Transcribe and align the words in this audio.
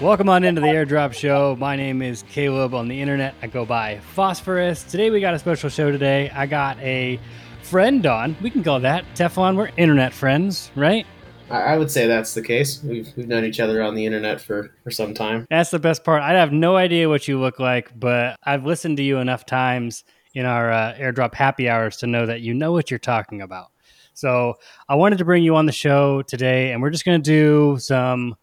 Welcome 0.00 0.30
on 0.30 0.44
into 0.44 0.62
the 0.62 0.66
Airdrop 0.68 1.12
Show. 1.12 1.56
My 1.56 1.76
name 1.76 2.00
is 2.00 2.22
Caleb. 2.22 2.72
On 2.72 2.88
the 2.88 2.98
internet, 2.98 3.34
I 3.42 3.48
go 3.48 3.66
by 3.66 3.98
Phosphorus. 4.14 4.82
Today 4.82 5.10
we 5.10 5.20
got 5.20 5.34
a 5.34 5.38
special 5.38 5.68
show. 5.68 5.92
Today 5.92 6.30
I 6.30 6.46
got 6.46 6.78
a 6.78 7.20
friend 7.60 8.06
on. 8.06 8.34
We 8.40 8.48
can 8.48 8.64
call 8.64 8.80
that 8.80 9.04
Teflon. 9.14 9.58
We're 9.58 9.68
internet 9.76 10.14
friends, 10.14 10.70
right? 10.74 11.06
I 11.50 11.76
would 11.76 11.90
say 11.90 12.06
that's 12.06 12.32
the 12.32 12.40
case. 12.40 12.82
We've, 12.82 13.10
we've 13.14 13.28
known 13.28 13.44
each 13.44 13.60
other 13.60 13.82
on 13.82 13.94
the 13.94 14.06
internet 14.06 14.40
for, 14.40 14.74
for 14.82 14.90
some 14.90 15.12
time. 15.12 15.46
That's 15.50 15.70
the 15.70 15.78
best 15.78 16.02
part. 16.02 16.22
I 16.22 16.32
have 16.32 16.50
no 16.50 16.76
idea 16.76 17.10
what 17.10 17.28
you 17.28 17.38
look 17.38 17.58
like, 17.60 17.92
but 18.00 18.38
I've 18.42 18.64
listened 18.64 18.96
to 18.96 19.02
you 19.02 19.18
enough 19.18 19.44
times 19.44 20.04
in 20.32 20.46
our 20.46 20.72
uh, 20.72 20.94
airdrop 20.94 21.34
happy 21.34 21.68
hours 21.68 21.98
to 21.98 22.06
know 22.06 22.24
that 22.24 22.40
you 22.40 22.54
know 22.54 22.72
what 22.72 22.90
you're 22.90 22.98
talking 22.98 23.42
about. 23.42 23.66
So 24.14 24.54
I 24.88 24.94
wanted 24.94 25.18
to 25.18 25.26
bring 25.26 25.44
you 25.44 25.56
on 25.56 25.66
the 25.66 25.72
show 25.72 26.22
today, 26.22 26.72
and 26.72 26.80
we're 26.80 26.88
just 26.88 27.04
going 27.04 27.22
to 27.22 27.30
do 27.30 27.76
some 27.78 28.36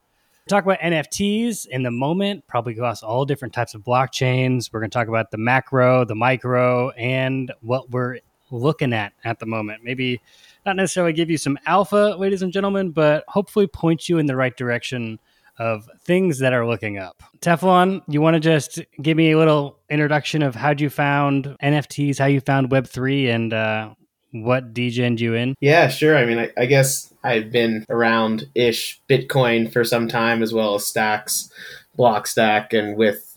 talk 0.48 0.64
about 0.64 0.80
NFTs 0.80 1.68
in 1.68 1.84
the 1.84 1.92
moment, 1.92 2.46
probably 2.48 2.74
across 2.74 3.04
all 3.04 3.26
different 3.26 3.54
types 3.54 3.74
of 3.74 3.82
blockchains. 3.82 4.72
We're 4.72 4.80
going 4.80 4.90
to 4.90 4.98
talk 4.98 5.08
about 5.08 5.32
the 5.32 5.38
macro, 5.38 6.06
the 6.06 6.16
micro, 6.16 6.90
and 6.92 7.52
what 7.62 7.90
we're 7.92 8.20
looking 8.52 8.94
at 8.94 9.14
at 9.24 9.40
the 9.40 9.46
moment. 9.46 9.84
Maybe 9.84 10.22
not 10.66 10.76
necessarily 10.76 11.14
give 11.14 11.30
you 11.30 11.38
some 11.38 11.58
alpha, 11.66 12.16
ladies 12.18 12.42
and 12.42 12.52
gentlemen, 12.52 12.92
but 12.92 13.24
hopefully 13.28 13.68
point 13.68 14.10
you 14.10 14.18
in 14.18 14.26
the 14.26 14.36
right 14.36 14.56
direction 14.56 15.20
of 15.60 15.90
things 16.04 16.40
that 16.40 16.54
are 16.54 16.68
looking 16.68 16.98
up. 16.98 17.24
Teflon, 17.40 18.02
you 18.08 18.22
want 18.22 18.36
to 18.36 18.40
just 18.40 18.80
give 19.02 19.18
me 19.18 19.32
a 19.32 19.38
little 19.38 19.80
introduction 19.90 20.44
of 20.44 20.56
how 20.56 20.74
you 20.78 20.90
found 20.90 21.56
NFTs, 21.64 22.20
how 22.20 22.26
you 22.26 22.42
found 22.42 22.70
Web3, 22.70 23.34
and 23.34 23.54
uh, 23.54 23.94
what 24.32 24.74
degened 24.74 25.20
you 25.20 25.34
in? 25.34 25.56
Yeah, 25.60 25.88
sure. 25.88 26.18
I 26.18 26.26
mean, 26.26 26.40
I, 26.40 26.52
I 26.58 26.66
guess 26.66 27.14
I've 27.24 27.52
been 27.52 27.86
around 27.90 28.48
ish 28.56 29.02
Bitcoin 29.10 29.72
for 29.72 29.84
some 29.84 30.08
time, 30.08 30.44
as 30.44 30.54
well 30.54 30.76
as 30.76 30.86
Stacks, 30.86 31.52
Blockstack, 31.98 32.78
and 32.78 32.98
with 32.98 33.28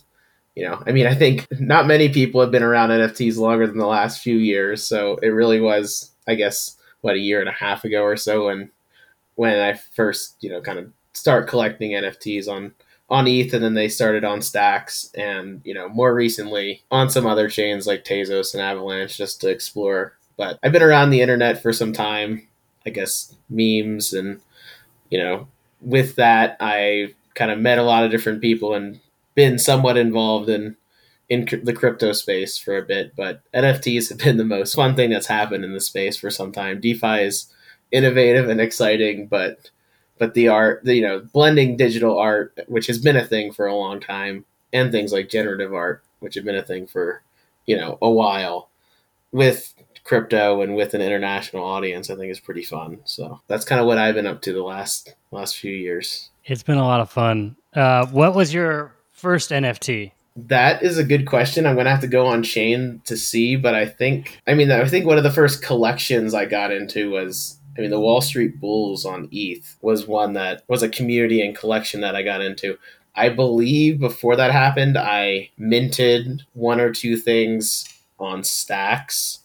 you 0.57 0.65
know, 0.65 0.83
I 0.87 0.93
mean, 0.93 1.07
I 1.07 1.15
think 1.15 1.47
not 1.59 1.87
many 1.87 2.09
people 2.09 2.41
have 2.41 2.51
been 2.51 2.63
around 2.63 2.91
NFTs 2.91 3.39
longer 3.39 3.67
than 3.67 3.79
the 3.79 3.87
last 3.87 4.21
few 4.21 4.37
years. 4.37 4.85
So 4.85 5.17
it 5.23 5.29
really 5.29 5.61
was, 5.61 6.11
I 6.27 6.35
guess, 6.35 6.77
what 7.01 7.15
a 7.15 7.21
year 7.21 7.41
and 7.41 7.49
a 7.49 7.53
half 7.53 7.85
ago 7.85 8.03
or 8.03 8.17
so 8.17 8.47
when 8.47 8.71
when 9.37 9.59
I 9.59 9.75
first, 9.75 10.37
you 10.41 10.51
know, 10.51 10.61
kind 10.61 10.79
of 10.79 10.93
start 11.15 11.49
collecting 11.49 11.93
NFTs 11.93 12.49
on 12.49 12.75
on 13.09 13.27
ETH, 13.27 13.53
and 13.53 13.65
then 13.65 13.75
they 13.75 13.89
started 13.89 14.23
on 14.23 14.43
Stacks, 14.43 15.11
and 15.15 15.61
you 15.65 15.75
know, 15.75 15.89
more 15.89 16.15
recently 16.15 16.83
on 16.91 17.11
some 17.11 17.27
other 17.27 17.49
chains 17.49 17.87
like 17.87 18.05
Tezos 18.05 18.55
and 18.55 18.63
Avalanche, 18.63 19.17
just 19.17 19.41
to 19.41 19.49
explore 19.49 20.15
but 20.41 20.59
I've 20.63 20.73
been 20.73 20.83
around 20.83 21.11
the 21.11 21.21
internet 21.21 21.61
for 21.61 21.71
some 21.71 21.93
time. 21.93 22.49
I 22.87 22.89
guess 22.89 23.37
memes 23.51 24.15
and 24.15 24.41
you 25.11 25.19
know, 25.19 25.49
with 25.83 26.17
that, 26.17 26.57
I 26.61 27.15
kind 27.35 27.51
of 27.51 27.59
met 27.59 27.77
a 27.77 27.83
lot 27.83 28.05
of 28.05 28.11
different 28.11 28.41
people 28.41 28.73
and 28.75 29.01
been 29.35 29.59
somewhat 29.59 29.99
involved 29.99 30.49
in 30.49 30.79
in 31.29 31.47
the 31.63 31.75
crypto 31.75 32.13
space 32.13 32.57
for 32.57 32.75
a 32.79 32.83
bit. 32.83 33.15
But 33.15 33.43
NFTs 33.53 34.09
have 34.09 34.17
been 34.19 34.39
the 34.39 34.45
most 34.45 34.75
fun 34.75 34.97
thing 34.97 35.11
that's 35.11 35.27
happened 35.27 35.63
in 35.63 35.75
the 35.75 35.81
space 35.81 36.17
for 36.17 36.31
some 36.31 36.53
time. 36.53 36.81
DeFi 36.81 37.21
is 37.21 37.53
innovative 37.93 38.49
and 38.49 38.63
exciting, 38.63 39.27
but 39.27 39.71
but 40.17 40.33
the 40.33 40.49
art, 40.49 40.83
the, 40.85 40.95
you 40.95 41.03
know, 41.03 41.21
blending 41.21 41.77
digital 41.77 42.19
art, 42.19 42.59
which 42.67 42.87
has 42.87 42.99
been 42.99 43.17
a 43.17 43.27
thing 43.27 43.53
for 43.53 43.67
a 43.67 43.77
long 43.77 44.01
time, 44.01 44.47
and 44.73 44.91
things 44.91 45.13
like 45.13 45.29
generative 45.29 45.75
art, 45.75 46.03
which 46.21 46.35
have 46.35 46.47
been 46.47 46.57
a 46.57 46.63
thing 46.63 46.87
for 46.87 47.21
you 47.67 47.77
know 47.77 47.99
a 48.01 48.09
while, 48.09 48.71
with 49.33 49.75
crypto 50.05 50.63
and 50.63 50.75
with 50.75 50.95
an 50.95 51.01
international 51.01 51.65
audience, 51.65 52.11
I 52.11 52.17
think 52.17 52.31
is 52.31 52.41
pretty 52.41 52.63
fun. 52.63 52.99
So 53.05 53.41
that's 53.47 53.65
kind 53.65 53.81
of 53.81 53.87
what 53.87 53.99
I've 53.99 54.15
been 54.15 54.27
up 54.27 54.43
to 54.43 54.53
the 54.53 54.63
last 54.63 55.15
last 55.31 55.57
few 55.57 55.73
years. 55.73 56.31
It's 56.45 56.63
been 56.63 56.79
a 56.79 56.87
lot 56.87 57.01
of 57.01 57.11
fun. 57.11 57.57
Uh, 57.75 58.07
what 58.07 58.35
was 58.35 58.53
your 58.53 58.95
first 59.13 59.51
NFT? 59.51 60.13
That 60.37 60.83
is 60.83 60.97
a 60.97 61.05
good 61.05 61.27
question. 61.27 61.67
I'm 61.67 61.77
gonna 61.77 61.91
have 61.91 62.01
to 62.01 62.07
go 62.07 62.27
on 62.27 62.43
chain 62.43 63.03
to 63.05 63.17
see, 63.17 63.57
but 63.57 63.75
I 63.75 63.87
think 63.87 64.41
I 64.47 64.55
mean 64.55 64.71
I 64.71 64.87
think 64.87 65.07
one 65.07 65.19
of 65.19 65.25
the 65.25 65.31
first 65.31 65.63
collections 65.63 66.35
I 66.35 66.47
got 66.47 66.73
into 66.73 67.11
was 67.11 67.59
I 67.77 67.83
mean 67.83 67.91
the 67.91 68.01
Wall 68.01 68.21
Street 68.21 68.61
Bulls 68.61 69.05
on 69.05 69.29
ETH 69.31 69.77
was 69.83 70.07
one 70.07 70.33
that 70.35 70.63
was 70.69 70.83
a 70.83 70.89
community 70.89 71.45
and 71.45 71.57
collection 71.57 72.01
that 72.01 72.17
I 72.17 72.23
got 72.23 72.41
into. 72.41 72.79
I 73.17 73.29
believe 73.29 73.99
before 73.99 74.37
that 74.37 74.53
happened, 74.53 74.97
I 74.97 75.51
minted 75.59 76.43
one 76.55 76.81
or 76.81 76.93
two 76.93 77.17
things 77.17 77.87
on 78.19 78.45
stacks 78.45 79.40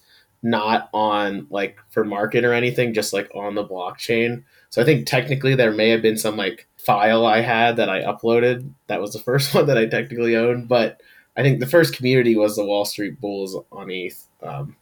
not 0.45 0.89
on 0.93 1.47
like 1.49 1.79
for 1.89 2.05
market 2.05 2.45
or 2.45 2.53
anything, 2.53 2.93
just 2.93 3.13
like 3.13 3.27
on 3.33 3.55
the 3.55 3.65
blockchain. 3.65 4.43
So 4.69 4.79
I 4.79 4.85
think 4.85 5.07
technically 5.07 5.55
there 5.55 5.71
may 5.71 5.89
have 5.89 6.03
been 6.03 6.17
some 6.17 6.37
like 6.37 6.67
file 6.77 7.25
I 7.25 7.41
had 7.41 7.77
that 7.77 7.89
I 7.89 8.03
uploaded. 8.03 8.69
That 8.85 9.01
was 9.01 9.13
the 9.13 9.19
first 9.23 9.55
one 9.55 9.65
that 9.65 9.77
I 9.77 9.87
technically 9.87 10.35
owned, 10.35 10.67
but 10.67 11.01
I 11.35 11.41
think 11.41 11.59
the 11.59 11.65
first 11.65 11.95
community 11.95 12.37
was 12.37 12.55
the 12.55 12.63
Wall 12.63 12.85
Street 12.85 13.19
Bulls 13.19 13.57
on 13.71 13.89
ETH. 13.89 14.27
Um, 14.43 14.75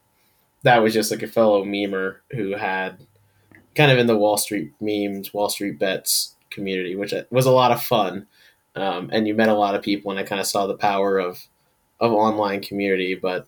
that 0.64 0.84
was 0.84 0.94
just 0.94 1.12
like 1.12 1.24
a 1.24 1.28
fellow 1.28 1.64
memer 1.64 2.18
who 2.32 2.52
had 2.52 2.98
kind 3.74 3.90
of 3.90 3.98
in 3.98 4.08
the 4.08 4.18
Wall 4.18 4.36
Street 4.36 4.74
memes, 4.82 5.34
Wall 5.34 5.48
Street 5.48 5.80
bets 5.80 6.36
community, 6.50 6.98
which 6.98 7.14
was 7.32 7.46
a 7.46 7.52
lot 7.52 7.72
of 7.72 7.82
fun. 7.82 8.28
Um, 8.76 9.10
and 9.14 9.28
you 9.28 9.34
met 9.34 9.50
a 9.50 9.56
lot 9.56 9.76
of 9.76 9.82
people, 9.82 10.12
and 10.12 10.20
I 10.20 10.24
kind 10.24 10.42
of 10.42 10.48
saw 10.48 10.68
the 10.68 10.76
power 10.76 11.20
of 11.20 11.48
of 12.02 12.12
online 12.12 12.62
community. 12.62 13.16
But 13.16 13.48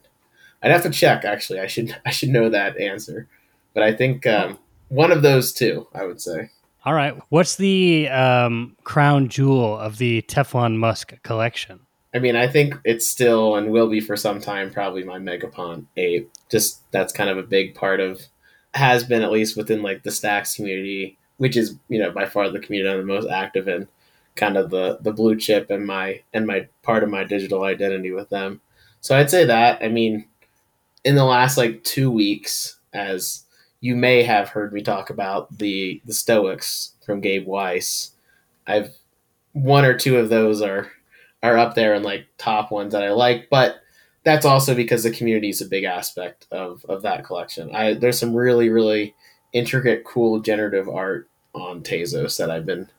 I'd 0.64 0.72
have 0.72 0.84
to 0.84 0.90
check. 0.90 1.26
Actually, 1.26 1.60
I 1.60 1.68
should 1.68 1.96
I 2.06 2.12
should 2.12 2.30
know 2.30 2.50
that 2.50 2.78
answer, 2.78 3.28
but 3.74 3.84
I 3.84 3.94
think 3.94 4.26
um, 4.26 4.60
one 4.90 5.12
of 5.12 5.22
those 5.22 5.54
two. 5.54 5.88
I 5.94 6.06
would 6.06 6.22
say. 6.22 6.50
All 6.86 6.94
right. 6.94 7.20
What's 7.30 7.56
the 7.56 8.08
um, 8.10 8.76
crown 8.84 9.28
jewel 9.28 9.76
of 9.76 9.98
the 9.98 10.22
Teflon 10.24 10.78
Musk 10.78 11.14
collection? 11.24 11.80
I 12.14 12.20
mean, 12.20 12.36
I 12.36 12.48
think 12.48 12.80
it's 12.86 13.08
still 13.08 13.56
and 13.56 13.72
will 13.72 13.90
be 13.90 14.00
for 14.00 14.16
some 14.16 14.40
time 14.40 14.72
probably 14.72 15.04
my 15.04 15.18
Megapont 15.18 15.86
ape. 15.98 16.32
Just 16.50 16.90
that's 16.92 17.12
kind 17.12 17.30
of 17.30 17.38
a 17.38 17.44
big 17.44 17.76
part 17.76 18.00
of 18.00 18.22
has 18.76 19.04
been 19.04 19.22
at 19.22 19.32
least 19.32 19.58
within 19.58 19.82
like 19.82 20.04
the 20.04 20.12
Stacks 20.12 20.56
community, 20.56 21.18
which 21.38 21.58
is 21.58 21.76
you 21.90 22.00
know 22.00 22.12
by 22.12 22.26
far 22.26 22.50
the 22.50 22.60
community 22.60 22.90
I'm 22.90 23.00
the 23.00 23.14
most 23.14 23.30
active 23.30 23.68
in. 23.68 23.88
Kind 24.36 24.56
of 24.56 24.70
the 24.70 25.00
the 25.02 25.12
blue 25.12 25.36
chip 25.36 25.70
and 25.70 25.86
my 25.86 26.22
and 26.34 26.46
my 26.46 26.68
part 26.84 27.04
of 27.04 27.10
my 27.10 27.24
digital 27.24 27.64
identity 27.64 28.12
with 28.12 28.30
them. 28.30 28.62
So 29.02 29.18
I'd 29.18 29.30
say 29.30 29.44
that. 29.46 29.84
I 29.84 29.90
mean, 29.90 30.28
in 31.06 31.16
the 31.16 31.24
last 31.24 31.56
like 31.56 31.84
two 31.84 32.12
weeks, 32.12 32.78
as 32.92 33.46
you 33.80 33.96
may 33.96 34.24
have 34.24 34.50
heard 34.50 34.74
me 34.74 34.82
talk 34.82 35.10
about 35.10 35.56
the 35.60 36.02
the 36.04 36.14
Stoics 36.14 36.94
from 37.06 37.22
Gabe 37.22 37.48
Weis. 37.48 38.10
I've 38.68 38.92
one 39.54 39.86
or 39.86 39.96
two 39.98 40.18
of 40.18 40.30
those 40.30 40.62
are 40.62 40.92
are 41.44 41.58
up 41.58 41.76
there 41.76 41.94
and 41.94 42.04
like 42.04 42.26
top 42.38 42.72
ones 42.72 42.92
that 42.92 43.04
I 43.04 43.12
like, 43.12 43.50
but 43.50 43.78
that's 44.24 44.46
also 44.46 44.74
because 44.74 45.04
the 45.04 45.12
community 45.12 45.50
is 45.50 45.62
a 45.62 45.68
big 45.68 45.84
aspect 45.84 46.48
of 46.52 46.84
of 46.90 47.04
that 47.04 47.24
collection. 47.24 47.74
I 47.74 47.94
there's 47.94 48.20
some 48.20 48.36
really 48.36 48.70
really 48.70 49.14
intricate, 49.54 50.04
cool 50.04 50.40
generative 50.40 50.90
art 50.90 51.30
on 51.54 51.82
Tezos 51.82 52.38
that 52.38 52.50
I've 52.50 52.66
been 52.66 52.90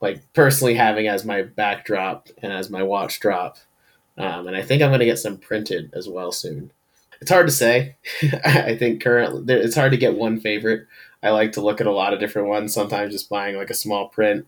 like 0.00 0.22
personally 0.32 0.74
having 0.74 1.08
as 1.08 1.24
my 1.24 1.42
backdrop 1.42 2.28
and 2.40 2.52
as 2.52 2.70
my 2.70 2.82
watch 2.84 3.18
drop, 3.20 3.58
um, 4.16 4.46
and 4.46 4.56
I 4.56 4.62
think 4.62 4.82
I'm 4.82 4.96
to 4.96 5.04
get 5.04 5.18
some 5.18 5.36
printed 5.36 5.92
as 5.94 6.08
well 6.08 6.30
soon 6.30 6.70
it's 7.20 7.30
hard 7.30 7.46
to 7.46 7.52
say. 7.52 7.96
I 8.44 8.76
think 8.76 9.02
currently 9.02 9.54
it's 9.54 9.76
hard 9.76 9.92
to 9.92 9.98
get 9.98 10.16
one 10.16 10.40
favorite. 10.40 10.86
I 11.22 11.30
like 11.30 11.52
to 11.52 11.60
look 11.60 11.80
at 11.80 11.86
a 11.86 11.92
lot 11.92 12.14
of 12.14 12.20
different 12.20 12.48
ones. 12.48 12.72
Sometimes 12.72 13.12
just 13.12 13.28
buying 13.28 13.56
like 13.56 13.70
a 13.70 13.74
small 13.74 14.08
print, 14.08 14.46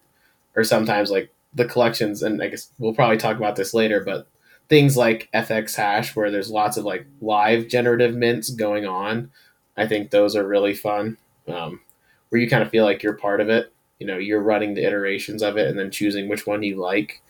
or 0.56 0.64
sometimes 0.64 1.10
like 1.10 1.30
the 1.54 1.66
collections. 1.66 2.22
And 2.22 2.42
I 2.42 2.48
guess 2.48 2.70
we'll 2.78 2.94
probably 2.94 3.18
talk 3.18 3.36
about 3.36 3.56
this 3.56 3.74
later, 3.74 4.00
but 4.00 4.26
things 4.68 4.96
like 4.96 5.28
FX 5.34 5.76
Hash, 5.76 6.16
where 6.16 6.30
there's 6.30 6.50
lots 6.50 6.76
of 6.76 6.84
like 6.84 7.06
live 7.20 7.68
generative 7.68 8.14
mints 8.14 8.50
going 8.50 8.86
on. 8.86 9.30
I 9.76 9.86
think 9.86 10.10
those 10.10 10.34
are 10.34 10.46
really 10.46 10.74
fun. 10.74 11.18
Um, 11.46 11.80
where 12.30 12.40
you 12.40 12.48
kind 12.48 12.62
of 12.62 12.70
feel 12.70 12.84
like 12.84 13.02
you're 13.02 13.12
part 13.12 13.40
of 13.42 13.50
it. 13.50 13.72
You 13.98 14.06
know, 14.06 14.16
you're 14.16 14.40
running 14.40 14.74
the 14.74 14.84
iterations 14.84 15.42
of 15.42 15.58
it 15.58 15.68
and 15.68 15.78
then 15.78 15.90
choosing 15.90 16.28
which 16.28 16.46
one 16.46 16.62
you 16.62 16.76
like. 16.76 17.20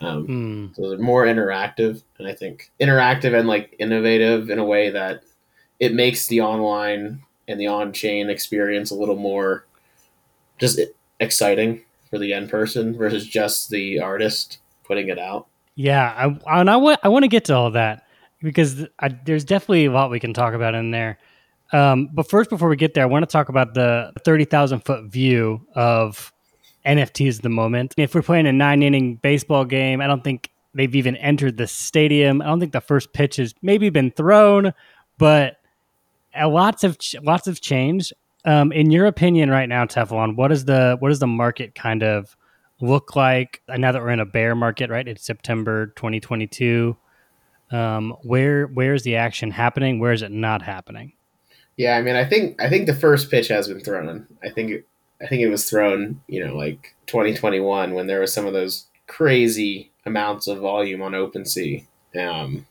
Um, 0.00 0.26
mm. 0.26 0.76
So 0.76 0.90
they're 0.90 0.98
more 0.98 1.26
interactive, 1.26 2.02
and 2.18 2.28
I 2.28 2.34
think 2.34 2.70
interactive 2.80 3.36
and 3.38 3.48
like 3.48 3.74
innovative 3.78 4.50
in 4.50 4.58
a 4.58 4.64
way 4.64 4.90
that 4.90 5.22
it 5.80 5.94
makes 5.94 6.26
the 6.26 6.40
online 6.40 7.22
and 7.46 7.58
the 7.58 7.66
on-chain 7.66 8.30
experience 8.30 8.90
a 8.90 8.94
little 8.94 9.16
more 9.16 9.64
just 10.58 10.78
exciting 11.20 11.82
for 12.10 12.18
the 12.18 12.32
end 12.32 12.50
person 12.50 12.96
versus 12.96 13.26
just 13.26 13.70
the 13.70 14.00
artist 14.00 14.58
putting 14.84 15.08
it 15.08 15.18
out. 15.18 15.46
Yeah, 15.74 16.12
I, 16.16 16.60
and 16.60 16.70
I 16.70 16.76
want 16.76 17.00
I 17.02 17.08
want 17.08 17.22
to 17.24 17.28
get 17.28 17.44
to 17.46 17.54
all 17.54 17.70
that 17.72 18.06
because 18.42 18.86
I, 18.98 19.08
there's 19.08 19.44
definitely 19.44 19.86
a 19.86 19.92
lot 19.92 20.10
we 20.10 20.20
can 20.20 20.32
talk 20.32 20.54
about 20.54 20.74
in 20.74 20.90
there. 20.90 21.18
Um, 21.72 22.08
but 22.12 22.28
first, 22.28 22.50
before 22.50 22.68
we 22.68 22.76
get 22.76 22.94
there, 22.94 23.04
I 23.04 23.06
want 23.06 23.22
to 23.22 23.32
talk 23.32 23.48
about 23.48 23.74
the 23.74 24.12
thirty 24.24 24.44
thousand 24.44 24.84
foot 24.84 25.04
view 25.04 25.66
of 25.74 26.32
NFTs 26.86 27.36
at 27.36 27.42
the 27.42 27.48
moment. 27.48 27.94
If 27.96 28.14
we're 28.14 28.22
playing 28.22 28.46
a 28.46 28.52
nine 28.52 28.82
inning 28.82 29.16
baseball 29.16 29.64
game, 29.64 30.00
I 30.00 30.06
don't 30.06 30.24
think 30.24 30.50
they've 30.74 30.94
even 30.94 31.16
entered 31.16 31.56
the 31.56 31.66
stadium. 31.66 32.40
I 32.40 32.46
don't 32.46 32.60
think 32.60 32.72
the 32.72 32.80
first 32.80 33.12
pitch 33.12 33.36
has 33.36 33.54
maybe 33.62 33.90
been 33.90 34.10
thrown, 34.10 34.72
but 35.18 35.56
lots 36.36 36.84
of 36.84 36.96
lots 37.22 37.46
of 37.46 37.60
change. 37.60 38.12
Um, 38.44 38.72
in 38.72 38.90
your 38.90 39.06
opinion, 39.06 39.50
right 39.50 39.68
now, 39.68 39.84
Teflon, 39.84 40.36
what 40.36 40.52
is 40.52 40.64
the 40.64 40.96
what 41.00 41.10
is 41.10 41.18
the 41.18 41.26
market 41.26 41.74
kind 41.74 42.02
of 42.02 42.36
look 42.80 43.16
like 43.16 43.60
now 43.68 43.92
that 43.92 44.00
we're 44.00 44.10
in 44.10 44.20
a 44.20 44.26
bear 44.26 44.54
market, 44.54 44.90
right? 44.90 45.06
It's 45.06 45.24
September 45.24 45.88
2022. 45.96 46.96
Um, 47.70 48.16
where 48.22 48.66
where's 48.66 49.02
the 49.02 49.16
action 49.16 49.50
happening? 49.50 49.98
Where 49.98 50.12
is 50.12 50.22
it 50.22 50.30
not 50.30 50.62
happening? 50.62 51.12
Yeah, 51.76 51.96
I 51.96 52.02
mean, 52.02 52.16
I 52.16 52.24
think 52.24 52.60
I 52.60 52.68
think 52.68 52.86
the 52.86 52.94
first 52.94 53.30
pitch 53.30 53.48
has 53.48 53.68
been 53.68 53.80
thrown. 53.80 54.26
I 54.42 54.50
think 54.50 54.84
I 55.20 55.26
think 55.26 55.42
it 55.42 55.48
was 55.48 55.68
thrown, 55.68 56.20
you 56.28 56.44
know, 56.44 56.54
like 56.54 56.94
2021 57.06 57.92
when 57.92 58.06
there 58.06 58.20
was 58.20 58.32
some 58.32 58.46
of 58.46 58.52
those 58.52 58.86
crazy 59.06 59.90
amounts 60.06 60.46
of 60.46 60.58
volume 60.58 61.02
on 61.02 61.12
OpenSea, 61.12 61.84
um, 62.18 62.66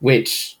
which 0.00 0.58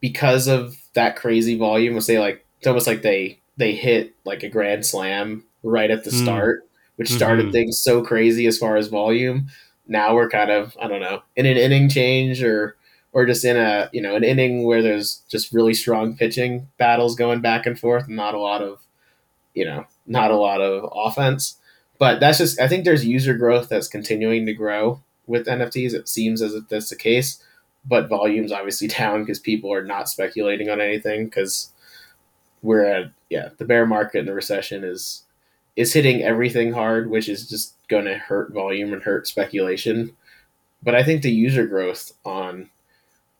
because 0.00 0.46
of 0.48 0.76
that 0.94 1.16
crazy 1.16 1.56
volume, 1.56 1.94
was 1.94 2.06
say 2.06 2.18
like 2.18 2.44
it's 2.58 2.66
almost 2.66 2.86
like 2.86 3.02
they 3.02 3.40
they 3.56 3.74
hit 3.74 4.14
like 4.24 4.42
a 4.42 4.48
grand 4.48 4.84
slam 4.84 5.44
right 5.62 5.90
at 5.90 6.04
the 6.04 6.10
mm. 6.10 6.22
start, 6.22 6.68
which 6.96 7.10
started 7.10 7.46
mm-hmm. 7.46 7.52
things 7.52 7.78
so 7.78 8.02
crazy 8.02 8.46
as 8.46 8.58
far 8.58 8.76
as 8.76 8.88
volume. 8.88 9.48
Now 9.86 10.14
we're 10.14 10.28
kind 10.28 10.50
of 10.50 10.76
I 10.80 10.88
don't 10.88 11.00
know 11.00 11.22
in 11.36 11.46
an 11.46 11.56
inning 11.56 11.88
change 11.88 12.42
or 12.42 12.76
or 13.12 13.24
just 13.24 13.44
in 13.44 13.56
a 13.56 13.88
you 13.92 14.02
know 14.02 14.14
an 14.16 14.24
inning 14.24 14.64
where 14.64 14.82
there's 14.82 15.22
just 15.28 15.52
really 15.52 15.74
strong 15.74 16.16
pitching 16.16 16.68
battles 16.76 17.14
going 17.14 17.40
back 17.40 17.64
and 17.64 17.78
forth, 17.78 18.06
and 18.06 18.16
not 18.16 18.34
a 18.34 18.38
lot 18.38 18.60
of 18.60 18.80
you 19.54 19.64
know 19.64 19.86
not 20.06 20.30
a 20.30 20.36
lot 20.36 20.60
of 20.60 20.90
offense. 20.94 21.56
But 21.98 22.20
that's 22.20 22.38
just 22.38 22.60
I 22.60 22.68
think 22.68 22.84
there's 22.84 23.06
user 23.06 23.34
growth 23.34 23.68
that's 23.68 23.88
continuing 23.88 24.46
to 24.46 24.52
grow 24.52 25.00
with 25.26 25.46
NFTs. 25.46 25.94
It 25.94 26.08
seems 26.08 26.42
as 26.42 26.54
if 26.54 26.68
that's 26.68 26.90
the 26.90 26.96
case, 26.96 27.42
but 27.84 28.08
volume's 28.08 28.52
obviously 28.52 28.88
down 28.98 29.22
because 29.22 29.38
people 29.38 29.72
are 29.72 29.84
not 29.84 30.08
speculating 30.08 30.68
on 30.68 30.80
anything 30.80 31.26
because 31.26 31.70
we're 32.62 32.84
at 32.84 33.12
yeah 33.28 33.50
the 33.58 33.64
bear 33.64 33.86
market 33.86 34.20
and 34.20 34.28
the 34.28 34.34
recession 34.34 34.84
is 34.84 35.22
is 35.76 35.92
hitting 35.92 36.22
everything 36.22 36.72
hard, 36.72 37.10
which 37.10 37.28
is 37.28 37.48
just 37.48 37.74
going 37.88 38.04
to 38.04 38.14
hurt 38.16 38.52
volume 38.52 38.92
and 38.92 39.02
hurt 39.02 39.26
speculation. 39.26 40.14
But 40.82 40.94
I 40.94 41.02
think 41.02 41.22
the 41.22 41.30
user 41.30 41.66
growth 41.66 42.12
on, 42.24 42.70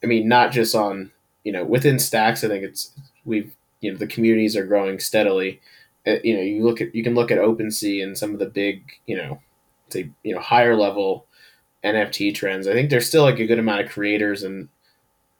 I 0.03 0.07
mean, 0.07 0.29
not 0.29 0.53
just 0.53 0.75
on 0.75 1.13
you 1.45 1.53
know 1.53 1.65
within 1.65 1.99
stacks. 1.99 2.43
I 2.43 2.49
think 2.49 2.65
it's 2.65 2.91
we've 3.25 3.55
you 3.81 3.93
know 3.93 3.99
the 3.99 4.07
communities 4.07 4.57
are 4.57 4.67
growing 4.67 4.99
steadily. 4.99 5.61
Uh, 6.07 6.17
you 6.23 6.35
know, 6.35 6.43
you 6.43 6.63
look 6.65 6.81
at 6.81 6.95
you 6.95 7.03
can 7.03 7.15
look 7.15 7.31
at 7.31 7.39
OpenSea 7.39 8.03
and 8.03 8.17
some 8.17 8.33
of 8.33 8.39
the 8.39 8.47
big 8.47 8.83
you 9.07 9.17
know, 9.17 9.41
say 9.89 10.11
you 10.23 10.35
know 10.35 10.41
higher 10.41 10.77
level 10.77 11.27
NFT 11.83 12.35
trends. 12.35 12.67
I 12.67 12.73
think 12.73 12.91
there's 12.91 13.07
still 13.07 13.23
like 13.23 13.39
a 13.39 13.47
good 13.47 13.59
amount 13.59 13.83
of 13.83 13.91
creators 13.91 14.43
and 14.43 14.69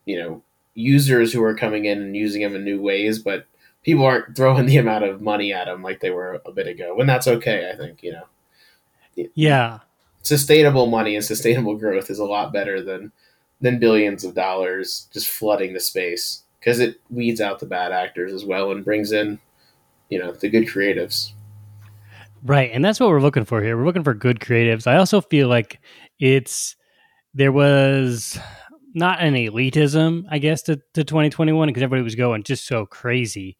you 0.05 0.19
know 0.19 0.43
users 0.75 1.33
who 1.33 1.43
are 1.43 1.55
coming 1.55 1.85
in 1.85 2.03
and 2.03 2.17
using 2.17 2.43
them 2.43 2.55
in 2.55 2.65
new 2.65 2.81
ways, 2.81 3.19
but 3.19 3.47
people 3.83 4.05
aren't 4.05 4.37
throwing 4.37 4.67
the 4.67 4.79
amount 4.79 5.05
of 5.05 5.21
money 5.21 5.53
at 5.53 5.67
them 5.67 5.83
like 5.83 6.01
they 6.01 6.11
were 6.11 6.41
a 6.45 6.53
bit 6.53 6.67
ago. 6.67 6.99
and 6.99 7.09
that's 7.09 7.29
okay, 7.29 7.71
I 7.73 7.77
think 7.77 8.03
you 8.03 8.13
know. 8.13 8.25
Yeah, 9.35 9.81
sustainable 10.23 10.87
money 10.87 11.15
and 11.15 11.25
sustainable 11.25 11.77
growth 11.77 12.11
is 12.11 12.19
a 12.19 12.25
lot 12.25 12.53
better 12.53 12.83
than 12.83 13.13
than 13.61 13.79
billions 13.79 14.25
of 14.25 14.35
dollars 14.35 15.09
just 15.13 15.29
flooding 15.29 15.73
the 15.73 15.81
space 15.81 16.43
because 16.59 16.81
it 16.81 17.01
weeds 17.11 17.41
out 17.41 17.61
the 17.61 17.67
bad 17.67 17.93
actors 17.93 18.33
as 18.33 18.45
well 18.45 18.73
and 18.73 18.85
brings 18.85 19.13
in 19.13 19.39
you 20.09 20.19
know 20.19 20.33
the 20.33 20.49
good 20.49 20.67
creatives. 20.67 21.33
Right, 22.43 22.71
and 22.73 22.85
that's 22.85 23.01
what 23.01 23.09
we're 23.09 23.23
looking 23.23 23.47
for 23.47 23.63
here. 23.63 23.77
We're 23.77 23.87
looking 23.87 24.05
for 24.05 24.13
good 24.13 24.39
creatives. 24.39 24.87
I 24.87 24.97
also 24.97 25.21
feel 25.21 25.49
like 25.49 25.81
it's 26.19 26.77
there 27.33 27.53
was 27.53 28.39
not 28.95 29.21
an 29.21 29.35
elitism, 29.35 30.25
I 30.31 30.39
guess, 30.39 30.63
to, 30.63 30.77
to 30.95 31.05
2021 31.05 31.69
because 31.69 31.83
everybody 31.83 32.03
was 32.03 32.15
going 32.15 32.45
just 32.45 32.67
so 32.67 32.87
crazy. 32.87 33.57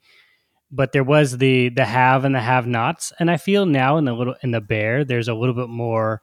But 0.71 0.93
there 0.93 1.05
was 1.05 1.39
the 1.39 1.69
the 1.69 1.85
have 1.85 2.25
and 2.25 2.35
the 2.35 2.41
have 2.41 2.67
nots, 2.67 3.13
and 3.19 3.31
I 3.31 3.37
feel 3.37 3.65
now 3.65 3.97
in 3.97 4.05
the 4.05 4.13
little 4.13 4.35
in 4.43 4.51
the 4.51 4.61
bear, 4.61 5.05
there's 5.05 5.29
a 5.29 5.35
little 5.35 5.55
bit 5.55 5.69
more 5.69 6.21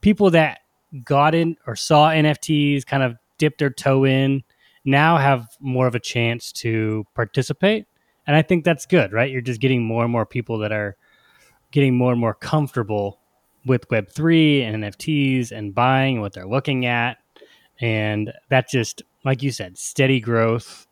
people 0.00 0.30
that 0.30 0.60
got 1.02 1.34
in 1.34 1.56
or 1.66 1.74
saw 1.74 2.10
NFTs, 2.10 2.86
kind 2.86 3.02
of 3.02 3.16
dipped 3.38 3.58
their 3.58 3.70
toe 3.70 4.04
in, 4.04 4.42
now 4.84 5.16
have 5.16 5.48
more 5.60 5.86
of 5.86 5.94
a 5.94 6.00
chance 6.00 6.52
to 6.52 7.04
participate, 7.14 7.86
and 8.26 8.36
I 8.36 8.42
think 8.42 8.64
that's 8.64 8.86
good, 8.86 9.12
right? 9.12 9.30
You're 9.30 9.40
just 9.40 9.60
getting 9.60 9.82
more 9.82 10.02
and 10.02 10.12
more 10.12 10.26
people 10.26 10.58
that 10.58 10.72
are 10.72 10.96
getting 11.70 11.96
more 11.96 12.12
and 12.12 12.20
more 12.20 12.34
comfortable 12.34 13.18
with 13.66 13.88
Web3 13.88 14.62
and 14.62 14.84
NFTs 14.84 15.50
and 15.52 15.74
buying 15.74 16.20
what 16.20 16.32
they're 16.32 16.46
looking 16.46 16.86
at. 16.86 17.18
And 17.80 18.32
that's 18.48 18.70
just, 18.70 19.02
like 19.24 19.42
you 19.42 19.50
said, 19.50 19.78
steady 19.78 20.20
growth. 20.20 20.86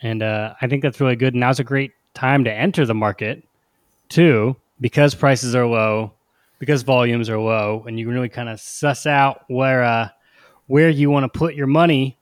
And 0.00 0.22
uh, 0.22 0.54
I 0.60 0.68
think 0.68 0.82
that's 0.82 1.00
really 1.00 1.16
good. 1.16 1.34
Now's 1.34 1.58
a 1.58 1.64
great 1.64 1.92
time 2.14 2.44
to 2.44 2.52
enter 2.52 2.86
the 2.86 2.94
market, 2.94 3.42
too, 4.08 4.56
because 4.80 5.14
prices 5.14 5.54
are 5.54 5.66
low, 5.66 6.12
because 6.58 6.82
volumes 6.82 7.28
are 7.28 7.38
low, 7.38 7.84
and 7.86 7.98
you 7.98 8.06
can 8.06 8.14
really 8.14 8.28
kind 8.28 8.48
of 8.48 8.60
suss 8.60 9.06
out 9.06 9.44
where 9.48 9.82
uh, 9.82 10.08
where 10.66 10.90
you 10.90 11.10
want 11.10 11.24
to 11.30 11.38
put 11.38 11.54
your 11.54 11.66
money. 11.66 12.17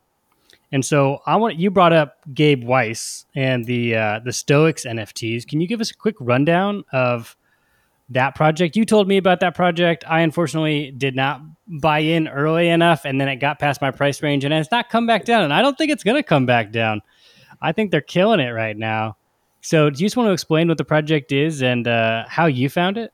And 0.73 0.85
so 0.85 1.21
I 1.27 1.37
want 1.37 1.57
you 1.57 1.71
brought 1.71 1.93
up 1.93 2.17
Gabe 2.35 2.65
Weis 2.65 3.25
and 3.35 3.65
the 3.65 3.95
uh, 3.95 4.21
the 4.25 4.33
Stoics 4.33 4.85
NFTs. 4.85 5.47
Can 5.47 5.61
you 5.61 5.69
give 5.69 5.81
us 5.81 5.91
a 5.91 5.95
quick 5.95 6.17
rundown 6.19 6.85
of 6.93 7.37
that 8.11 8.35
project. 8.35 8.77
You 8.77 8.85
told 8.85 9.09
me 9.09 9.17
about 9.17 9.41
that 9.41 9.55
project. 9.55 10.05
I 10.07 10.21
unfortunately 10.21 10.93
did 10.93 11.17
not 11.17 11.41
buy 11.67 12.01
in 12.01 12.29
early 12.29 12.69
enough, 12.69 13.05
and 13.05 13.21
then 13.21 13.29
it 13.29 13.37
got 13.37 13.59
past 13.59 13.81
my 13.81 13.91
price 13.91 14.23
range, 14.23 14.45
and 14.45 14.55
it's 14.55 14.71
not 14.71 14.89
come 14.91 15.07
back 15.07 15.25
down. 15.25 15.43
And 15.43 15.53
I 15.53 15.63
don't 15.63 15.77
think 15.77 15.91
it's 15.91 16.05
going 16.05 16.17
to 16.17 16.23
come 16.23 16.47
back 16.47 16.71
down. 16.71 17.03
I 17.61 17.73
think 17.73 17.91
they're 17.91 18.01
killing 18.01 18.41
it 18.41 18.51
right 18.51 18.77
now. 18.77 19.17
So, 19.61 19.91
do 19.91 20.01
you 20.01 20.07
just 20.07 20.17
want 20.17 20.29
to 20.29 20.33
explain 20.33 20.69
what 20.69 20.79
the 20.79 20.85
project 20.85 21.33
is 21.33 21.63
and 21.63 21.89
uh, 21.89 22.25
how 22.29 22.47
you 22.47 22.69
found 22.69 22.99
it? 22.99 23.13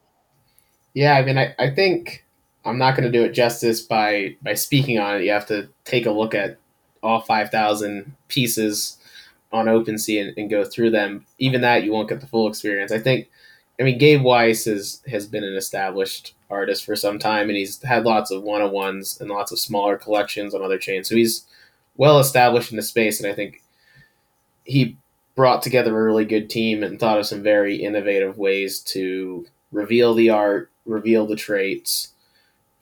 Yeah, 0.92 1.14
I 1.14 1.24
mean, 1.24 1.38
I, 1.38 1.54
I 1.58 1.70
think 1.70 2.26
I'm 2.66 2.76
not 2.76 2.94
going 2.94 3.10
to 3.10 3.18
do 3.18 3.24
it 3.24 3.32
justice 3.32 3.80
by 3.80 4.36
by 4.42 4.54
speaking 4.54 4.98
on 4.98 5.16
it. 5.16 5.24
You 5.24 5.30
have 5.30 5.46
to 5.46 5.68
take 5.84 6.04
a 6.04 6.10
look 6.10 6.34
at 6.34 6.58
all 7.02 7.20
5,000 7.20 8.14
pieces 8.28 8.98
on 9.52 9.66
OpenSea 9.66 10.28
and, 10.28 10.38
and 10.38 10.50
go 10.50 10.64
through 10.64 10.90
them. 10.90 11.26
Even 11.38 11.60
that, 11.60 11.84
you 11.84 11.92
won't 11.92 12.08
get 12.08 12.20
the 12.20 12.26
full 12.26 12.48
experience. 12.48 12.92
I 12.92 12.98
think 12.98 13.28
I 13.80 13.84
mean, 13.84 13.98
Gabe 13.98 14.20
Weis 14.20 14.68
is, 14.68 15.02
has 15.08 15.26
been 15.26 15.44
an 15.44 15.54
established 15.54 16.34
artist 16.50 16.84
for 16.84 16.94
some 16.94 17.18
time, 17.18 17.48
and 17.48 17.56
he's 17.56 17.82
had 17.82 18.04
lots 18.04 18.30
of 18.30 18.42
one 18.42 18.62
on 18.62 18.70
ones 18.70 19.20
and 19.20 19.30
lots 19.30 19.50
of 19.50 19.58
smaller 19.58 19.96
collections 19.96 20.54
on 20.54 20.62
other 20.62 20.78
chains. 20.78 21.08
So 21.08 21.16
he's 21.16 21.46
well 21.96 22.18
established 22.18 22.70
in 22.70 22.76
the 22.76 22.82
space, 22.82 23.20
and 23.20 23.30
I 23.30 23.34
think 23.34 23.62
he 24.64 24.96
brought 25.34 25.62
together 25.62 25.98
a 25.98 26.04
really 26.04 26.26
good 26.26 26.50
team 26.50 26.82
and 26.82 27.00
thought 27.00 27.18
of 27.18 27.26
some 27.26 27.42
very 27.42 27.76
innovative 27.76 28.36
ways 28.36 28.80
to 28.80 29.46
reveal 29.72 30.14
the 30.14 30.30
art, 30.30 30.70
reveal 30.84 31.26
the 31.26 31.34
traits, 31.34 32.11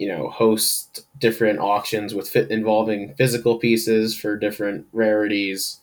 you 0.01 0.09
know, 0.09 0.31
host 0.31 1.07
different 1.19 1.59
auctions 1.59 2.15
with 2.15 2.27
fit 2.27 2.51
involving 2.51 3.15
physical 3.17 3.59
pieces 3.59 4.19
for 4.19 4.35
different 4.35 4.87
rarities, 4.95 5.81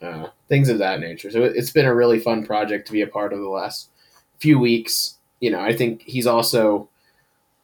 uh, 0.00 0.28
things 0.48 0.68
of 0.68 0.78
that 0.78 1.00
nature. 1.00 1.32
So 1.32 1.42
it's 1.42 1.72
been 1.72 1.84
a 1.84 1.94
really 1.94 2.20
fun 2.20 2.46
project 2.46 2.86
to 2.86 2.92
be 2.92 3.02
a 3.02 3.08
part 3.08 3.32
of 3.32 3.40
the 3.40 3.48
last 3.48 3.90
few 4.38 4.60
weeks. 4.60 5.16
You 5.40 5.50
know, 5.50 5.58
I 5.58 5.76
think 5.76 6.02
he's 6.02 6.28
also 6.28 6.88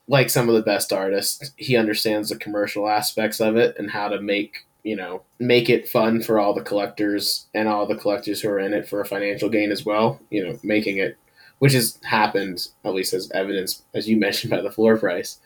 like 0.09 0.28
some 0.28 0.49
of 0.49 0.56
the 0.56 0.62
best 0.62 0.92
artists. 0.92 1.52
He 1.56 1.76
understands 1.76 2.30
the 2.30 2.37
commercial 2.37 2.88
aspects 2.88 3.40
of 3.40 3.54
it 3.54 3.76
and 3.78 3.92
how 3.92 4.09
to 4.09 4.21
make 4.21 4.66
you 4.82 4.97
know 4.97 5.23
make 5.38 5.71
it 5.71 5.88
fun 5.88 6.21
for 6.21 6.40
all 6.40 6.52
the 6.52 6.62
collectors 6.62 7.47
and 7.54 7.68
all 7.68 7.87
the 7.87 7.94
collectors 7.94 8.40
who 8.40 8.49
are 8.49 8.59
in 8.59 8.75
it 8.75 8.88
for 8.88 9.00
a 9.00 9.06
financial 9.06 9.49
gain 9.49 9.71
as 9.71 9.87
well. 9.87 10.21
You 10.30 10.49
know, 10.49 10.59
making 10.64 10.99
it 10.99 11.16
which 11.61 11.75
has 11.75 11.97
happened 12.02 12.66
at 12.85 12.92
least 12.92 13.14
as 13.14 13.30
evidence 13.30 13.85
as 13.94 14.09
you 14.09 14.16
mentioned 14.26 14.50
by 14.50 14.61
the 14.61 14.73
floor 14.73 14.97
price. 14.97 15.38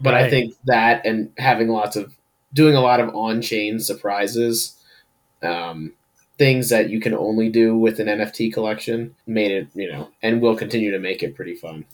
But 0.00 0.14
right. 0.14 0.24
I 0.24 0.30
think 0.30 0.54
that 0.64 1.04
and 1.04 1.32
having 1.38 1.68
lots 1.68 1.96
of 1.96 2.16
doing 2.52 2.74
a 2.74 2.80
lot 2.80 3.00
of 3.00 3.14
on 3.14 3.42
chain 3.42 3.78
surprises 3.78 4.76
um, 5.42 5.92
things 6.38 6.70
that 6.70 6.90
you 6.90 7.00
can 7.00 7.14
only 7.14 7.48
do 7.48 7.76
with 7.76 8.00
an 8.00 8.06
NFT 8.06 8.52
collection 8.52 9.14
made 9.26 9.50
it, 9.50 9.68
you 9.74 9.90
know, 9.90 10.08
and 10.22 10.40
will 10.40 10.56
continue 10.56 10.90
to 10.90 10.98
make 10.98 11.22
it 11.22 11.36
pretty 11.36 11.54
fun. 11.54 11.84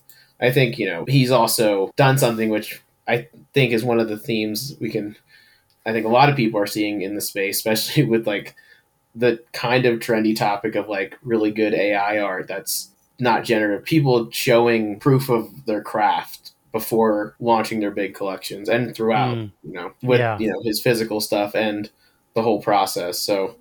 I 0.40 0.52
think, 0.52 0.78
you 0.78 0.86
know, 0.86 1.04
he's 1.08 1.30
also 1.30 1.92
done 1.96 2.18
something 2.18 2.50
which 2.50 2.80
I 3.08 3.28
think 3.54 3.72
is 3.72 3.84
one 3.84 3.98
of 3.98 4.08
the 4.08 4.18
themes 4.18 4.76
we 4.80 4.90
can 4.90 5.16
I 5.84 5.92
think 5.92 6.04
a 6.04 6.10
lot 6.10 6.28
of 6.28 6.36
people 6.36 6.60
are 6.60 6.66
seeing 6.66 7.02
in 7.02 7.14
the 7.14 7.20
space, 7.20 7.58
especially 7.58 8.04
with 8.08 8.26
like 8.26 8.54
the 9.14 9.40
kind 9.52 9.86
of 9.86 10.00
trendy 10.00 10.36
topic 10.36 10.74
of 10.74 10.88
like 10.88 11.16
really 11.22 11.50
good 11.50 11.72
AI 11.72 12.18
art 12.18 12.48
that's 12.48 12.90
not 13.18 13.44
generative. 13.44 13.84
People 13.84 14.30
showing 14.30 15.00
proof 15.00 15.30
of 15.30 15.64
their 15.64 15.80
craft 15.80 16.45
before 16.76 17.34
launching 17.40 17.80
their 17.80 17.90
big 17.90 18.14
collections 18.14 18.68
and 18.68 18.94
throughout, 18.94 19.34
mm. 19.34 19.50
you 19.62 19.72
know, 19.72 19.92
with 20.02 20.20
yeah. 20.20 20.38
you 20.38 20.46
know 20.46 20.60
his 20.62 20.80
physical 20.80 21.20
stuff 21.20 21.54
and 21.54 21.90
the 22.34 22.42
whole 22.42 22.60
process. 22.60 23.18
So 23.18 23.56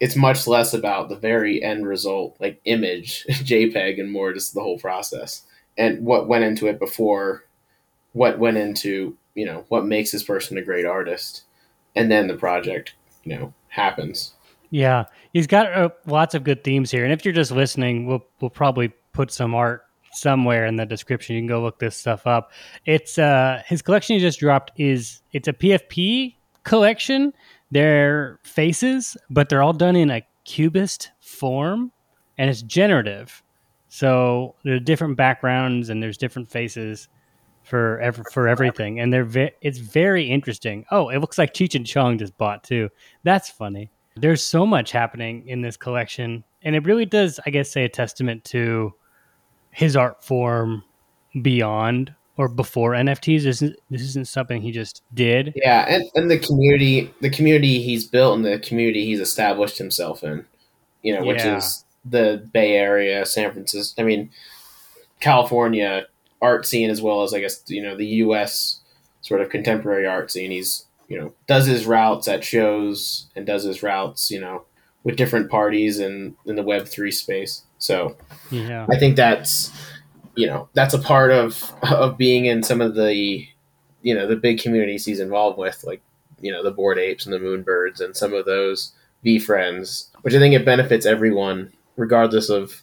it's 0.00 0.16
much 0.16 0.48
less 0.48 0.74
about 0.74 1.08
the 1.08 1.16
very 1.16 1.62
end 1.62 1.86
result, 1.86 2.36
like 2.40 2.60
image, 2.64 3.24
JPEG, 3.30 4.00
and 4.00 4.10
more 4.10 4.32
just 4.32 4.52
the 4.52 4.62
whole 4.62 4.78
process 4.80 5.44
and 5.78 6.04
what 6.04 6.26
went 6.26 6.44
into 6.44 6.66
it 6.66 6.78
before, 6.78 7.44
what 8.12 8.38
went 8.38 8.56
into 8.56 9.16
you 9.34 9.46
know 9.46 9.64
what 9.68 9.86
makes 9.86 10.10
this 10.10 10.24
person 10.24 10.58
a 10.58 10.62
great 10.62 10.86
artist, 10.86 11.44
and 11.94 12.10
then 12.10 12.26
the 12.26 12.36
project 12.36 12.94
you 13.22 13.38
know 13.38 13.54
happens. 13.68 14.32
Yeah, 14.70 15.04
he's 15.32 15.46
got 15.46 15.72
uh, 15.72 15.90
lots 16.06 16.34
of 16.34 16.42
good 16.42 16.64
themes 16.64 16.90
here, 16.90 17.04
and 17.04 17.12
if 17.12 17.24
you're 17.24 17.34
just 17.34 17.52
listening, 17.52 18.06
we'll 18.06 18.26
we'll 18.40 18.50
probably 18.50 18.88
put 19.12 19.30
some 19.30 19.54
art 19.54 19.85
somewhere 20.16 20.66
in 20.66 20.76
the 20.76 20.86
description. 20.86 21.36
You 21.36 21.42
can 21.42 21.48
go 21.48 21.62
look 21.62 21.78
this 21.78 21.96
stuff 21.96 22.26
up. 22.26 22.52
It's 22.84 23.18
uh 23.18 23.62
his 23.66 23.82
collection 23.82 24.16
he 24.16 24.20
just 24.20 24.40
dropped 24.40 24.72
is 24.76 25.22
it's 25.32 25.48
a 25.48 25.52
PFP 25.52 26.34
collection. 26.64 27.32
They're 27.70 28.38
faces, 28.44 29.16
but 29.28 29.48
they're 29.48 29.62
all 29.62 29.72
done 29.72 29.96
in 29.96 30.10
a 30.10 30.22
cubist 30.44 31.10
form 31.20 31.92
and 32.38 32.48
it's 32.50 32.62
generative. 32.62 33.42
So 33.88 34.54
there 34.64 34.74
are 34.74 34.80
different 34.80 35.16
backgrounds 35.16 35.88
and 35.88 36.02
there's 36.02 36.18
different 36.18 36.50
faces 36.50 37.08
for 37.66 37.98
ev- 38.00 38.22
for 38.32 38.46
everything, 38.46 39.00
and 39.00 39.12
they're 39.12 39.24
ve- 39.24 39.50
it's 39.60 39.78
very 39.78 40.30
interesting. 40.30 40.84
Oh, 40.92 41.08
it 41.08 41.18
looks 41.18 41.36
like 41.36 41.52
Cheech 41.52 41.74
and 41.74 41.84
Chong 41.84 42.16
just 42.16 42.36
bought 42.38 42.62
too. 42.62 42.88
That's 43.24 43.50
funny. 43.50 43.90
There's 44.14 44.42
so 44.42 44.64
much 44.64 44.92
happening 44.92 45.46
in 45.48 45.62
this 45.62 45.76
collection, 45.76 46.44
and 46.62 46.76
it 46.76 46.84
really 46.84 47.06
does, 47.06 47.40
I 47.44 47.50
guess, 47.50 47.70
say 47.70 47.84
a 47.84 47.88
testament 47.88 48.44
to 48.44 48.94
his 49.76 49.94
art 49.94 50.24
form 50.24 50.82
beyond 51.42 52.14
or 52.38 52.48
before 52.48 52.92
NFTs. 52.92 53.42
This 53.42 53.60
isn't, 53.60 53.78
this 53.90 54.00
isn't 54.00 54.26
something 54.26 54.62
he 54.62 54.72
just 54.72 55.02
did. 55.12 55.52
Yeah, 55.54 55.84
and, 55.86 56.02
and 56.14 56.30
the 56.30 56.38
community, 56.38 57.12
the 57.20 57.28
community 57.28 57.82
he's 57.82 58.06
built 58.06 58.36
and 58.36 58.44
the 58.44 58.58
community 58.58 59.04
he's 59.04 59.20
established 59.20 59.76
himself 59.76 60.24
in, 60.24 60.46
you 61.02 61.14
know, 61.14 61.22
which 61.24 61.44
Yeah. 61.44 61.58
is 61.58 61.84
the 62.06 62.48
Bay 62.54 62.72
Area, 62.74 63.26
San 63.26 63.52
Francisco. 63.52 64.00
I 64.00 64.06
mean, 64.06 64.30
California 65.20 66.06
art 66.40 66.66
scene 66.66 66.88
as 66.88 67.02
well 67.02 67.22
as 67.22 67.34
I 67.34 67.40
guess 67.40 67.62
you 67.66 67.82
know 67.82 67.96
the 67.96 68.06
U.S. 68.24 68.80
sort 69.20 69.40
of 69.40 69.50
contemporary 69.50 70.06
art 70.06 70.30
scene. 70.30 70.50
He's 70.50 70.86
you 71.08 71.18
know 71.20 71.32
does 71.46 71.66
his 71.66 71.86
routes 71.86 72.28
at 72.28 72.44
shows 72.44 73.26
and 73.36 73.46
does 73.46 73.64
his 73.64 73.82
routes 73.82 74.30
you 74.30 74.40
know 74.40 74.64
with 75.04 75.16
different 75.16 75.50
parties 75.50 75.98
and 75.98 76.34
in 76.46 76.56
the 76.56 76.62
Web 76.62 76.86
three 76.86 77.10
space. 77.10 77.62
So 77.78 78.16
Yeah, 78.50 78.86
I 78.88 78.98
think 78.98 79.16
that's 79.16 79.72
you 80.34 80.46
know 80.46 80.68
that's 80.74 80.94
a 80.94 80.98
part 80.98 81.30
of 81.30 81.72
of 81.82 82.16
being 82.16 82.46
in 82.46 82.62
some 82.62 82.80
of 82.80 82.94
the 82.94 83.46
you 84.02 84.14
know 84.14 84.26
the 84.26 84.36
big 84.36 84.60
communities 84.60 85.04
he's 85.04 85.20
involved 85.20 85.58
with, 85.58 85.84
like 85.84 86.02
you 86.40 86.52
know 86.52 86.62
the 86.62 86.70
bored 86.70 86.98
apes 86.98 87.26
and 87.26 87.32
the 87.32 87.38
moonbirds 87.38 88.00
and 88.00 88.16
some 88.16 88.32
of 88.32 88.44
those 88.44 88.92
VeeFriends, 89.24 90.08
which 90.22 90.34
I 90.34 90.38
think 90.38 90.54
it 90.54 90.64
benefits 90.64 91.06
everyone 91.06 91.72
regardless 91.96 92.50
of 92.50 92.82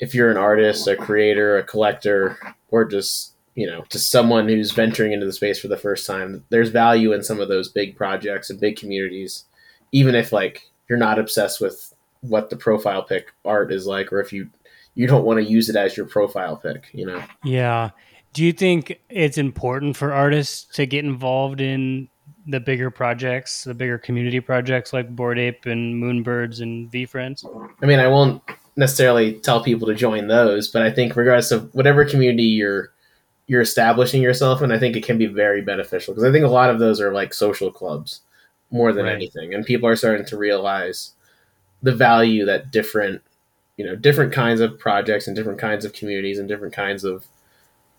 if 0.00 0.14
you're 0.14 0.30
an 0.30 0.38
artist, 0.38 0.88
a 0.88 0.96
creator, 0.96 1.58
a 1.58 1.62
collector, 1.62 2.38
or 2.70 2.84
just 2.84 3.34
you 3.54 3.66
know 3.66 3.84
just 3.90 4.10
someone 4.10 4.48
who's 4.48 4.72
venturing 4.72 5.12
into 5.12 5.26
the 5.26 5.32
space 5.32 5.60
for 5.60 5.68
the 5.68 5.76
first 5.76 6.06
time. 6.06 6.44
There's 6.48 6.70
value 6.70 7.12
in 7.12 7.22
some 7.22 7.40
of 7.40 7.48
those 7.48 7.68
big 7.68 7.96
projects 7.96 8.50
and 8.50 8.58
big 8.58 8.76
communities, 8.76 9.44
even 9.92 10.14
if 10.14 10.32
like 10.32 10.70
you're 10.88 10.98
not 10.98 11.18
obsessed 11.18 11.60
with 11.60 11.89
what 12.22 12.50
the 12.50 12.56
profile 12.56 13.02
pic 13.02 13.32
art 13.44 13.72
is 13.72 13.86
like, 13.86 14.12
or 14.12 14.20
if 14.20 14.32
you 14.32 14.48
you 14.94 15.06
don't 15.06 15.24
want 15.24 15.38
to 15.38 15.44
use 15.44 15.68
it 15.68 15.76
as 15.76 15.96
your 15.96 16.06
profile 16.06 16.56
pic, 16.56 16.88
you 16.92 17.06
know. 17.06 17.22
yeah. 17.44 17.90
Do 18.32 18.44
you 18.44 18.52
think 18.52 19.00
it's 19.08 19.38
important 19.38 19.96
for 19.96 20.12
artists 20.12 20.64
to 20.76 20.86
get 20.86 21.04
involved 21.04 21.60
in 21.60 22.08
the 22.46 22.60
bigger 22.60 22.90
projects, 22.90 23.64
the 23.64 23.74
bigger 23.74 23.98
community 23.98 24.40
projects 24.40 24.92
like 24.92 25.14
Bored 25.14 25.38
Ape 25.38 25.66
and 25.66 26.02
Moonbirds 26.02 26.60
and 26.60 26.90
VeeFriends? 26.92 27.44
I 27.82 27.86
mean, 27.86 27.98
I 27.98 28.06
won't 28.08 28.42
necessarily 28.76 29.34
tell 29.34 29.62
people 29.62 29.86
to 29.88 29.94
join 29.94 30.28
those, 30.28 30.68
but 30.68 30.82
I 30.82 30.90
think 30.90 31.16
regardless 31.16 31.50
of 31.50 31.74
whatever 31.74 32.04
community 32.04 32.44
you're 32.44 32.90
you're 33.46 33.60
establishing 33.60 34.22
yourself 34.22 34.62
in, 34.62 34.70
I 34.70 34.78
think 34.78 34.94
it 34.94 35.02
can 35.04 35.18
be 35.18 35.26
very 35.26 35.60
beneficial 35.60 36.14
because 36.14 36.28
I 36.28 36.30
think 36.32 36.44
a 36.44 36.48
lot 36.48 36.70
of 36.70 36.78
those 36.78 37.00
are 37.00 37.12
like 37.12 37.34
social 37.34 37.72
clubs 37.72 38.20
more 38.70 38.92
than 38.92 39.06
Right. 39.06 39.14
anything, 39.14 39.52
and 39.54 39.64
people 39.66 39.88
are 39.88 39.96
starting 39.96 40.24
to 40.26 40.36
realize 40.36 41.12
the 41.82 41.94
value 41.94 42.44
that 42.46 42.70
different 42.70 43.22
you 43.76 43.84
know 43.86 43.96
different 43.96 44.32
kinds 44.32 44.60
of 44.60 44.78
projects 44.78 45.26
and 45.26 45.36
different 45.36 45.58
kinds 45.60 45.84
of 45.84 45.92
communities 45.92 46.38
and 46.38 46.48
different 46.48 46.74
kinds 46.74 47.04
of 47.04 47.26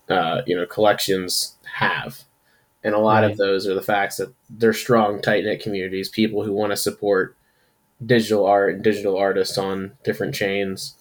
uh, 0.08 0.42
you 0.46 0.56
know 0.56 0.66
collections 0.66 1.56
have. 1.76 2.22
And 2.84 2.94
a 2.94 2.98
lot 2.98 3.22
Right. 3.22 3.30
of 3.32 3.36
those 3.38 3.66
are 3.66 3.74
the 3.74 3.82
facts 3.82 4.18
that 4.18 4.32
they're 4.50 4.72
strong, 4.72 5.20
tight 5.22 5.44
knit 5.44 5.62
communities, 5.62 6.08
people 6.08 6.44
who 6.44 6.52
want 6.52 6.72
to 6.72 6.76
support 6.76 7.36
digital 8.04 8.46
art 8.46 8.74
and 8.76 8.84
digital 8.84 9.16
artists 9.16 9.58
on 9.58 9.92
different 10.04 10.34
chains. 10.34 10.94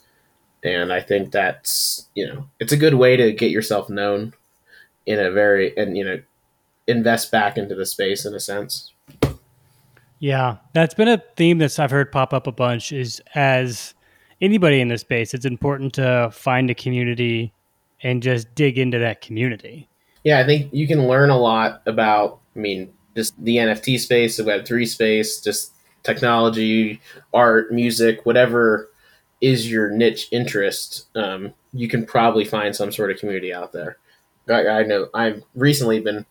And 0.63 0.93
I 0.93 1.01
think 1.01 1.31
that's, 1.31 2.09
you 2.15 2.27
know, 2.27 2.50
it's 2.59 2.73
a 2.73 2.77
good 2.77 2.95
way 2.95 3.17
to 3.17 3.33
get 3.33 3.51
yourself 3.51 3.89
known 3.89 4.33
in 5.05 5.19
a 5.19 5.31
very, 5.31 5.75
and, 5.77 5.97
you 5.97 6.05
know, 6.05 6.21
invest 6.88 7.31
back 7.31 7.57
into 7.57 7.75
the 7.75 7.85
space 7.85 8.25
in 8.25 8.33
a 8.35 8.39
sense. 8.41 8.90
Yeah, 10.21 10.57
that's 10.73 10.93
been 10.93 11.07
a 11.07 11.17
theme 11.35 11.57
that 11.57 11.79
I've 11.79 11.89
heard 11.89 12.11
pop 12.11 12.31
up 12.31 12.45
a 12.45 12.51
bunch. 12.51 12.91
Is 12.91 13.19
as 13.33 13.95
anybody 14.39 14.79
in 14.79 14.87
this 14.87 15.01
space, 15.01 15.33
it's 15.33 15.45
important 15.45 15.95
to 15.95 16.29
find 16.31 16.69
a 16.69 16.75
community 16.75 17.51
and 18.03 18.21
just 18.21 18.53
dig 18.53 18.77
into 18.77 18.99
that 18.99 19.21
community. 19.21 19.89
Yeah, 20.23 20.39
I 20.39 20.45
think 20.45 20.71
you 20.71 20.87
can 20.87 21.07
learn 21.07 21.31
a 21.31 21.37
lot 21.37 21.81
about, 21.87 22.39
I 22.55 22.59
mean, 22.59 22.93
just 23.15 23.33
the 23.43 23.57
NFT 23.57 23.99
space, 23.99 24.37
the 24.37 24.43
Web3 24.43 24.87
space, 24.87 25.41
just 25.41 25.73
technology, 26.03 27.01
art, 27.33 27.73
music, 27.73 28.23
whatever 28.23 28.91
is 29.41 29.71
your 29.71 29.89
niche 29.89 30.27
interest. 30.31 31.07
Um, 31.15 31.51
you 31.73 31.87
can 31.87 32.05
probably 32.05 32.45
find 32.45 32.75
some 32.75 32.91
sort 32.91 33.09
of 33.09 33.17
community 33.17 33.51
out 33.51 33.73
there. 33.73 33.97
I, 34.47 34.67
I 34.67 34.83
know 34.83 35.09
I've 35.15 35.41
recently 35.55 35.99
been 35.99 36.27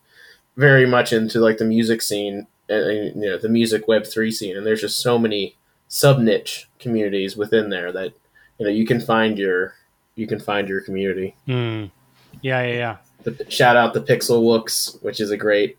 very 0.55 0.85
much 0.85 1.11
into 1.11 1.39
like 1.41 1.57
the 1.57 1.65
music 1.65 2.01
scene 2.01 2.35
and, 2.35 2.45
and, 2.45 2.50
you 2.71 3.13
know 3.15 3.37
the 3.37 3.49
music 3.49 3.87
Web3 3.87 4.31
scene, 4.31 4.57
and 4.57 4.65
there's 4.65 4.81
just 4.81 5.01
so 5.01 5.17
many 5.17 5.55
sub 5.87 6.19
niche 6.19 6.69
communities 6.79 7.35
within 7.35 7.69
there 7.69 7.91
that 7.91 8.13
you 8.57 8.65
know 8.65 8.71
you 8.71 8.85
can 8.85 8.99
find 8.99 9.37
your 9.37 9.75
you 10.15 10.27
can 10.27 10.39
find 10.39 10.67
your 10.69 10.81
community 10.81 11.35
Hmm. 11.45 11.85
Yeah, 12.41 12.63
yeah, 12.63 12.73
yeah. 12.73 12.97
the, 13.23 13.45
shout 13.49 13.75
out 13.75 13.93
the 13.93 14.01
Pixel 14.01 14.43
Wooks, 14.43 14.97
which 15.01 15.19
is 15.19 15.31
a 15.31 15.37
great 15.37 15.77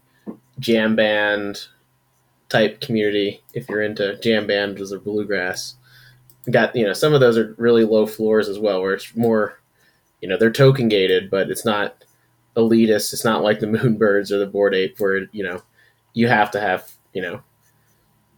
jam 0.59 0.95
band 0.95 1.67
type 2.49 2.81
community. 2.81 3.43
If 3.55 3.69
you're 3.69 3.83
into 3.83 4.19
jam 4.21 4.47
bands 4.47 4.93
or 4.93 4.99
bluegrass, 4.99 5.77
got 6.51 6.77
you 6.77 6.85
know 6.85 6.93
some 6.93 7.15
of 7.15 7.21
those 7.21 7.39
are 7.39 7.55
really 7.57 7.85
low 7.85 8.07
floors 8.07 8.49
as 8.49 8.59
well, 8.59 8.83
where 8.83 8.95
it's 8.95 9.17
more, 9.17 9.61
you 10.21 10.29
know, 10.29 10.37
they're 10.37 10.53
token 10.53 10.89
gated, 10.89 11.31
but 11.31 11.51
it's 11.51 11.65
not 11.65 12.05
elitist. 12.57 13.13
It's 13.13 13.25
not 13.25 13.43
like 13.43 13.61
the 13.61 13.67
Moonbirds 13.75 14.31
or 14.31 14.39
the 14.39 14.47
Bored 14.47 14.75
Ape, 14.75 15.01
where 15.01 15.27
you 15.33 15.43
know 15.43 15.63
you 16.15 16.29
have 16.29 16.51
to 16.53 16.61
have 16.61 16.91
you 17.13 17.23
know 17.23 17.41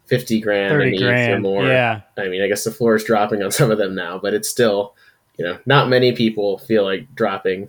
fifty 0.06 0.40
grand, 0.40 0.72
Thirty 0.72 0.96
an 0.96 1.02
ETH 1.14 1.30
or 1.36 1.40
more. 1.40 1.66
Yeah, 1.66 2.02
I 2.18 2.28
mean, 2.28 2.42
I 2.42 2.48
guess 2.48 2.64
the 2.64 2.70
floor 2.70 2.94
is 2.94 3.04
dropping 3.04 3.42
on 3.42 3.50
some 3.50 3.70
of 3.70 3.78
them 3.78 3.94
now, 3.94 4.18
but 4.18 4.34
it's 4.34 4.48
still, 4.48 4.94
you 5.38 5.44
know, 5.44 5.58
not 5.66 5.88
many 5.88 6.12
people 6.12 6.58
feel 6.58 6.84
like 6.84 7.12
dropping 7.14 7.68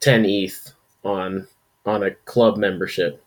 10 0.00 0.24
ETH 0.26 0.72
on 1.04 1.46
on 1.86 2.02
a 2.02 2.10
club 2.26 2.56
membership 2.56 3.22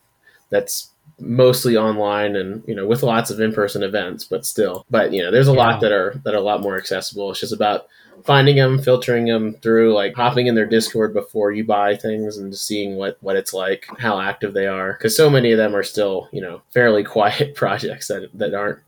that's 0.50 0.90
mostly 1.20 1.76
online 1.76 2.36
and 2.36 2.62
you 2.68 2.74
know 2.74 2.86
with 2.86 3.02
lots 3.02 3.30
of 3.30 3.40
in-person 3.40 3.82
events 3.82 4.24
but 4.24 4.46
still 4.46 4.84
but 4.90 5.12
you 5.12 5.20
know 5.22 5.30
there's 5.32 5.48
a 5.48 5.52
Yeah. 5.52 5.56
lot 5.58 5.80
that 5.80 5.90
are 5.92 6.20
that 6.24 6.34
are 6.34 6.38
a 6.38 6.40
lot 6.42 6.60
more 6.60 6.76
accessible 6.76 7.30
it's 7.30 7.40
just 7.40 7.52
about 7.52 7.86
finding 8.28 8.56
them 8.56 8.78
filtering 8.78 9.24
them 9.24 9.54
through 9.62 9.94
like 9.94 10.14
hopping 10.14 10.48
in 10.48 10.54
their 10.54 10.66
discord 10.66 11.14
before 11.14 11.50
you 11.50 11.64
buy 11.64 11.96
things 11.96 12.36
and 12.36 12.54
seeing 12.54 12.96
what 12.96 13.16
what 13.22 13.36
it's 13.36 13.54
like 13.54 13.86
how 13.98 14.20
active 14.20 14.52
they 14.52 14.66
are. 14.66 14.92
Because 14.92 15.16
so 15.16 15.30
many 15.30 15.50
of 15.50 15.56
them 15.56 15.74
are 15.74 15.82
still 15.82 16.28
you 16.30 16.42
know 16.42 16.60
fairly 16.70 17.02
quiet 17.16 17.54
projects 17.54 18.08
that 18.08 18.28
that 18.34 18.52
aren't 18.52 18.80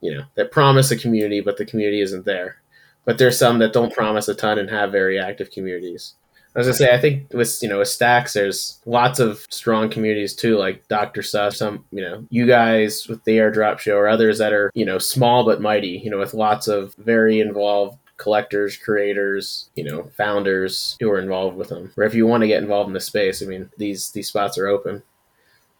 you 0.00 0.14
know 0.14 0.24
that 0.34 0.50
promise 0.50 0.90
a 0.90 0.96
community 0.96 1.42
but 1.42 1.58
the 1.58 1.66
community 1.66 2.00
isn't 2.00 2.24
there. 2.24 2.56
But 3.04 3.18
there's 3.18 3.38
some 3.38 3.58
that 3.58 3.74
don't 3.74 3.92
promise 3.92 4.28
a 4.28 4.34
ton 4.34 4.58
and 4.58 4.70
have 4.70 4.92
very 4.92 5.18
active 5.18 5.50
communities. 5.50 6.14
I 6.56 6.62
say, 6.72 6.92
I 6.92 6.98
think 6.98 7.32
with 7.32 7.62
you 7.62 7.68
know 7.68 7.78
with 7.78 7.88
Stacks, 7.88 8.32
there's 8.32 8.80
lots 8.86 9.20
of 9.20 9.46
strong 9.50 9.88
communities 9.88 10.34
too, 10.34 10.56
like 10.56 10.88
Doctor 10.88 11.22
Sus, 11.22 11.58
some 11.58 11.84
you 11.92 12.00
know 12.00 12.26
you 12.30 12.46
guys 12.46 13.06
with 13.08 13.22
the 13.24 13.36
Airdrop 13.36 13.78
Show, 13.78 13.96
or 13.96 14.08
others 14.08 14.38
that 14.38 14.52
are 14.52 14.72
you 14.74 14.84
know 14.86 14.98
small 14.98 15.44
but 15.44 15.60
mighty, 15.60 16.00
you 16.02 16.10
know, 16.10 16.18
with 16.18 16.34
lots 16.34 16.66
of 16.66 16.94
very 16.94 17.40
involved 17.40 17.98
collectors, 18.20 18.76
creators, 18.76 19.70
you 19.74 19.82
know, 19.82 20.04
founders 20.16 20.96
who 21.00 21.10
are 21.10 21.18
involved 21.18 21.56
with 21.56 21.70
them. 21.70 21.90
Or 21.96 22.04
if 22.04 22.14
you 22.14 22.26
want 22.26 22.42
to 22.42 22.46
get 22.46 22.62
involved 22.62 22.88
in 22.88 22.94
the 22.94 23.00
space, 23.00 23.42
I 23.42 23.46
mean, 23.46 23.70
these 23.78 24.10
these 24.10 24.28
spots 24.28 24.58
are 24.58 24.68
open. 24.68 25.02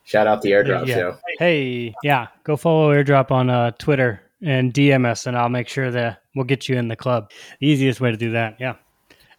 Shout 0.04 0.26
out 0.26 0.42
the 0.42 0.50
Airdrop 0.52 0.87
Yeah. 0.87 0.94
Show. 0.94 1.18
Hey, 1.38 1.94
yeah, 2.02 2.28
go 2.42 2.56
follow 2.56 2.92
Airdrop 2.92 3.30
on 3.30 3.50
uh, 3.50 3.70
Twitter 3.73 4.23
and 4.42 4.73
DM 4.73 5.06
us, 5.06 5.26
and 5.26 5.37
I'll 5.37 5.50
make 5.50 5.68
sure 5.68 5.90
that 5.90 6.23
we'll 6.35 6.47
get 6.47 6.68
you 6.68 6.76
in 6.76 6.88
the 6.88 6.97
club. 6.97 7.30
The 7.61 7.68
easiest 7.68 8.00
way 8.00 8.11
to 8.11 8.16
do 8.16 8.32
that. 8.32 8.56
Yeah. 8.59 8.75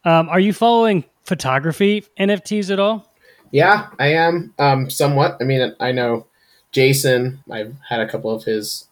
Um, 0.05 0.29
are 0.29 0.39
you 0.39 0.53
following 0.53 1.03
photography 1.25 2.05
NFTs 2.20 2.72
at 2.72 2.79
all? 2.79 3.12
Yeah, 3.51 3.88
I 4.00 4.13
am 4.13 4.53
um, 4.60 4.89
somewhat. 4.89 5.38
I 5.41 5.43
mean, 5.43 5.75
I 5.79 5.91
know 5.91 6.27
Jason. 6.72 7.43
I've 7.51 7.75
had 7.89 8.00
a 8.00 8.08
couple 8.08 8.31
of 8.31 8.43
his 8.43 8.88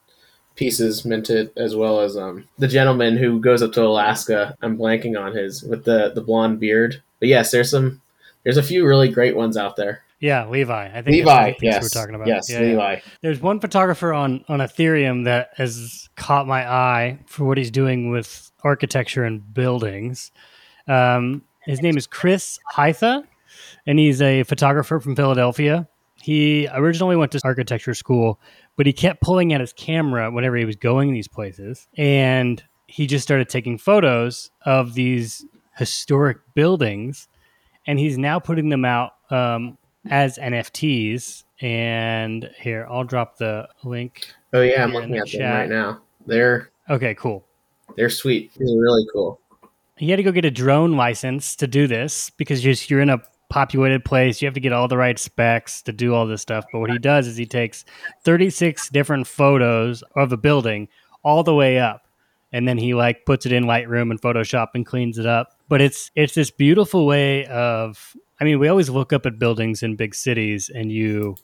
pieces 0.59 1.05
minted, 1.05 1.51
as 1.57 1.73
well 1.75 2.01
as 2.01 2.17
um, 2.17 2.45
the 2.57 2.67
gentleman 2.67 3.15
who 3.15 3.39
goes 3.39 3.63
up 3.63 3.71
to 3.73 3.81
Alaska. 3.83 4.55
I'm 4.61 4.77
blanking 4.77 5.19
on 5.19 5.33
his 5.33 5.63
with 5.63 5.85
the 5.85 6.11
the 6.13 6.21
blonde 6.21 6.59
beard. 6.59 7.01
But 7.19 7.29
yes, 7.29 7.49
there's 7.51 7.71
some. 7.71 8.01
There's 8.43 8.57
a 8.57 8.63
few 8.63 8.85
really 8.85 9.09
great 9.09 9.35
ones 9.35 9.57
out 9.57 9.75
there. 9.75 10.03
Yeah, 10.19 10.47
Levi. 10.47 10.87
I 10.87 11.01
think 11.01 11.07
Levi, 11.07 11.53
yes, 11.61 11.81
we're 11.81 12.01
talking 12.01 12.15
about. 12.15 12.27
yes, 12.27 12.49
Yeah, 12.49 12.59
yeah. 12.59 12.67
Levi. 12.71 12.99
There's 13.21 13.41
one 13.41 13.59
photographer 13.61 14.13
on 14.13 14.43
on 14.49 14.59
Ethereum 14.59 15.23
that 15.25 15.51
has 15.55 16.09
caught 16.17 16.45
my 16.45 16.69
eye 16.69 17.19
for 17.25 17.45
what 17.45 17.57
he's 17.57 17.71
doing 17.71 18.11
with 18.11 18.51
architecture 18.63 19.23
and 19.23 19.53
buildings. 19.53 20.31
Um, 20.87 21.43
His 21.63 21.81
name 21.81 21.97
is 21.97 22.05
Chris 22.05 22.59
Hytha, 22.75 23.23
and 23.87 23.97
he's 23.97 24.21
a 24.21 24.43
photographer 24.43 24.99
from 24.99 25.15
Philadelphia. 25.15 25.87
He 26.29 26.67
originally 26.71 27.15
went 27.15 27.31
to 27.31 27.41
architecture 27.43 27.95
school, 27.95 28.39
but 28.77 28.85
he 28.85 28.93
kept 28.93 29.19
pulling 29.19 29.51
out 29.51 29.61
his 29.61 29.73
camera 29.73 30.29
whenever 30.29 30.57
he 30.57 30.63
was 30.65 30.75
going 30.75 31.11
these 31.11 31.27
places. 31.27 31.87
And 31.97 32.63
he 32.85 33.07
just 33.07 33.23
started 33.23 33.49
taking 33.49 33.79
photos 33.79 34.51
of 34.63 34.93
these 34.93 35.43
historic 35.75 36.37
buildings. 36.53 37.27
And 37.87 37.97
he's 37.97 38.19
now 38.19 38.37
putting 38.39 38.69
them 38.69 38.85
out 38.85 39.13
um, 39.31 39.79
as 40.07 40.37
NFTs. 40.37 41.45
And 41.61 42.47
here, 42.59 42.85
I'll 42.87 43.05
drop 43.05 43.37
the 43.37 43.67
link. 43.83 44.31
Oh 44.53 44.61
yeah, 44.61 44.83
I'm 44.83 44.93
looking 44.93 45.09
the 45.13 45.17
at 45.21 45.31
them 45.31 45.39
chat. 45.39 45.59
right 45.61 45.69
now. 45.69 46.01
They're 46.27 46.69
Okay, 46.91 47.15
cool. 47.15 47.43
they're 47.95 48.11
sweet. 48.11 48.51
They're 48.55 48.67
really 48.79 49.07
cool. 49.11 49.39
he 49.97 50.11
had 50.11 50.17
to 50.17 50.23
go 50.23 50.31
get 50.31 50.45
a 50.45 50.51
drone 50.51 50.91
license 50.95 51.55
to 51.55 51.65
do 51.65 51.87
this 51.87 52.29
because 52.29 52.63
you're, 52.63 52.75
you're 52.87 53.01
in 53.01 53.09
a 53.09 53.19
populated 53.49 54.05
place. 54.05 54.41
You 54.41 54.47
have 54.47 54.53
to 54.53 54.59
get 54.59 54.73
all 54.73 54.87
the 54.87 54.97
right 54.97 55.17
specs 55.17 55.81
to 55.83 55.91
do 55.91 56.13
all 56.13 56.27
this 56.27 56.41
stuff. 56.41 56.65
But 56.71 56.79
what 56.79 56.91
he 56.91 56.99
does 56.99 57.27
is 57.27 57.35
he 57.35 57.45
takes 57.45 57.83
36 58.23 58.89
different 58.89 59.27
photos 59.27 60.03
of 60.15 60.31
a 60.31 60.37
building 60.37 60.87
all 61.23 61.43
the 61.43 61.55
way 61.55 61.79
up. 61.79 62.07
And 62.51 62.67
then 62.67 62.77
he 62.77 62.93
like 62.93 63.25
puts 63.25 63.45
it 63.45 63.51
in 63.51 63.65
Lightroom 63.65 64.09
and 64.09 64.21
Photoshop 64.21 64.69
and 64.73 64.85
cleans 64.85 65.17
it 65.17 65.25
up. 65.25 65.55
But 65.67 65.81
it's 65.81 66.09
it's 66.15 66.33
this 66.33 66.49
beautiful 66.49 67.05
way 67.05 67.45
of 67.45 68.15
I 68.39 68.43
mean, 68.43 68.59
we 68.59 68.67
always 68.67 68.89
look 68.89 69.11
up 69.11 69.25
at 69.25 69.37
buildings 69.37 69.83
in 69.83 69.95
big 69.95 70.15
cities 70.15 70.69
and 70.73 70.91
you 70.91 71.35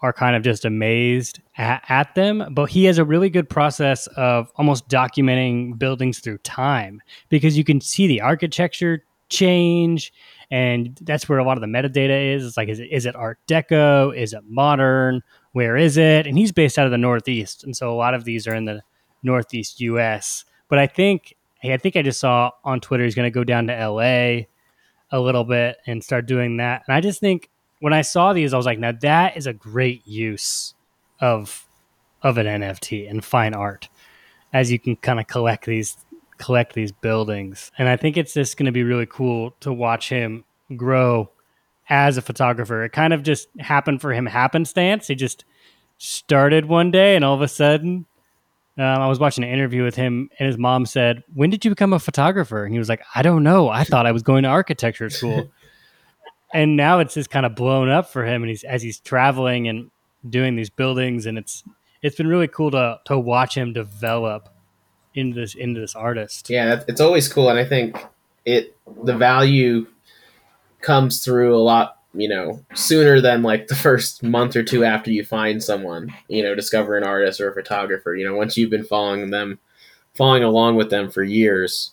are 0.00 0.12
kind 0.12 0.36
of 0.36 0.42
just 0.42 0.64
amazed 0.64 1.40
at, 1.56 1.84
at 1.88 2.14
them. 2.14 2.46
But 2.52 2.70
he 2.70 2.84
has 2.84 2.98
a 2.98 3.04
really 3.04 3.30
good 3.30 3.48
process 3.48 4.06
of 4.08 4.50
almost 4.56 4.88
documenting 4.88 5.78
buildings 5.78 6.20
through 6.20 6.38
time 6.38 7.02
because 7.28 7.58
you 7.58 7.64
can 7.64 7.80
see 7.80 8.06
the 8.06 8.20
architecture 8.20 9.04
change 9.28 10.12
and 10.50 10.98
that's 11.02 11.28
where 11.28 11.38
a 11.38 11.44
lot 11.44 11.56
of 11.56 11.60
the 11.60 11.66
metadata 11.66 12.34
is. 12.34 12.44
It's 12.46 12.56
like 12.56 12.68
is 12.68 12.80
it, 12.80 12.88
is 12.90 13.06
it 13.06 13.16
art 13.16 13.38
deco? 13.46 14.16
Is 14.16 14.32
it 14.32 14.42
modern? 14.48 15.22
Where 15.52 15.76
is 15.76 15.96
it? 15.96 16.26
And 16.26 16.38
he's 16.38 16.52
based 16.52 16.78
out 16.78 16.86
of 16.86 16.92
the 16.92 16.98
northeast. 16.98 17.64
And 17.64 17.76
so 17.76 17.92
a 17.92 17.96
lot 17.96 18.14
of 18.14 18.24
these 18.24 18.46
are 18.46 18.54
in 18.54 18.64
the 18.64 18.82
northeast 19.22 19.80
us 19.80 20.44
but 20.68 20.78
i 20.78 20.86
think 20.86 21.34
hey, 21.60 21.72
i 21.72 21.76
think 21.76 21.96
i 21.96 22.02
just 22.02 22.20
saw 22.20 22.50
on 22.64 22.80
twitter 22.80 23.04
he's 23.04 23.14
going 23.14 23.26
to 23.26 23.34
go 23.34 23.44
down 23.44 23.66
to 23.66 23.88
la 23.88 24.40
a 25.10 25.18
little 25.18 25.44
bit 25.44 25.78
and 25.86 26.04
start 26.04 26.26
doing 26.26 26.58
that. 26.58 26.82
And 26.86 26.94
i 26.94 27.00
just 27.00 27.20
think 27.20 27.48
when 27.80 27.92
i 27.92 28.02
saw 28.02 28.32
these 28.32 28.52
i 28.52 28.56
was 28.56 28.66
like 28.66 28.78
now 28.78 28.92
that 28.92 29.36
is 29.36 29.46
a 29.46 29.52
great 29.52 30.06
use 30.06 30.74
of 31.20 31.66
of 32.22 32.38
an 32.38 32.46
nft 32.46 33.08
and 33.08 33.24
fine 33.24 33.54
art 33.54 33.88
as 34.52 34.70
you 34.70 34.78
can 34.78 34.96
kind 34.96 35.20
of 35.20 35.26
collect 35.26 35.66
these 35.66 35.96
collect 36.38 36.72
these 36.72 36.92
buildings. 36.92 37.70
And 37.78 37.88
I 37.88 37.96
think 37.96 38.16
it's 38.16 38.34
just 38.34 38.56
going 38.56 38.66
to 38.66 38.72
be 38.72 38.84
really 38.84 39.06
cool 39.06 39.54
to 39.60 39.72
watch 39.72 40.08
him 40.08 40.44
grow 40.76 41.30
as 41.88 42.16
a 42.16 42.22
photographer. 42.22 42.84
It 42.84 42.92
kind 42.92 43.12
of 43.12 43.22
just 43.22 43.48
happened 43.58 44.00
for 44.00 44.12
him 44.12 44.26
happenstance. 44.26 45.08
He 45.08 45.14
just 45.14 45.44
started 45.98 46.66
one 46.66 46.90
day 46.90 47.16
and 47.16 47.24
all 47.24 47.34
of 47.34 47.42
a 47.42 47.48
sudden, 47.48 48.06
um, 48.76 48.84
I 48.84 49.08
was 49.08 49.18
watching 49.18 49.42
an 49.42 49.50
interview 49.50 49.82
with 49.82 49.96
him 49.96 50.30
and 50.38 50.46
his 50.46 50.56
mom 50.56 50.86
said, 50.86 51.24
When 51.34 51.50
did 51.50 51.64
you 51.64 51.70
become 51.70 51.92
a 51.92 51.98
photographer? 51.98 52.64
And 52.64 52.72
he 52.72 52.78
was 52.78 52.88
like, 52.88 53.02
I 53.14 53.22
don't 53.22 53.42
know. 53.42 53.68
I 53.68 53.82
thought 53.82 54.06
I 54.06 54.12
was 54.12 54.22
going 54.22 54.44
to 54.44 54.48
architecture 54.48 55.10
school. 55.10 55.50
and 56.54 56.76
now 56.76 57.00
it's 57.00 57.14
just 57.14 57.30
kind 57.30 57.44
of 57.44 57.56
blown 57.56 57.88
up 57.88 58.08
for 58.08 58.24
him. 58.24 58.42
And 58.42 58.50
he's, 58.50 58.62
as 58.62 58.82
he's 58.82 59.00
traveling 59.00 59.66
and 59.66 59.90
doing 60.28 60.54
these 60.54 60.70
buildings 60.70 61.26
and 61.26 61.38
it's, 61.38 61.64
it's 62.02 62.16
been 62.16 62.28
really 62.28 62.46
cool 62.46 62.70
to, 62.70 63.00
to 63.06 63.18
watch 63.18 63.56
him 63.56 63.72
develop 63.72 64.48
into 65.18 65.40
this 65.40 65.54
into 65.54 65.80
this 65.80 65.94
artist. 65.94 66.48
Yeah, 66.48 66.82
it's 66.88 67.00
always 67.00 67.28
cool, 67.28 67.48
and 67.48 67.58
I 67.58 67.64
think 67.64 67.96
it 68.44 68.76
the 69.02 69.16
value 69.16 69.86
comes 70.80 71.24
through 71.24 71.56
a 71.56 71.58
lot, 71.58 71.98
you 72.14 72.28
know, 72.28 72.64
sooner 72.74 73.20
than 73.20 73.42
like 73.42 73.66
the 73.66 73.74
first 73.74 74.22
month 74.22 74.56
or 74.56 74.62
two 74.62 74.84
after 74.84 75.10
you 75.10 75.24
find 75.24 75.62
someone, 75.62 76.14
you 76.28 76.42
know, 76.42 76.54
discover 76.54 76.96
an 76.96 77.04
artist 77.04 77.40
or 77.40 77.50
a 77.50 77.54
photographer. 77.54 78.14
You 78.14 78.24
know, 78.24 78.36
once 78.36 78.56
you've 78.56 78.70
been 78.70 78.84
following 78.84 79.30
them, 79.30 79.58
following 80.14 80.44
along 80.44 80.76
with 80.76 80.90
them 80.90 81.10
for 81.10 81.22
years, 81.22 81.92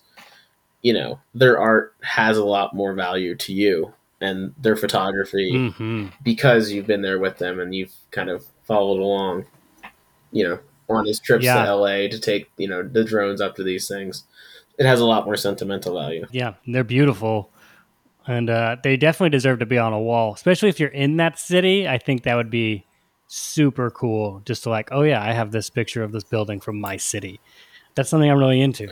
you 0.81 0.93
know, 0.93 1.19
their 1.33 1.59
art 1.59 1.95
has 2.01 2.37
a 2.37 2.45
lot 2.45 2.75
more 2.75 2.93
value 2.93 3.35
to 3.35 3.53
you 3.53 3.93
and 4.21 4.53
their 4.57 4.75
photography 4.75 5.71
hmm 5.71 6.07
because 6.23 6.71
you've 6.71 6.87
been 6.87 7.01
there 7.01 7.19
with 7.19 7.37
them 7.37 7.59
and 7.59 7.75
you've 7.75 7.93
kind 8.11 8.29
of 8.29 8.45
followed 8.63 8.99
along, 8.99 9.45
you 10.31 10.43
know, 10.43 10.59
on 10.89 11.05
his 11.05 11.19
trips 11.19 11.43
Yeah. 11.45 11.65
to 11.65 11.75
LA 11.75 12.07
to 12.09 12.19
take, 12.19 12.49
you 12.57 12.67
know, 12.67 12.83
the 12.83 13.03
drones 13.03 13.41
up 13.41 13.55
to 13.55 13.63
these 13.63 13.87
things. 13.87 14.23
It 14.77 14.85
has 14.85 14.99
a 14.99 15.05
lot 15.05 15.25
more 15.25 15.37
sentimental 15.37 15.93
value. 15.99 16.25
Yeah, 16.31 16.55
they're 16.67 16.83
beautiful, 16.83 17.49
and 18.27 18.49
uh, 18.49 18.75
they 18.83 18.97
definitely 18.97 19.29
deserve 19.29 19.59
to 19.59 19.65
be 19.65 19.77
on 19.77 19.93
a 19.93 19.99
wall. 19.99 20.33
Especially 20.33 20.69
if 20.69 20.79
you're 20.79 20.89
in 20.89 21.17
that 21.17 21.39
city, 21.39 21.87
I 21.87 21.97
think 21.97 22.23
that 22.23 22.35
would 22.35 22.49
be 22.49 22.85
super 23.27 23.89
cool. 23.89 24.41
Just 24.45 24.63
to 24.63 24.69
like, 24.69 24.89
oh 24.91 25.01
yeah, 25.03 25.21
I 25.23 25.31
have 25.33 25.51
this 25.51 25.69
picture 25.69 26.03
of 26.03 26.11
this 26.11 26.23
building 26.25 26.59
from 26.59 26.79
my 26.79 26.97
city. 26.97 27.39
That's 27.95 28.09
something 28.09 28.29
I'm 28.29 28.37
really 28.37 28.59
into. 28.61 28.89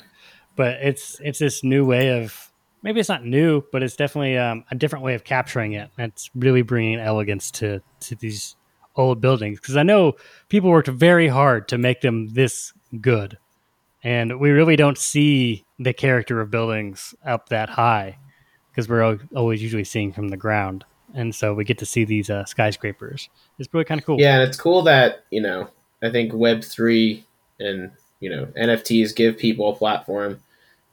But 0.56 0.78
it's 0.82 1.20
it's 1.22 1.40
this 1.40 1.64
new 1.64 1.86
way 1.86 2.22
of 2.24 2.52
maybe 2.82 3.00
it's 3.00 3.10
not 3.10 3.26
new, 3.26 3.64
but 3.72 3.84
it's 3.84 3.96
definitely 3.96 4.38
um, 4.38 4.64
a 4.72 4.76
different 4.76 5.04
way 5.04 5.16
of 5.16 5.24
capturing 5.24 5.74
it. 5.74 5.90
That's 5.98 6.30
really 6.36 6.62
bringing 6.62 7.00
elegance 7.00 7.52
to 7.52 7.82
to 8.02 8.16
these 8.16 8.56
old 8.96 9.22
buildings 9.22 9.60
because 9.60 9.78
I 9.78 9.84
know 9.84 10.14
people 10.50 10.70
worked 10.70 10.88
very 10.88 11.28
hard 11.28 11.68
to 11.70 11.78
make 11.78 12.02
them 12.02 12.34
this 12.34 12.74
good, 13.02 13.38
and 14.04 14.40
we 14.40 14.52
really 14.52 14.76
don't 14.76 14.98
see 14.98 15.64
the 15.80 15.94
character 15.94 16.42
of 16.42 16.52
buildings 16.52 17.16
up 17.26 17.50
that 17.50 17.70
high 17.70 18.18
because 18.72 18.90
we're 18.90 19.20
always 19.36 19.62
usually 19.62 19.84
seeing 19.84 20.12
from 20.12 20.30
the 20.30 20.38
ground, 20.38 20.86
and 21.14 21.34
so 21.34 21.54
we 21.54 21.64
get 21.64 21.78
to 21.80 21.86
see 21.86 22.04
these 22.04 22.30
uh, 22.30 22.46
skyscrapers. 22.46 23.30
It's 23.60 23.74
really 23.74 23.86
kind 23.86 24.00
of 24.00 24.06
cool. 24.06 24.20
Yeah, 24.20 24.40
and 24.40 24.44
it's 24.44 24.60
cool 24.60 24.82
that, 24.84 25.26
you 25.30 25.42
know, 25.42 25.70
I 26.02 26.10
think 26.10 26.34
Web3 26.34 27.24
and, 27.60 27.92
you 28.20 28.30
know, 28.30 28.48
NFTs 28.58 29.16
give 29.16 29.38
people 29.38 29.70
a 29.70 29.76
platform 29.76 30.42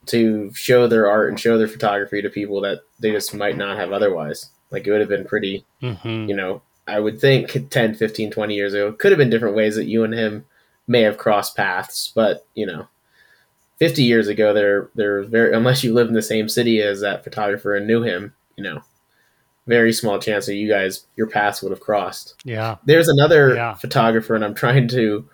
to 0.07 0.53
show 0.55 0.87
their 0.87 1.09
art 1.09 1.29
and 1.29 1.39
show 1.39 1.59
their 1.59 1.69
photography 1.69 2.23
to 2.23 2.31
people 2.31 2.61
that 2.63 2.81
they 2.99 3.13
just 3.13 3.35
might 3.35 3.57
not 3.57 3.77
have 3.77 3.93
otherwise. 3.93 4.51
Like 4.71 4.87
it 4.87 4.91
would 4.91 5.01
have 5.01 5.09
been 5.09 5.27
pretty 5.27 5.65
hmm 5.81 6.29
you 6.29 6.35
know, 6.35 6.63
I 6.91 7.01
would 7.01 7.21
think 7.21 7.71
10, 7.71 7.95
15, 7.95 8.31
20 8.31 8.55
years 8.55 8.75
ago, 8.75 8.93
could 8.93 9.13
have 9.13 9.19
been 9.19 9.31
different 9.31 9.57
ways 9.57 9.77
that 9.77 9.87
you 9.87 10.05
and 10.05 10.13
him 10.15 10.45
may 10.87 11.03
have 11.03 11.19
crossed 11.19 11.57
paths, 11.57 12.13
but, 12.15 12.47
you 12.55 12.67
know, 12.67 12.89
50 13.79 14.03
years 14.03 14.29
ago, 14.29 14.53
there, 14.53 14.91
there 14.95 15.21
was 15.21 15.29
very, 15.29 15.55
unless 15.55 15.83
you 15.85 15.95
lived 15.95 16.09
in 16.09 16.15
the 16.15 16.23
same 16.23 16.49
city 16.49 16.83
as 16.83 17.01
that 17.01 17.25
photographer 17.25 17.75
and 17.75 17.87
knew 17.87 18.03
him, 18.03 18.35
you 18.57 18.65
know, 18.65 18.83
very 19.67 19.93
small 19.93 20.19
chance 20.19 20.47
that 20.47 20.57
you 20.57 20.69
guys, 20.69 21.07
your 21.17 21.27
paths 21.29 21.63
would 21.63 21.71
have 21.71 21.81
crossed. 21.81 22.35
Yeah. 22.45 22.77
There's 22.85 23.09
another 23.09 23.55
Yeah. 23.55 23.75
photographer, 23.75 24.35
and 24.35 24.45
I'm 24.45 24.55
trying 24.55 24.89
to 24.89 25.29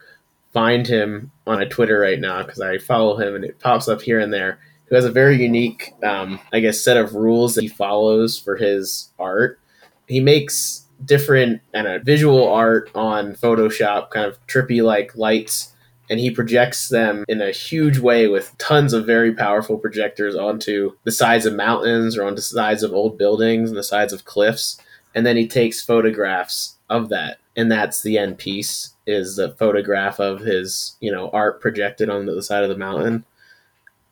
find 0.52 0.86
him 0.86 1.32
on 1.46 1.60
a 1.60 1.68
Twitter 1.68 1.98
right 1.98 2.20
now 2.20 2.42
because 2.42 2.60
I 2.60 2.78
follow 2.78 3.16
him 3.16 3.34
and 3.34 3.44
it 3.44 3.58
pops 3.58 3.88
up 3.88 4.02
here 4.02 4.20
and 4.20 4.32
there. 4.32 4.58
Who 4.86 4.94
has 4.94 5.04
a 5.04 5.10
very 5.10 5.42
unique, 5.42 5.92
um, 6.04 6.38
I 6.52 6.60
guess, 6.60 6.80
set 6.80 6.96
of 6.96 7.14
rules 7.14 7.56
that 7.56 7.62
he 7.62 7.68
follows 7.68 8.38
for 8.38 8.56
his 8.56 9.10
art. 9.18 9.58
He 10.06 10.20
makes 10.20 10.85
different 11.04 11.60
kind 11.74 11.86
of 11.86 12.02
visual 12.02 12.48
art 12.48 12.90
on 12.94 13.34
Photoshop, 13.34 14.10
kind 14.10 14.26
of 14.26 14.44
trippy 14.46 14.82
like 14.82 15.16
lights, 15.16 15.72
and 16.08 16.20
he 16.20 16.30
projects 16.30 16.88
them 16.88 17.24
in 17.28 17.40
a 17.40 17.50
huge 17.50 17.98
way 17.98 18.28
with 18.28 18.56
tons 18.58 18.92
of 18.92 19.06
very 19.06 19.34
powerful 19.34 19.76
projectors 19.76 20.36
onto 20.36 20.92
the 21.04 21.12
sides 21.12 21.46
of 21.46 21.54
mountains 21.54 22.16
or 22.16 22.24
onto 22.24 22.36
the 22.36 22.42
sides 22.42 22.82
of 22.82 22.92
old 22.92 23.18
buildings 23.18 23.70
and 23.70 23.78
the 23.78 23.82
sides 23.82 24.12
of 24.12 24.24
cliffs. 24.24 24.78
And 25.14 25.26
then 25.26 25.36
he 25.36 25.48
takes 25.48 25.82
photographs 25.82 26.76
of 26.88 27.08
that. 27.08 27.38
And 27.56 27.72
that's 27.72 28.02
the 28.02 28.18
end 28.18 28.38
piece 28.38 28.94
is 29.06 29.38
a 29.38 29.52
photograph 29.54 30.18
of 30.18 30.40
his 30.40 30.96
you 31.00 31.10
know 31.10 31.30
art 31.30 31.60
projected 31.60 32.10
on 32.10 32.26
the 32.26 32.42
side 32.42 32.62
of 32.62 32.68
the 32.68 32.76
mountain 32.76 33.24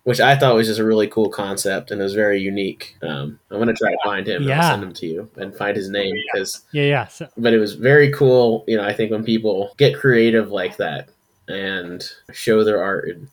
which 0.04 0.20
i 0.20 0.36
thought 0.36 0.54
was 0.54 0.66
just 0.68 0.80
a 0.80 0.84
really 0.84 1.08
cool 1.08 1.28
concept 1.28 1.90
and 1.90 2.00
it 2.00 2.04
was 2.04 2.14
very 2.14 2.40
unique 2.40 2.96
um, 3.02 3.38
i'm 3.50 3.58
going 3.58 3.68
to 3.68 3.74
try 3.74 3.90
to 3.90 3.98
find 4.04 4.26
him 4.28 4.36
and 4.42 4.46
Yeah. 4.46 4.70
Send 4.70 4.82
him 4.82 4.92
to 4.94 5.06
you 5.06 5.30
and 5.36 5.54
find 5.54 5.76
his 5.76 5.90
name 5.90 6.14
because 6.32 6.62
Yeah. 6.72 6.84
Yeah. 6.84 7.06
So, 7.08 7.28
but 7.36 7.52
it 7.52 7.58
was 7.58 7.74
very 7.74 8.12
cool 8.12 8.64
you 8.66 8.76
know 8.76 8.84
i 8.84 8.92
think 8.92 9.10
when 9.10 9.24
people 9.24 9.74
get 9.76 9.96
creative 9.98 10.50
like 10.50 10.76
that 10.78 11.08
and 11.48 12.02
show 12.32 12.64
their 12.64 12.82
art 12.82 13.08
and 13.08 13.28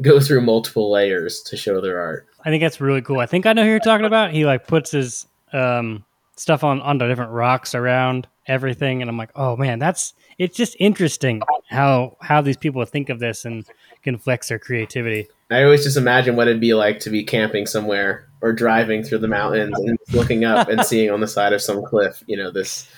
go 0.00 0.18
through 0.18 0.40
multiple 0.40 0.90
layers 0.90 1.42
to 1.42 1.56
show 1.56 1.80
their 1.80 2.00
art 2.00 2.26
I 2.44 2.50
think 2.50 2.60
that's 2.60 2.80
really 2.80 3.02
cool. 3.02 3.20
I 3.20 3.26
think 3.26 3.46
I 3.46 3.52
know 3.52 3.62
who 3.62 3.70
you're 3.70 3.78
talking 3.78 4.04
about. 4.06 4.32
He 4.32 4.44
like 4.44 4.66
puts 4.66 4.90
his 4.90 5.26
um, 5.52 6.04
stuff 6.36 6.64
on 6.64 6.80
onto 6.80 7.06
different 7.06 7.30
rocks 7.30 7.72
around 7.74 8.26
everything, 8.48 9.00
and 9.00 9.08
I'm 9.08 9.16
like, 9.16 9.30
oh 9.36 9.56
man, 9.56 9.78
that's 9.78 10.14
it's 10.38 10.56
just 10.56 10.76
interesting 10.80 11.40
how 11.70 12.16
how 12.20 12.40
these 12.40 12.56
people 12.56 12.84
think 12.84 13.10
of 13.10 13.20
this 13.20 13.44
and 13.44 13.64
can 14.02 14.18
flex 14.18 14.48
their 14.48 14.58
creativity. 14.58 15.28
I 15.54 15.64
always 15.64 15.84
just 15.84 15.96
imagine 15.96 16.36
what 16.36 16.48
it'd 16.48 16.60
be 16.60 16.74
like 16.74 17.00
to 17.00 17.10
be 17.10 17.24
camping 17.24 17.66
somewhere 17.66 18.28
or 18.40 18.52
driving 18.52 19.02
through 19.02 19.18
the 19.18 19.28
mountains 19.28 19.78
and 19.78 19.98
looking 20.12 20.44
up 20.44 20.68
and 20.68 20.84
seeing 20.84 21.10
on 21.10 21.20
the 21.20 21.28
side 21.28 21.52
of 21.52 21.62
some 21.62 21.82
cliff, 21.84 22.22
you 22.26 22.36
know, 22.36 22.50
this 22.50 22.88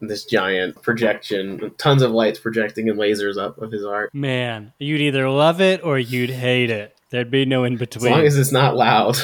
this 0.00 0.24
giant 0.24 0.82
projection, 0.82 1.72
tons 1.78 2.02
of 2.02 2.10
lights 2.10 2.38
projecting 2.38 2.88
and 2.88 2.98
lasers 2.98 3.38
up 3.38 3.58
of 3.58 3.72
his 3.72 3.84
art. 3.84 4.14
Man, 4.14 4.72
you'd 4.78 5.00
either 5.00 5.28
love 5.30 5.60
it 5.60 5.82
or 5.82 5.98
you'd 5.98 6.30
hate 6.30 6.70
it. 6.70 6.96
There'd 7.10 7.30
be 7.30 7.46
no 7.46 7.64
in 7.64 7.76
between. 7.76 8.12
As 8.12 8.16
long 8.16 8.26
as 8.26 8.38
it's 8.38 8.52
not 8.52 8.76
loud. 8.76 9.16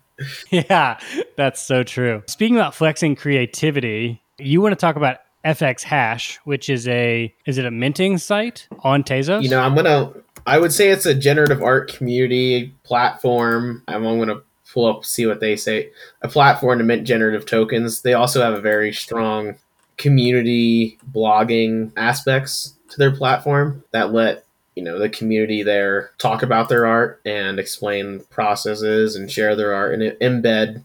yeah, 0.50 0.98
that's 1.36 1.60
so 1.60 1.82
true. 1.82 2.22
Speaking 2.26 2.56
about 2.56 2.74
flexing 2.74 3.16
creativity, 3.16 4.22
you 4.38 4.60
want 4.60 4.72
to 4.72 4.76
talk 4.76 4.96
about 4.96 5.18
FX 5.44 5.82
Hash, 5.82 6.38
which 6.44 6.68
is 6.68 6.88
a 6.88 7.32
is 7.46 7.58
it 7.58 7.64
a 7.64 7.70
minting 7.70 8.18
site 8.18 8.66
on 8.82 9.04
Tezos? 9.04 9.42
You 9.42 9.50
know, 9.50 9.60
I'm 9.60 9.74
gonna 9.74 10.12
I 10.48 10.58
would 10.58 10.72
say 10.72 10.88
it's 10.88 11.04
a 11.04 11.14
generative 11.14 11.62
art 11.62 11.92
community 11.92 12.74
platform. 12.82 13.82
I'm, 13.86 14.06
I'm 14.06 14.18
gonna 14.18 14.40
pull 14.72 14.86
up 14.86 15.04
see 15.04 15.26
what 15.26 15.40
they 15.40 15.56
say. 15.56 15.90
A 16.22 16.28
platform 16.28 16.78
to 16.78 16.84
mint 16.84 17.06
generative 17.06 17.44
tokens. 17.44 18.00
They 18.00 18.14
also 18.14 18.40
have 18.40 18.54
a 18.54 18.60
very 18.60 18.92
strong 18.94 19.56
community 19.98 20.98
blogging 21.12 21.92
aspects 21.98 22.74
to 22.88 22.96
their 22.96 23.14
platform 23.14 23.84
that 23.90 24.14
let 24.14 24.46
you 24.74 24.82
know 24.82 24.98
the 24.98 25.10
community 25.10 25.62
there 25.62 26.12
talk 26.16 26.42
about 26.42 26.70
their 26.70 26.86
art 26.86 27.20
and 27.26 27.58
explain 27.58 28.20
processes 28.30 29.16
and 29.16 29.30
share 29.30 29.54
their 29.54 29.74
art 29.74 29.92
and 29.92 30.02
embed 30.20 30.82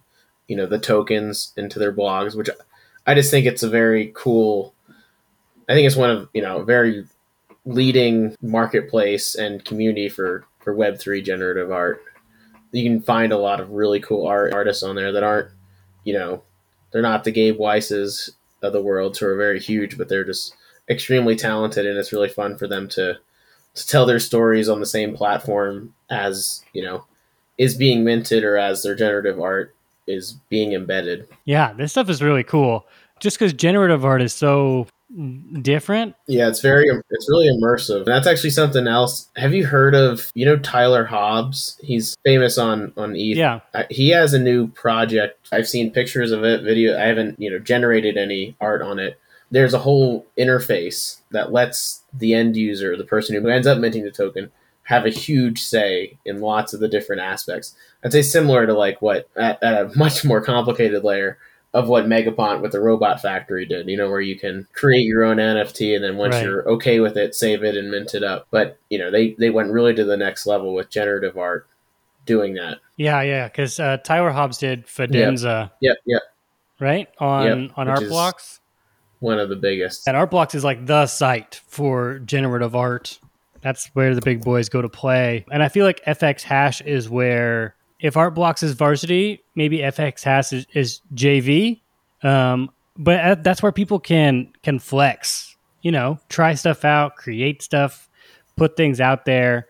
you 0.48 0.58
know 0.58 0.66
the 0.66 0.80
tokens 0.80 1.54
into 1.56 1.78
their 1.78 1.94
blogs 1.94 2.36
which 2.36 2.50
i 3.06 3.14
just 3.14 3.30
think 3.30 3.46
it's 3.46 3.62
a 3.62 3.70
very 3.70 4.12
cool 4.16 4.74
i 5.70 5.76
think 5.76 5.86
it's 5.86 5.96
one 5.96 6.10
of 6.10 6.28
you 6.34 6.42
know 6.42 6.64
very 6.64 7.06
leading 7.66 8.36
marketplace 8.42 9.36
and 9.36 9.64
community 9.66 10.10
for 10.10 10.46
for 10.60 10.76
web3 10.76 11.24
generative 11.24 11.72
art 11.72 12.04
you 12.72 12.84
can 12.84 13.02
find 13.02 13.32
a 13.32 13.38
lot 13.38 13.60
of 13.60 13.70
really 13.72 14.00
cool 14.00 14.28
art 14.28 14.54
artists 14.54 14.84
on 14.84 14.96
there 14.96 15.12
that 15.12 15.24
aren't 15.24 15.50
you 16.04 16.14
know 16.14 16.42
they're 16.92 17.02
not 17.02 17.24
the 17.24 17.32
gabe 17.32 17.58
weises 17.58 18.36
of 18.62 18.74
the 18.74 18.82
world 18.82 19.18
who 19.18 19.26
are 19.26 19.38
very 19.38 19.60
huge 19.60 19.98
but 19.98 20.10
they're 20.10 20.24
just 20.24 20.56
extremely 20.90 21.36
talented 21.36 21.86
and 21.86 21.98
it's 21.98 22.12
really 22.12 22.30
fun 22.30 22.58
for 22.58 22.68
them 22.68 22.88
to 22.88 23.18
to 23.76 23.88
tell 23.88 24.06
their 24.06 24.20
stories 24.20 24.70
on 24.70 24.80
the 24.80 24.86
same 24.86 25.16
platform 25.16 25.94
as 26.10 26.64
you 26.74 26.84
know 26.84 27.06
is 27.58 27.76
being 27.76 28.04
minted 28.04 28.44
or 28.44 28.58
as 28.58 28.84
their 28.84 28.96
generative 28.96 29.40
art 29.40 29.76
is 30.08 30.34
being 30.50 30.74
embedded. 30.74 31.28
Yeah, 31.46 31.74
this 31.74 31.92
stuff 31.92 32.10
is 32.10 32.22
really 32.22 32.44
cool. 32.44 32.86
Just 33.20 33.38
because 33.38 33.54
generative 33.54 34.04
art 34.04 34.22
is 34.22 34.34
so 34.34 34.88
different. 35.62 36.16
Yeah, 36.28 36.48
it's 36.48 36.62
very 36.62 36.90
it's 37.10 37.30
really 37.30 37.48
immersive. 37.48 37.98
And 37.98 38.08
that's 38.08 38.28
actually 38.28 38.50
something 38.52 38.88
else. 38.88 39.30
Have 39.36 39.54
you 39.54 39.66
heard 39.66 39.96
of 39.96 40.32
you 40.34 40.46
know 40.46 40.58
Tyler 40.58 41.06
Hobbs? 41.06 41.80
He's 41.82 42.16
famous 42.24 42.58
on 42.58 42.94
on 42.98 43.16
ETH. 43.16 43.38
Yeah, 43.38 43.60
uh, 43.74 43.84
he 43.90 44.10
has 44.10 44.34
a 44.34 44.40
new 44.40 44.68
project. 44.68 45.48
I've 45.52 45.68
seen 45.68 45.92
pictures 45.92 46.32
of 46.32 46.44
it, 46.44 46.64
video. 46.64 46.98
I 46.98 47.04
haven't 47.04 47.40
you 47.40 47.50
know 47.50 47.60
generated 47.60 48.18
any 48.18 48.56
art 48.60 48.82
on 48.82 49.00
it, 49.00 49.20
there's 49.54 49.76
a 49.76 49.80
whole 49.80 50.26
interface 50.36 51.20
that 51.30 51.52
lets 51.52 52.02
the 52.12 52.34
end 52.34 52.58
user, 52.58 52.98
the 52.98 53.04
person 53.04 53.36
who 53.36 53.48
ends 53.48 53.68
up 53.68 53.78
minting 53.78 54.04
the 54.04 54.10
token, 54.10 54.52
have 54.82 55.06
a 55.06 55.12
huge 55.12 55.62
say 55.62 56.18
in 56.26 56.42
lots 56.42 56.74
of 56.74 56.80
the 56.80 56.88
different 56.88 57.22
aspects. 57.22 57.76
I'd 58.04 58.12
say 58.12 58.24
similar 58.24 58.66
to 58.66 58.74
like 58.74 59.00
what 59.04 59.30
at, 59.36 59.62
at 59.62 59.74
a 59.74 59.98
much 59.98 60.26
more 60.26 60.42
complicated 60.42 61.04
layer 61.04 61.38
of 61.74 61.88
what 61.88 62.06
Megapont 62.06 62.62
with 62.62 62.72
the 62.72 62.80
Robot 62.80 63.22
Factory 63.22 63.66
did. 63.66 63.88
You 63.88 63.98
know, 63.98 64.10
where 64.10 64.22
you 64.22 64.38
can 64.38 64.68
create 64.74 65.06
your 65.06 65.24
own 65.24 65.38
NFT 65.38 65.96
and 65.96 66.04
then 66.04 66.18
once 66.18 66.36
right. 66.36 66.44
you're 66.44 66.68
okay 66.70 67.00
with 67.00 67.18
it, 67.18 67.36
save 67.36 67.64
it 67.64 67.76
and 67.76 67.90
mint 67.90 68.14
it 68.14 68.24
up. 68.24 68.48
But 68.52 68.78
you 68.90 68.98
know, 68.98 69.12
they 69.12 69.32
they 69.40 69.50
went 69.50 69.72
really 69.72 69.94
to 69.96 70.04
the 70.04 70.18
next 70.18 70.46
level 70.46 70.74
with 70.74 70.90
generative 70.90 71.38
art 71.38 71.68
doing 72.26 72.54
that. 72.56 72.80
Yeah, 72.98 73.22
yeah, 73.22 73.48
because 73.48 73.80
uh, 73.80 73.98
Tyler 73.98 74.32
Hobbs 74.32 74.58
did 74.58 74.86
Fidenza. 74.86 75.72
Yep, 75.82 75.98
yep. 75.98 75.98
yep. 76.06 76.22
Right 76.80 77.08
on 77.20 77.64
yep, 77.64 77.72
on 77.78 77.88
Art 77.88 78.08
Blocks 78.08 78.60
one 79.24 79.40
of 79.40 79.50
the 79.50 79.56
biggest. 79.56 80.08
And 80.08 80.16
Artblocks 80.16 80.54
is 80.54 80.64
like 80.64 80.86
the 80.86 81.08
site 81.08 81.62
for 81.68 82.20
generative 82.20 82.76
art. 82.76 83.18
That's 83.62 83.88
where 83.94 84.14
the 84.14 84.22
big 84.22 84.44
boys 84.44 84.68
go 84.68 84.82
to 84.82 84.90
play. 84.90 85.46
And 85.50 85.64
I 85.64 85.70
feel 85.70 85.86
like 85.86 86.04
FX 86.06 86.42
Hash 86.42 86.82
is 86.82 87.10
where, 87.10 87.76
if 88.00 88.16
Artblocks 88.16 88.64
is 88.64 88.74
varsity, 88.74 89.44
maybe 89.56 89.80
FX 89.80 90.24
Hash 90.24 90.54
is, 90.54 90.68
is 90.74 91.02
JV. 91.14 91.82
Um, 92.22 92.70
but 92.98 93.44
that's 93.44 93.64
where 93.64 93.72
people 93.72 94.00
can 94.00 94.52
can 94.62 94.80
flex. 94.80 95.56
You 95.82 95.92
know, 95.92 96.20
try 96.30 96.54
stuff 96.54 96.86
out, 96.86 97.16
create 97.16 97.62
stuff, 97.62 98.10
put 98.56 98.78
things 98.78 99.02
out 99.02 99.26
there. 99.26 99.68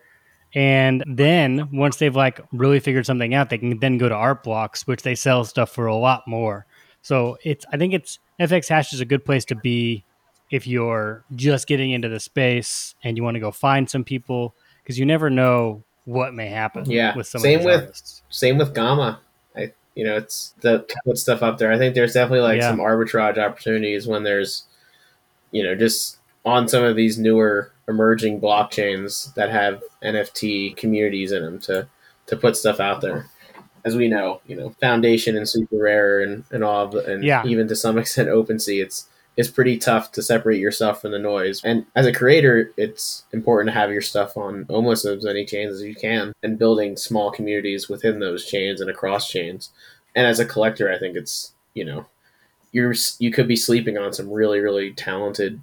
And 0.54 1.02
then 1.06 1.68
once 1.72 1.96
they've 1.96 2.14
like 2.14 2.40
really 2.52 2.78
figured 2.78 3.06
something 3.06 3.34
out, 3.34 3.50
they 3.50 3.58
can 3.58 3.78
then 3.80 3.98
go 3.98 4.08
to 4.08 4.14
Artblocks, 4.14 4.86
which 4.86 5.02
they 5.02 5.16
sell 5.16 5.44
stuff 5.44 5.70
for 5.70 5.86
a 5.86 5.96
lot 5.96 6.28
more. 6.28 6.66
So 7.02 7.38
it's 7.42 7.64
I 7.72 7.76
think 7.76 7.92
it's 7.92 8.18
FX 8.40 8.68
Hash 8.68 8.92
is 8.92 9.00
a 9.00 9.04
good 9.04 9.24
place 9.24 9.44
to 9.46 9.54
be 9.54 10.04
if 10.50 10.66
you're 10.66 11.24
just 11.34 11.66
getting 11.66 11.90
into 11.90 12.08
the 12.08 12.20
space 12.20 12.94
and 13.02 13.16
you 13.16 13.24
want 13.24 13.34
to 13.34 13.40
go 13.40 13.50
find 13.50 13.90
some 13.90 14.04
people 14.04 14.54
because 14.82 14.98
you 14.98 15.06
never 15.06 15.30
know 15.30 15.82
what 16.04 16.34
may 16.34 16.48
happen. 16.48 16.88
Yeah, 16.90 17.16
with 17.16 17.26
some 17.26 17.40
same 17.40 17.64
with 17.64 17.82
artists. 17.82 18.22
same 18.28 18.58
with 18.58 18.74
Gamma. 18.74 19.20
I 19.56 19.72
you 19.94 20.04
know 20.04 20.16
it's 20.16 20.54
the 20.60 20.86
put 21.04 21.18
stuff 21.18 21.42
up 21.42 21.58
there. 21.58 21.72
I 21.72 21.78
think 21.78 21.94
there's 21.94 22.14
definitely 22.14 22.40
like 22.40 22.60
yeah. 22.60 22.70
some 22.70 22.80
arbitrage 22.80 23.38
opportunities 23.38 24.06
when 24.06 24.22
there's 24.22 24.64
you 25.50 25.62
know 25.62 25.74
just 25.74 26.18
on 26.44 26.68
some 26.68 26.84
of 26.84 26.96
these 26.96 27.18
newer 27.18 27.72
emerging 27.88 28.40
blockchains 28.40 29.32
that 29.34 29.50
have 29.50 29.82
NFT 30.02 30.76
communities 30.76 31.32
in 31.32 31.42
them 31.42 31.58
to 31.60 31.88
to 32.26 32.36
put 32.36 32.56
stuff 32.56 32.80
out 32.80 33.00
there 33.00 33.26
as 33.84 33.96
we 33.96 34.08
know, 34.08 34.40
you 34.46 34.56
know, 34.56 34.70
Foundation 34.80 35.36
and 35.36 35.46
SuperRare 35.46 36.24
and, 36.24 36.44
and 36.50 36.64
all 36.64 36.86
of 36.86 36.92
the, 36.92 37.04
and 37.04 37.22
yeah. 37.22 37.44
even 37.44 37.68
to 37.68 37.76
some 37.76 37.98
extent 37.98 38.28
OpenSea, 38.28 38.82
it's 38.82 39.08
it's 39.36 39.50
pretty 39.50 39.78
tough 39.78 40.12
to 40.12 40.22
separate 40.22 40.60
yourself 40.60 41.00
from 41.00 41.10
the 41.10 41.18
noise. 41.18 41.60
And 41.64 41.86
as 41.96 42.06
a 42.06 42.12
creator, 42.12 42.72
it's 42.76 43.24
important 43.32 43.72
to 43.72 43.78
have 43.78 43.90
your 43.90 44.02
stuff 44.02 44.36
on 44.36 44.66
almost 44.68 45.04
as 45.04 45.24
many 45.24 45.44
chains 45.44 45.74
as 45.74 45.82
you 45.82 45.94
can 45.94 46.32
and 46.42 46.58
building 46.58 46.96
small 46.96 47.30
communities 47.30 47.88
within 47.88 48.20
those 48.20 48.46
chains 48.46 48.80
and 48.80 48.88
across 48.88 49.28
chains. 49.28 49.70
And 50.14 50.26
as 50.26 50.38
a 50.38 50.46
collector, 50.46 50.92
I 50.92 50.98
think 50.98 51.16
it's, 51.16 51.52
you 51.74 51.84
know, 51.84 52.06
you're 52.70 52.94
you 53.18 53.30
could 53.30 53.48
be 53.48 53.56
sleeping 53.56 53.98
on 53.98 54.12
some 54.12 54.30
really 54.30 54.58
really 54.58 54.92
talented 54.92 55.60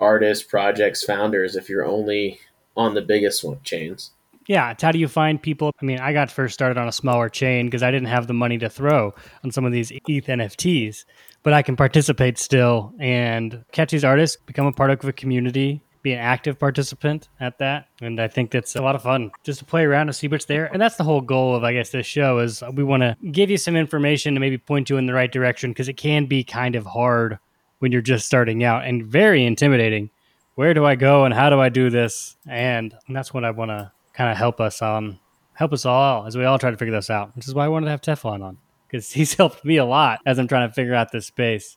artists, 0.00 0.44
projects, 0.44 1.04
founders 1.04 1.56
if 1.56 1.68
you're 1.68 1.84
only 1.84 2.40
on 2.76 2.94
the 2.94 3.02
biggest 3.02 3.42
one 3.42 3.58
chains 3.64 4.12
yeah, 4.46 4.70
it's 4.70 4.82
how 4.82 4.92
do 4.92 4.98
you 4.98 5.08
find 5.08 5.42
people? 5.42 5.72
I 5.80 5.84
mean, 5.84 5.98
I 5.98 6.12
got 6.12 6.30
first 6.30 6.54
started 6.54 6.78
on 6.78 6.86
a 6.86 6.92
smaller 6.92 7.28
chain 7.28 7.66
because 7.66 7.82
I 7.82 7.90
didn't 7.90 8.08
have 8.08 8.26
the 8.26 8.34
money 8.34 8.58
to 8.58 8.70
throw 8.70 9.14
on 9.44 9.50
some 9.50 9.64
of 9.64 9.72
these 9.72 9.90
ETH 9.90 10.26
NFTs, 10.26 11.04
but 11.46 11.52
I 11.52 11.62
can 11.62 11.76
participate 11.76 12.38
still 12.38 12.92
and 12.98 13.64
catch 13.70 13.92
these 13.92 14.02
artists, 14.02 14.36
become 14.46 14.66
a 14.66 14.72
part 14.72 14.90
of 14.90 15.04
a 15.04 15.12
community, 15.12 15.80
be 16.02 16.12
an 16.12 16.18
active 16.18 16.58
participant 16.58 17.28
at 17.38 17.58
that. 17.58 17.86
And 18.00 18.20
I 18.20 18.26
think 18.26 18.50
that's 18.50 18.74
a 18.74 18.82
lot 18.82 18.96
of 18.96 19.04
fun 19.04 19.30
just 19.44 19.60
to 19.60 19.64
play 19.64 19.84
around 19.84 20.08
and 20.08 20.16
see 20.16 20.26
what's 20.26 20.46
there. 20.46 20.66
And 20.72 20.82
that's 20.82 20.96
the 20.96 21.04
whole 21.04 21.20
goal 21.20 21.54
of, 21.54 21.62
I 21.62 21.72
guess, 21.72 21.90
this 21.90 22.04
show 22.04 22.40
is 22.40 22.64
we 22.74 22.82
want 22.82 23.04
to 23.04 23.16
give 23.30 23.48
you 23.48 23.58
some 23.58 23.76
information 23.76 24.34
to 24.34 24.40
maybe 24.40 24.58
point 24.58 24.90
you 24.90 24.96
in 24.96 25.06
the 25.06 25.14
right 25.14 25.30
direction 25.30 25.70
because 25.70 25.88
it 25.88 25.96
can 25.96 26.26
be 26.26 26.42
kind 26.42 26.74
of 26.74 26.84
hard 26.84 27.38
when 27.78 27.92
you're 27.92 28.02
just 28.02 28.26
starting 28.26 28.64
out 28.64 28.84
and 28.84 29.06
very 29.06 29.46
intimidating. 29.46 30.10
Where 30.56 30.74
do 30.74 30.84
I 30.84 30.96
go 30.96 31.26
and 31.26 31.32
how 31.32 31.48
do 31.48 31.60
I 31.60 31.68
do 31.68 31.90
this? 31.90 32.36
And 32.48 32.92
that's 33.08 33.32
what 33.32 33.44
I 33.44 33.52
want 33.52 33.70
to 33.70 33.92
kind 34.14 34.32
of 34.32 34.36
help 34.36 34.60
us 34.60 34.82
on, 34.82 35.20
help 35.52 35.72
us 35.72 35.86
all 35.86 36.26
as 36.26 36.36
we 36.36 36.44
all 36.44 36.58
try 36.58 36.72
to 36.72 36.76
figure 36.76 36.96
this 36.96 37.08
out. 37.08 37.36
Which 37.36 37.46
is 37.46 37.54
why 37.54 37.66
I 37.66 37.68
wanted 37.68 37.84
to 37.84 37.90
have 37.92 38.00
Teflon 38.00 38.42
on 38.42 38.58
because 38.86 39.12
he's 39.12 39.34
helped 39.38 39.64
me 39.64 39.76
a 39.76 39.84
lot 39.84 40.20
as 40.26 40.38
I'm 40.38 40.48
trying 40.48 40.68
to 40.68 40.74
figure 40.74 40.94
out 40.94 41.12
this 41.12 41.26
space. 41.26 41.76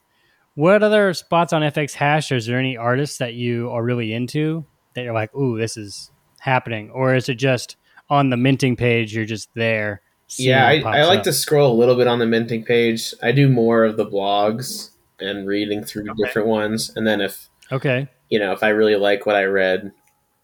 What 0.56 0.84
other 0.84 1.14
spots 1.14 1.54
on 1.54 1.62
FX 1.62 1.94
Hash? 1.94 2.32
Is 2.32 2.46
there 2.46 2.60
any 2.60 2.76
artists 2.76 3.18
that 3.20 3.34
you 3.34 3.70
are 3.70 3.84
really 3.84 4.14
into 4.14 4.66
that 4.94 5.04
you're 5.04 5.14
like, 5.14 5.34
ooh, 5.36 5.58
this 5.58 5.78
is 5.78 6.12
happening, 6.40 6.90
or 6.92 7.16
is 7.16 7.30
it 7.30 7.36
just 7.36 7.78
on 8.10 8.30
the 8.30 8.38
minting 8.38 8.76
page? 8.76 9.16
You're 9.16 9.26
just 9.26 9.50
there. 9.54 10.02
Yeah, 10.38 10.68
I, 10.68 10.82
I, 10.82 11.04
like 11.06 11.20
up? 11.20 11.24
to 11.26 11.34
scroll 11.34 11.74
a 11.74 11.78
little 11.80 11.96
bit 11.96 12.08
on 12.08 12.20
the 12.20 12.26
minting 12.26 12.64
page. 12.64 13.14
I 13.24 13.32
do 13.32 13.50
more 13.50 13.84
of 13.84 13.98
the 13.98 14.06
blogs 14.06 14.92
and 15.20 15.48
reading 15.48 15.84
through 15.84 16.10
okay. 16.12 16.24
different 16.24 16.48
ones, 16.48 16.92
and 16.96 17.08
then 17.08 17.22
if 17.22 17.50
okay, 17.72 18.08
you 18.30 18.38
know, 18.38 18.52
if 18.52 18.62
I 18.62 18.70
really 18.70 18.96
like 18.96 19.26
what 19.26 19.36
I 19.36 19.46
read, 19.46 19.92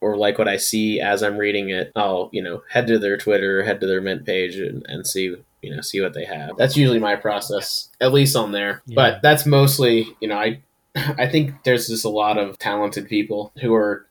or 0.00 0.16
like 0.16 0.38
what 0.38 0.48
I 0.48 0.56
see 0.56 1.00
as 1.00 1.22
I'm 1.22 1.36
reading 1.36 1.70
it, 1.70 1.92
I'll 1.94 2.30
you 2.32 2.42
know 2.42 2.62
head 2.70 2.86
to 2.88 2.98
their 2.98 3.16
Twitter, 3.16 3.62
head 3.62 3.80
to 3.80 3.86
their 3.86 4.00
Mint 4.00 4.24
page, 4.24 4.56
and, 4.56 4.84
and 4.88 5.06
see 5.06 5.36
you 5.66 5.74
know 5.74 5.82
see 5.82 6.00
what 6.00 6.14
they 6.14 6.24
have. 6.24 6.56
That's 6.56 6.76
usually 6.76 7.00
my 7.00 7.16
process, 7.16 7.88
at 8.00 8.12
least 8.12 8.36
on 8.36 8.52
there. 8.52 8.82
Yeah. 8.86 8.94
But 8.94 9.22
that's 9.22 9.44
mostly 9.44 10.08
you 10.20 10.28
know 10.28 10.38
I 10.38 10.60
I 11.18 11.26
think 11.26 11.64
there's 11.64 11.88
just 11.88 12.04
a 12.04 12.10
lot 12.10 12.38
of 12.38 12.58
talented 12.58 13.08
people 13.08 13.52
who 13.60 13.74
are 13.74 14.06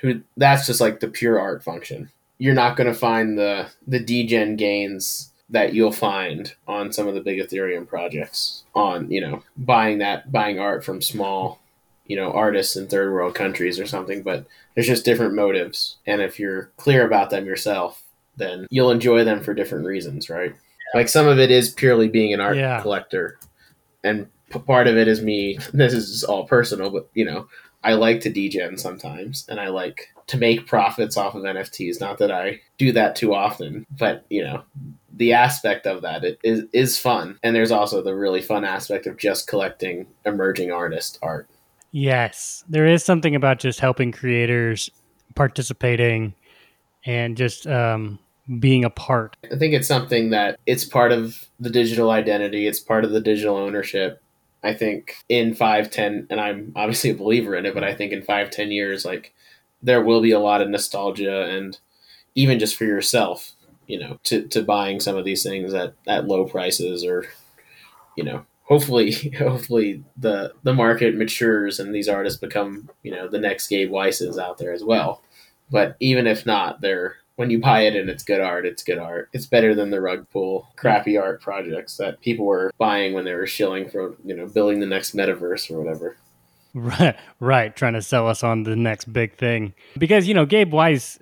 who 0.00 0.22
that's 0.36 0.66
just 0.66 0.80
like 0.80 1.00
the 1.00 1.08
pure 1.08 1.38
art 1.38 1.62
function. 1.62 2.10
You're 2.38 2.54
not 2.54 2.76
going 2.76 2.90
to 2.90 2.98
find 2.98 3.36
the 3.36 3.68
the 3.86 4.00
degen 4.00 4.56
gains 4.56 5.32
that 5.50 5.74
you'll 5.74 5.92
find 5.92 6.54
on 6.68 6.92
some 6.92 7.08
of 7.08 7.14
the 7.14 7.20
big 7.20 7.40
Ethereum 7.40 7.86
projects 7.86 8.64
on 8.74 9.10
you 9.10 9.20
know 9.20 9.42
buying 9.56 9.98
that 9.98 10.30
buying 10.30 10.58
art 10.58 10.84
from 10.84 11.02
small 11.02 11.60
you 12.06 12.16
know 12.16 12.32
artists 12.32 12.76
in 12.76 12.86
third 12.86 13.12
world 13.12 13.34
countries 13.34 13.78
or 13.78 13.86
something 13.86 14.22
but 14.22 14.44
there's 14.74 14.86
just 14.86 15.04
different 15.04 15.34
motives 15.34 15.96
and 16.06 16.20
if 16.20 16.40
you're 16.40 16.70
clear 16.76 17.06
about 17.06 17.30
them 17.30 17.46
yourself 17.46 18.02
then 18.36 18.66
you'll 18.70 18.90
enjoy 18.90 19.22
them 19.22 19.40
for 19.40 19.54
different 19.54 19.86
reasons 19.86 20.28
right 20.28 20.50
yeah. 20.50 20.56
Like 20.94 21.08
some 21.08 21.26
of 21.26 21.38
it 21.38 21.50
is 21.50 21.70
purely 21.70 22.08
being 22.08 22.32
an 22.32 22.40
art 22.40 22.56
yeah. 22.56 22.80
collector 22.80 23.38
and 24.04 24.26
p- 24.50 24.58
part 24.58 24.86
of 24.86 24.96
it 24.96 25.08
is 25.08 25.22
me 25.22 25.58
this 25.72 25.92
is 25.92 26.24
all 26.24 26.46
personal 26.46 26.90
but 26.90 27.08
you 27.14 27.24
know 27.24 27.46
I 27.82 27.94
like 27.94 28.20
to 28.20 28.30
degen 28.30 28.76
sometimes, 28.76 29.46
and 29.48 29.58
I 29.58 29.68
like 29.68 30.08
to 30.26 30.36
make 30.36 30.66
profits 30.66 31.16
off 31.16 31.34
of 31.34 31.44
NFTs. 31.44 32.00
Not 32.00 32.18
that 32.18 32.30
I 32.30 32.60
do 32.78 32.92
that 32.92 33.16
too 33.16 33.34
often, 33.34 33.86
but 33.98 34.26
you 34.28 34.44
know, 34.44 34.62
the 35.14 35.32
aspect 35.32 35.86
of 35.86 36.02
that 36.02 36.24
is 36.42 36.64
is 36.72 36.98
fun. 36.98 37.38
And 37.42 37.56
there's 37.56 37.70
also 37.70 38.02
the 38.02 38.14
really 38.14 38.42
fun 38.42 38.64
aspect 38.64 39.06
of 39.06 39.16
just 39.16 39.46
collecting 39.46 40.06
emerging 40.26 40.72
artist 40.72 41.18
art. 41.22 41.48
Yes, 41.92 42.64
there 42.68 42.86
is 42.86 43.02
something 43.02 43.34
about 43.34 43.58
just 43.58 43.80
helping 43.80 44.12
creators 44.12 44.90
participating 45.34 46.34
and 47.04 47.36
just 47.36 47.66
um, 47.66 48.18
being 48.58 48.84
a 48.84 48.90
part. 48.90 49.36
I 49.50 49.56
think 49.56 49.74
it's 49.74 49.88
something 49.88 50.30
that 50.30 50.58
it's 50.66 50.84
part 50.84 51.12
of 51.12 51.48
the 51.60 51.70
digital 51.70 52.10
identity. 52.10 52.66
It's 52.66 52.80
part 52.80 53.04
of 53.04 53.10
the 53.10 53.20
digital 53.20 53.56
ownership. 53.56 54.22
I 54.62 54.74
think 54.74 55.16
in 55.28 55.54
five, 55.54 55.90
ten, 55.90 56.26
and 56.30 56.40
I'm 56.40 56.72
obviously 56.76 57.10
a 57.10 57.14
believer 57.14 57.54
in 57.54 57.66
it, 57.66 57.74
but 57.74 57.84
I 57.84 57.94
think 57.94 58.12
in 58.12 58.22
five, 58.22 58.50
ten 58.50 58.70
years, 58.70 59.04
like 59.04 59.32
there 59.82 60.02
will 60.02 60.20
be 60.20 60.32
a 60.32 60.40
lot 60.40 60.60
of 60.60 60.68
nostalgia 60.68 61.44
and 61.44 61.78
even 62.34 62.58
just 62.58 62.76
for 62.76 62.84
yourself, 62.84 63.52
you 63.86 63.98
know, 63.98 64.18
to, 64.24 64.46
to 64.48 64.62
buying 64.62 65.00
some 65.00 65.16
of 65.16 65.24
these 65.24 65.42
things 65.42 65.72
at, 65.72 65.94
at 66.06 66.26
low 66.26 66.44
prices 66.44 67.04
or, 67.04 67.26
you 68.16 68.24
know, 68.24 68.44
hopefully, 68.64 69.12
hopefully 69.38 70.04
the, 70.16 70.52
the 70.62 70.74
market 70.74 71.16
matures 71.16 71.80
and 71.80 71.94
these 71.94 72.08
artists 72.08 72.38
become, 72.38 72.90
you 73.02 73.10
know, 73.10 73.28
the 73.28 73.38
next 73.38 73.68
Gabe 73.68 73.90
Weises 73.90 74.38
out 74.38 74.58
there 74.58 74.72
as 74.72 74.84
well. 74.84 75.22
But 75.70 75.96
even 76.00 76.26
if 76.26 76.44
not, 76.44 76.80
they're, 76.80 77.16
when 77.40 77.48
you 77.48 77.58
buy 77.58 77.80
it 77.80 77.96
and 77.96 78.10
it's 78.10 78.22
good 78.22 78.42
art, 78.42 78.66
it's 78.66 78.82
good 78.82 78.98
art. 78.98 79.30
It's 79.32 79.46
better 79.46 79.74
than 79.74 79.88
the 79.88 79.98
rug 79.98 80.28
pull 80.28 80.68
crappy 80.76 81.16
art 81.16 81.40
projects 81.40 81.96
that 81.96 82.20
people 82.20 82.44
were 82.44 82.70
buying 82.76 83.14
when 83.14 83.24
they 83.24 83.32
were 83.32 83.46
shilling 83.46 83.88
for, 83.88 84.14
you 84.26 84.36
know, 84.36 84.46
building 84.46 84.80
the 84.80 84.86
next 84.86 85.16
metaverse 85.16 85.70
or 85.70 85.80
whatever. 85.80 86.18
Right, 86.74 87.16
right, 87.40 87.74
trying 87.74 87.94
to 87.94 88.02
sell 88.02 88.28
us 88.28 88.44
on 88.44 88.64
the 88.64 88.76
next 88.76 89.10
big 89.10 89.38
thing. 89.38 89.72
Because, 89.96 90.28
you 90.28 90.34
know, 90.34 90.44
Gabe 90.44 90.72
Weis 90.72 91.18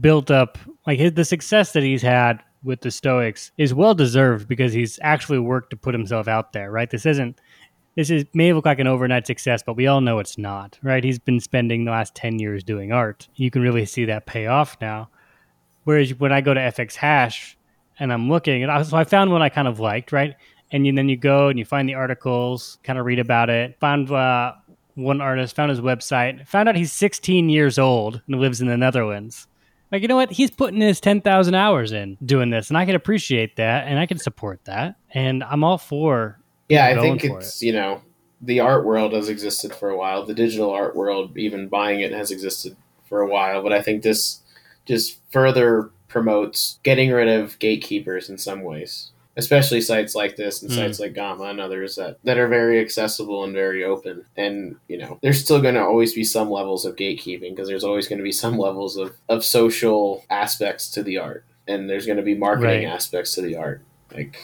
built 0.00 0.30
up 0.30 0.56
like 0.86 0.98
his, 0.98 1.12
the 1.12 1.24
success 1.26 1.72
that 1.72 1.82
he's 1.82 2.00
had 2.00 2.42
with 2.64 2.80
the 2.80 2.90
Stoics 2.90 3.52
is 3.58 3.74
well 3.74 3.94
deserved 3.94 4.48
because 4.48 4.72
he's 4.72 4.98
actually 5.02 5.38
worked 5.38 5.68
to 5.70 5.76
put 5.76 5.94
himself 5.94 6.28
out 6.28 6.54
there, 6.54 6.70
right? 6.70 6.90
This 6.90 7.04
isn't 7.04 7.38
this 7.94 8.08
is 8.08 8.24
may 8.32 8.54
look 8.54 8.64
like 8.64 8.78
an 8.78 8.86
overnight 8.86 9.26
success, 9.26 9.62
but 9.62 9.76
we 9.76 9.86
all 9.86 10.00
know 10.00 10.18
it's 10.18 10.38
not, 10.38 10.78
right? 10.82 11.04
He's 11.04 11.18
been 11.18 11.40
spending 11.40 11.84
the 11.84 11.90
last 11.90 12.14
10 12.14 12.38
years 12.38 12.64
doing 12.64 12.90
art. 12.90 13.28
You 13.34 13.50
can 13.50 13.60
really 13.60 13.84
see 13.84 14.06
that 14.06 14.24
pay 14.24 14.46
off 14.46 14.78
now. 14.80 15.10
Whereas 15.88 16.12
when 16.20 16.32
I 16.32 16.42
go 16.42 16.52
to 16.52 16.60
FX 16.60 16.96
Hash 16.96 17.56
and 17.98 18.12
I'm 18.12 18.28
looking, 18.28 18.62
and 18.62 18.70
I, 18.70 18.82
so 18.82 18.94
I 18.94 19.04
found 19.04 19.32
one 19.32 19.40
I 19.40 19.48
kind 19.48 19.66
of 19.66 19.80
liked, 19.80 20.12
right? 20.12 20.36
And 20.70 20.86
you, 20.86 20.92
then 20.92 21.08
you 21.08 21.16
go 21.16 21.48
and 21.48 21.58
you 21.58 21.64
find 21.64 21.88
the 21.88 21.94
articles, 21.94 22.76
kind 22.82 22.98
of 22.98 23.06
read 23.06 23.18
about 23.18 23.48
it. 23.48 23.80
Found 23.80 24.10
uh, 24.10 24.52
one 24.96 25.22
artist, 25.22 25.56
found 25.56 25.70
his 25.70 25.80
website, 25.80 26.46
found 26.46 26.68
out 26.68 26.76
he's 26.76 26.92
16 26.92 27.48
years 27.48 27.78
old 27.78 28.20
and 28.28 28.38
lives 28.38 28.60
in 28.60 28.68
the 28.68 28.76
Netherlands. 28.76 29.46
Like, 29.90 30.02
you 30.02 30.08
know 30.08 30.16
what? 30.16 30.30
He's 30.30 30.50
putting 30.50 30.82
his 30.82 31.00
10,000 31.00 31.54
hours 31.54 31.90
in 31.90 32.18
doing 32.22 32.50
this, 32.50 32.68
and 32.68 32.76
I 32.76 32.84
can 32.84 32.94
appreciate 32.94 33.56
that, 33.56 33.88
and 33.88 33.98
I 33.98 34.04
can 34.04 34.18
support 34.18 34.66
that. 34.66 34.96
And 35.14 35.42
I'm 35.42 35.64
all 35.64 35.78
for. 35.78 36.38
Yeah, 36.68 36.84
I 36.84 37.00
think 37.00 37.24
it's, 37.24 37.62
it. 37.62 37.66
you 37.66 37.72
know, 37.72 38.02
the 38.42 38.60
art 38.60 38.84
world 38.84 39.14
has 39.14 39.30
existed 39.30 39.74
for 39.74 39.88
a 39.88 39.96
while. 39.96 40.26
The 40.26 40.34
digital 40.34 40.70
art 40.70 40.94
world, 40.94 41.38
even 41.38 41.68
buying 41.68 42.00
it, 42.00 42.12
has 42.12 42.30
existed 42.30 42.76
for 43.06 43.22
a 43.22 43.26
while. 43.26 43.62
But 43.62 43.72
I 43.72 43.80
think 43.80 44.02
this 44.02 44.42
just 44.88 45.18
further 45.30 45.90
promotes 46.08 46.80
getting 46.82 47.12
rid 47.12 47.28
of 47.28 47.58
gatekeepers 47.58 48.30
in 48.30 48.38
some 48.38 48.62
ways, 48.62 49.10
especially 49.36 49.80
sites 49.80 50.14
like 50.14 50.36
this 50.36 50.62
and 50.62 50.70
mm. 50.70 50.74
sites 50.74 50.98
like 50.98 51.14
Gamma 51.14 51.44
and 51.44 51.60
others 51.60 51.96
that, 51.96 52.18
that 52.24 52.38
are 52.38 52.48
very 52.48 52.80
accessible 52.80 53.44
and 53.44 53.52
very 53.52 53.84
open. 53.84 54.24
And, 54.36 54.76
you 54.88 54.98
know, 54.98 55.18
there's 55.22 55.44
still 55.44 55.60
going 55.60 55.74
to 55.74 55.82
always 55.84 56.14
be 56.14 56.24
some 56.24 56.50
levels 56.50 56.84
of 56.86 56.96
gatekeeping 56.96 57.50
because 57.50 57.68
there's 57.68 57.84
always 57.84 58.08
going 58.08 58.18
to 58.18 58.24
be 58.24 58.32
some 58.32 58.58
levels 58.58 58.96
of, 58.96 59.14
of 59.28 59.44
social 59.44 60.24
aspects 60.30 60.90
to 60.92 61.02
the 61.02 61.18
art. 61.18 61.44
And 61.68 61.88
there's 61.88 62.06
going 62.06 62.16
to 62.16 62.22
be 62.22 62.34
marketing 62.34 62.86
right. 62.86 62.94
aspects 62.94 63.34
to 63.34 63.42
the 63.42 63.56
art. 63.56 63.82
Like 64.12 64.42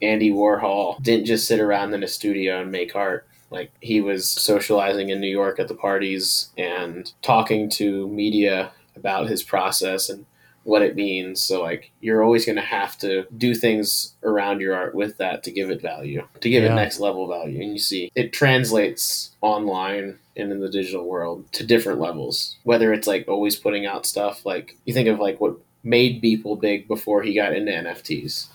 Andy 0.00 0.30
Warhol 0.30 1.02
didn't 1.02 1.26
just 1.26 1.46
sit 1.46 1.60
around 1.60 1.92
in 1.92 2.02
a 2.02 2.08
studio 2.08 2.62
and 2.62 2.72
make 2.72 2.96
art. 2.96 3.26
Like 3.50 3.70
he 3.80 4.00
was 4.00 4.28
socializing 4.28 5.10
in 5.10 5.20
New 5.20 5.28
York 5.28 5.60
at 5.60 5.68
the 5.68 5.74
parties 5.74 6.48
and 6.56 7.12
talking 7.20 7.68
to 7.70 8.08
media 8.08 8.72
about 8.96 9.28
his 9.28 9.42
process 9.42 10.08
and 10.08 10.26
what 10.64 10.82
it 10.82 10.96
means. 10.96 11.42
So 11.42 11.62
like 11.62 11.90
you're 12.00 12.22
always 12.22 12.44
going 12.44 12.56
to 12.56 12.62
have 12.62 12.98
to 12.98 13.26
do 13.36 13.54
things 13.54 14.14
around 14.22 14.60
your 14.60 14.74
art 14.74 14.94
with 14.94 15.18
that 15.18 15.42
to 15.44 15.50
give 15.50 15.70
it 15.70 15.80
value, 15.80 16.26
to 16.40 16.50
give 16.50 16.64
yeah. 16.64 16.72
it 16.72 16.74
next 16.74 17.00
level 17.00 17.28
value. 17.28 17.62
And 17.62 17.72
you 17.72 17.78
see 17.78 18.10
it 18.14 18.32
translates 18.32 19.30
online 19.40 20.18
and 20.36 20.50
in 20.50 20.60
the 20.60 20.70
digital 20.70 21.06
world 21.06 21.52
to 21.52 21.64
different 21.64 22.00
levels. 22.00 22.56
Whether 22.64 22.92
it's 22.92 23.06
like 23.06 23.28
always 23.28 23.56
putting 23.56 23.86
out 23.86 24.06
stuff 24.06 24.44
like 24.44 24.76
you 24.84 24.92
think 24.94 25.08
of 25.08 25.20
like 25.20 25.40
what 25.40 25.56
made 25.84 26.22
Beeple 26.22 26.60
big 26.60 26.88
before 26.88 27.22
he 27.22 27.34
got 27.34 27.54
into 27.54 27.70
NFTs. 27.70 28.48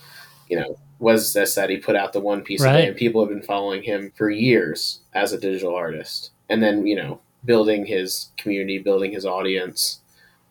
You 0.49 0.60
know, 0.60 0.80
was 0.97 1.34
this 1.34 1.54
that 1.56 1.69
he 1.69 1.78
put 1.78 1.95
out 1.95 2.12
the 2.12 2.19
one 2.19 2.41
piece 2.41 2.62
right. 2.62 2.88
and 2.88 2.97
people 2.97 3.21
have 3.21 3.30
been 3.30 3.43
following 3.43 3.84
him 3.84 4.12
for 4.15 4.32
years 4.32 4.99
as 5.13 5.32
a 5.32 5.39
digital 5.39 5.75
artist. 5.75 6.32
And 6.49 6.63
then, 6.63 6.88
you 6.88 6.95
know, 6.95 7.21
building 7.45 7.86
his 7.86 8.30
community, 8.38 8.80
building 8.80 9.12
his 9.12 9.25
audience 9.25 9.99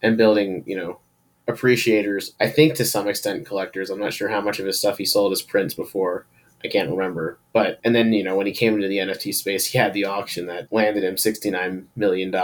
and 0.02 0.16
building, 0.16 0.64
you 0.66 0.76
know, 0.76 1.00
appreciators. 1.48 2.34
I 2.38 2.48
think 2.48 2.74
to 2.74 2.84
some 2.84 3.08
extent 3.08 3.46
collectors. 3.46 3.90
I'm 3.90 3.98
not 3.98 4.12
sure 4.12 4.28
how 4.28 4.40
much 4.40 4.58
of 4.58 4.66
his 4.66 4.78
stuff 4.78 4.98
he 4.98 5.04
sold 5.04 5.32
as 5.32 5.42
prints 5.42 5.74
before. 5.74 6.26
I 6.64 6.68
can't 6.68 6.90
remember. 6.90 7.38
But 7.52 7.80
and 7.84 7.94
then, 7.94 8.12
you 8.12 8.22
know, 8.22 8.36
when 8.36 8.46
he 8.46 8.52
came 8.52 8.74
into 8.74 8.88
the 8.88 8.98
NFT 8.98 9.34
space, 9.34 9.66
he 9.66 9.78
had 9.78 9.94
the 9.94 10.04
auction 10.04 10.46
that 10.46 10.72
landed 10.72 11.04
him 11.04 11.14
$69 11.14 11.84
million. 11.96 12.34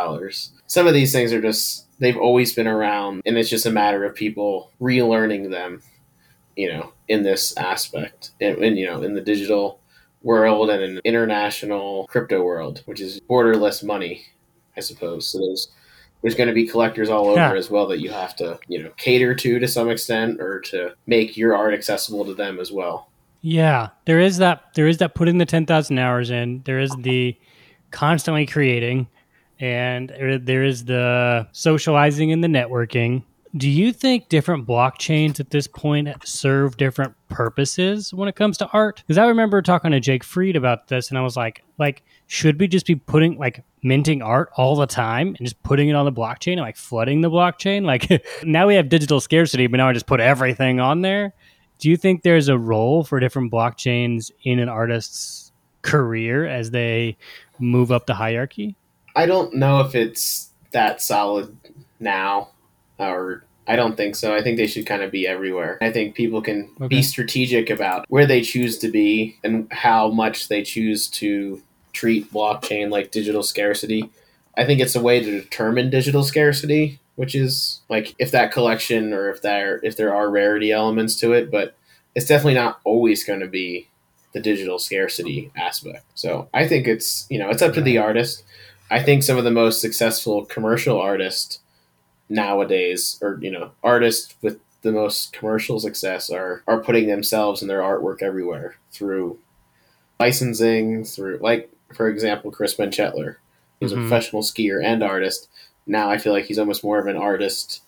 Some 0.66 0.86
of 0.86 0.94
these 0.94 1.12
things 1.12 1.32
are 1.32 1.42
just 1.42 1.86
they've 1.98 2.16
always 2.16 2.54
been 2.54 2.66
around 2.66 3.22
and 3.24 3.36
it's 3.36 3.50
just 3.50 3.66
a 3.66 3.70
matter 3.70 4.04
of 4.04 4.14
people 4.14 4.70
relearning 4.80 5.50
them, 5.50 5.82
you 6.56 6.72
know, 6.72 6.92
in 7.08 7.22
this 7.22 7.56
aspect. 7.56 8.30
And, 8.40 8.58
and 8.58 8.78
you 8.78 8.86
know, 8.86 9.02
in 9.02 9.14
the 9.14 9.20
digital 9.20 9.80
world 10.22 10.70
and 10.70 10.82
in 10.82 11.00
international 11.04 12.06
crypto 12.08 12.42
world, 12.42 12.82
which 12.86 13.00
is 13.00 13.20
borderless 13.28 13.84
money, 13.84 14.24
I 14.76 14.80
suppose. 14.80 15.28
So 15.28 15.38
there's 15.38 15.68
there's 16.24 16.34
going 16.34 16.48
to 16.48 16.54
be 16.54 16.66
collectors 16.66 17.10
all 17.10 17.26
over 17.26 17.36
yeah. 17.36 17.52
as 17.52 17.70
well 17.70 17.86
that 17.86 18.00
you 18.00 18.10
have 18.10 18.34
to 18.34 18.58
you 18.66 18.82
know 18.82 18.90
cater 18.96 19.34
to 19.34 19.58
to 19.58 19.68
some 19.68 19.90
extent 19.90 20.40
or 20.40 20.58
to 20.58 20.94
make 21.06 21.36
your 21.36 21.54
art 21.54 21.74
accessible 21.74 22.24
to 22.24 22.34
them 22.34 22.58
as 22.58 22.72
well 22.72 23.10
yeah 23.42 23.90
there 24.06 24.18
is 24.18 24.38
that 24.38 24.64
there 24.74 24.88
is 24.88 24.96
that 24.98 25.14
putting 25.14 25.36
the 25.36 25.44
10,000 25.44 25.98
hours 25.98 26.30
in 26.30 26.62
there 26.64 26.80
is 26.80 26.90
the 27.00 27.36
constantly 27.90 28.46
creating 28.46 29.06
and 29.60 30.08
there 30.18 30.64
is 30.64 30.86
the 30.86 31.46
socializing 31.52 32.32
and 32.32 32.42
the 32.42 32.48
networking 32.48 33.22
do 33.56 33.70
you 33.70 33.92
think 33.92 34.28
different 34.28 34.66
blockchains 34.66 35.38
at 35.38 35.50
this 35.50 35.68
point 35.68 36.08
serve 36.24 36.76
different 36.76 37.14
purposes 37.28 38.12
when 38.12 38.28
it 38.28 38.34
comes 38.34 38.56
to 38.58 38.68
art? 38.68 39.02
Because 39.06 39.16
I 39.16 39.26
remember 39.26 39.62
talking 39.62 39.92
to 39.92 40.00
Jake 40.00 40.24
Freed 40.24 40.56
about 40.56 40.88
this, 40.88 41.08
and 41.08 41.18
I 41.18 41.20
was 41.20 41.36
like, 41.36 41.62
like, 41.78 42.02
should 42.26 42.58
we 42.58 42.66
just 42.66 42.86
be 42.86 42.96
putting 42.96 43.38
like 43.38 43.62
minting 43.82 44.22
art 44.22 44.50
all 44.56 44.74
the 44.74 44.86
time 44.86 45.28
and 45.28 45.38
just 45.38 45.62
putting 45.62 45.88
it 45.88 45.94
on 45.94 46.04
the 46.04 46.12
blockchain 46.12 46.52
and 46.52 46.62
like 46.62 46.76
flooding 46.76 47.20
the 47.20 47.30
blockchain? 47.30 47.84
Like 47.94 48.24
now 48.42 48.66
we 48.66 48.74
have 48.74 48.88
digital 48.88 49.20
scarcity, 49.20 49.68
but 49.68 49.76
now 49.76 49.88
I 49.88 49.92
just 49.92 50.06
put 50.06 50.18
everything 50.18 50.80
on 50.80 51.02
there. 51.02 51.32
Do 51.78 51.88
you 51.88 51.96
think 51.96 52.22
there's 52.22 52.48
a 52.48 52.58
role 52.58 53.04
for 53.04 53.20
different 53.20 53.52
blockchains 53.52 54.32
in 54.42 54.58
an 54.58 54.68
artist's 54.68 55.52
career 55.82 56.44
as 56.44 56.72
they 56.72 57.16
move 57.60 57.92
up 57.92 58.06
the 58.06 58.14
hierarchy? 58.14 58.74
I 59.14 59.26
don't 59.26 59.54
know 59.54 59.80
if 59.80 59.94
it's 59.94 60.50
that 60.72 61.00
solid 61.00 61.56
now 62.00 62.48
or 62.98 63.44
I 63.66 63.76
don't 63.76 63.96
think 63.96 64.14
so. 64.16 64.34
I 64.34 64.42
think 64.42 64.56
they 64.56 64.66
should 64.66 64.86
kind 64.86 65.02
of 65.02 65.10
be 65.10 65.26
everywhere. 65.26 65.78
I 65.80 65.90
think 65.90 66.14
people 66.14 66.42
can 66.42 66.70
okay. 66.76 66.88
be 66.88 67.02
strategic 67.02 67.70
about 67.70 68.04
where 68.08 68.26
they 68.26 68.42
choose 68.42 68.78
to 68.78 68.88
be 68.90 69.38
and 69.42 69.72
how 69.72 70.10
much 70.10 70.48
they 70.48 70.62
choose 70.62 71.08
to 71.08 71.62
treat 71.92 72.30
blockchain 72.32 72.90
like 72.90 73.10
digital 73.10 73.42
scarcity. 73.42 74.10
I 74.56 74.64
think 74.64 74.80
it's 74.80 74.94
a 74.94 75.02
way 75.02 75.20
to 75.20 75.40
determine 75.40 75.90
digital 75.90 76.22
scarcity, 76.24 77.00
which 77.16 77.34
is 77.34 77.80
like 77.88 78.14
if 78.18 78.30
that 78.32 78.52
collection 78.52 79.12
or 79.12 79.30
if 79.30 79.40
there 79.40 79.80
if 79.82 79.96
there 79.96 80.14
are 80.14 80.28
rarity 80.30 80.70
elements 80.70 81.18
to 81.20 81.32
it, 81.32 81.50
but 81.50 81.74
it's 82.14 82.26
definitely 82.26 82.54
not 82.54 82.80
always 82.84 83.24
going 83.24 83.40
to 83.40 83.48
be 83.48 83.88
the 84.32 84.40
digital 84.40 84.78
scarcity 84.78 85.50
aspect. 85.56 86.04
So 86.14 86.48
I 86.52 86.68
think 86.68 86.86
it's 86.86 87.26
you 87.30 87.38
know 87.38 87.48
it's 87.48 87.62
up 87.62 87.72
to 87.74 87.80
the 87.80 87.98
artist. 87.98 88.44
I 88.90 89.02
think 89.02 89.22
some 89.22 89.38
of 89.38 89.44
the 89.44 89.50
most 89.50 89.80
successful 89.80 90.44
commercial 90.44 91.00
artists 91.00 91.60
nowadays, 92.28 93.18
or 93.22 93.38
you 93.40 93.50
know, 93.50 93.72
artists 93.82 94.34
with 94.42 94.60
the 94.82 94.92
most 94.92 95.32
commercial 95.32 95.80
success 95.80 96.30
are 96.30 96.62
are 96.66 96.82
putting 96.82 97.06
themselves 97.06 97.60
and 97.60 97.70
their 97.70 97.80
artwork 97.80 98.22
everywhere 98.22 98.76
through 98.92 99.38
licensing, 100.20 101.04
through 101.04 101.38
like 101.40 101.70
for 101.94 102.08
example, 102.08 102.50
Chris 102.50 102.74
Benchetler. 102.74 103.36
He's 103.80 103.92
mm-hmm. 103.92 104.00
a 104.00 104.08
professional 104.08 104.42
skier 104.42 104.82
and 104.82 105.02
artist. 105.02 105.48
Now 105.86 106.10
I 106.10 106.18
feel 106.18 106.32
like 106.32 106.46
he's 106.46 106.58
almost 106.58 106.84
more 106.84 106.98
of 106.98 107.06
an 107.06 107.16
artist 107.16 107.82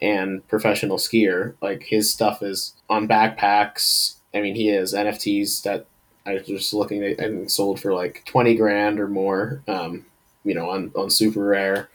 and 0.00 0.46
professional 0.48 0.98
skier. 0.98 1.54
Like 1.60 1.84
his 1.84 2.12
stuff 2.12 2.42
is 2.42 2.74
on 2.88 3.08
backpacks. 3.08 4.16
I 4.34 4.40
mean, 4.40 4.54
he 4.54 4.70
is 4.70 4.94
NFTs 4.94 5.62
that 5.62 5.86
I 6.26 6.34
was 6.34 6.46
just 6.46 6.74
looking 6.74 7.02
at 7.02 7.18
and 7.18 7.50
sold 7.50 7.80
for 7.80 7.94
like 7.94 8.22
twenty 8.26 8.54
grand 8.54 9.00
or 9.00 9.08
more. 9.08 9.62
Um, 9.66 10.06
you 10.44 10.54
know, 10.54 10.70
on 10.70 10.92
on 10.96 11.08
SuperRare. 11.08 11.88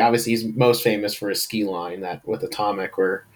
Obviously, 0.00 0.32
he's 0.32 0.44
most 0.44 0.82
famous 0.82 1.14
for 1.14 1.28
his 1.28 1.42
ski 1.42 1.64
line 1.64 2.00
that 2.00 2.26
with 2.26 2.42
Atomic, 2.42 2.96
where 2.96 3.26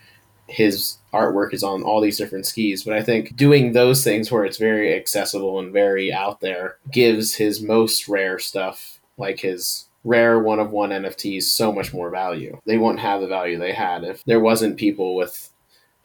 his 0.48 0.98
artwork 1.12 1.52
is 1.52 1.62
on 1.62 1.82
all 1.82 2.00
these 2.00 2.18
different 2.18 2.46
skis. 2.46 2.84
But 2.84 2.94
I 2.94 3.02
think 3.02 3.36
doing 3.36 3.72
those 3.72 4.02
things 4.02 4.30
where 4.30 4.44
it's 4.44 4.58
very 4.58 4.94
accessible 4.94 5.58
and 5.58 5.72
very 5.72 6.12
out 6.12 6.40
there 6.40 6.76
gives 6.90 7.34
his 7.34 7.60
most 7.60 8.08
rare 8.08 8.38
stuff, 8.38 9.00
like 9.18 9.40
his 9.40 9.86
rare 10.04 10.38
one 10.38 10.60
of 10.60 10.70
one 10.70 10.90
NFTs, 10.90 11.42
so 11.42 11.72
much 11.72 11.92
more 11.92 12.10
value. 12.10 12.60
They 12.64 12.78
wouldn't 12.78 13.00
have 13.00 13.20
the 13.20 13.26
value 13.26 13.58
they 13.58 13.72
had 13.72 14.04
if 14.04 14.24
there 14.24 14.40
wasn't 14.40 14.78
people 14.78 15.16
with 15.16 15.50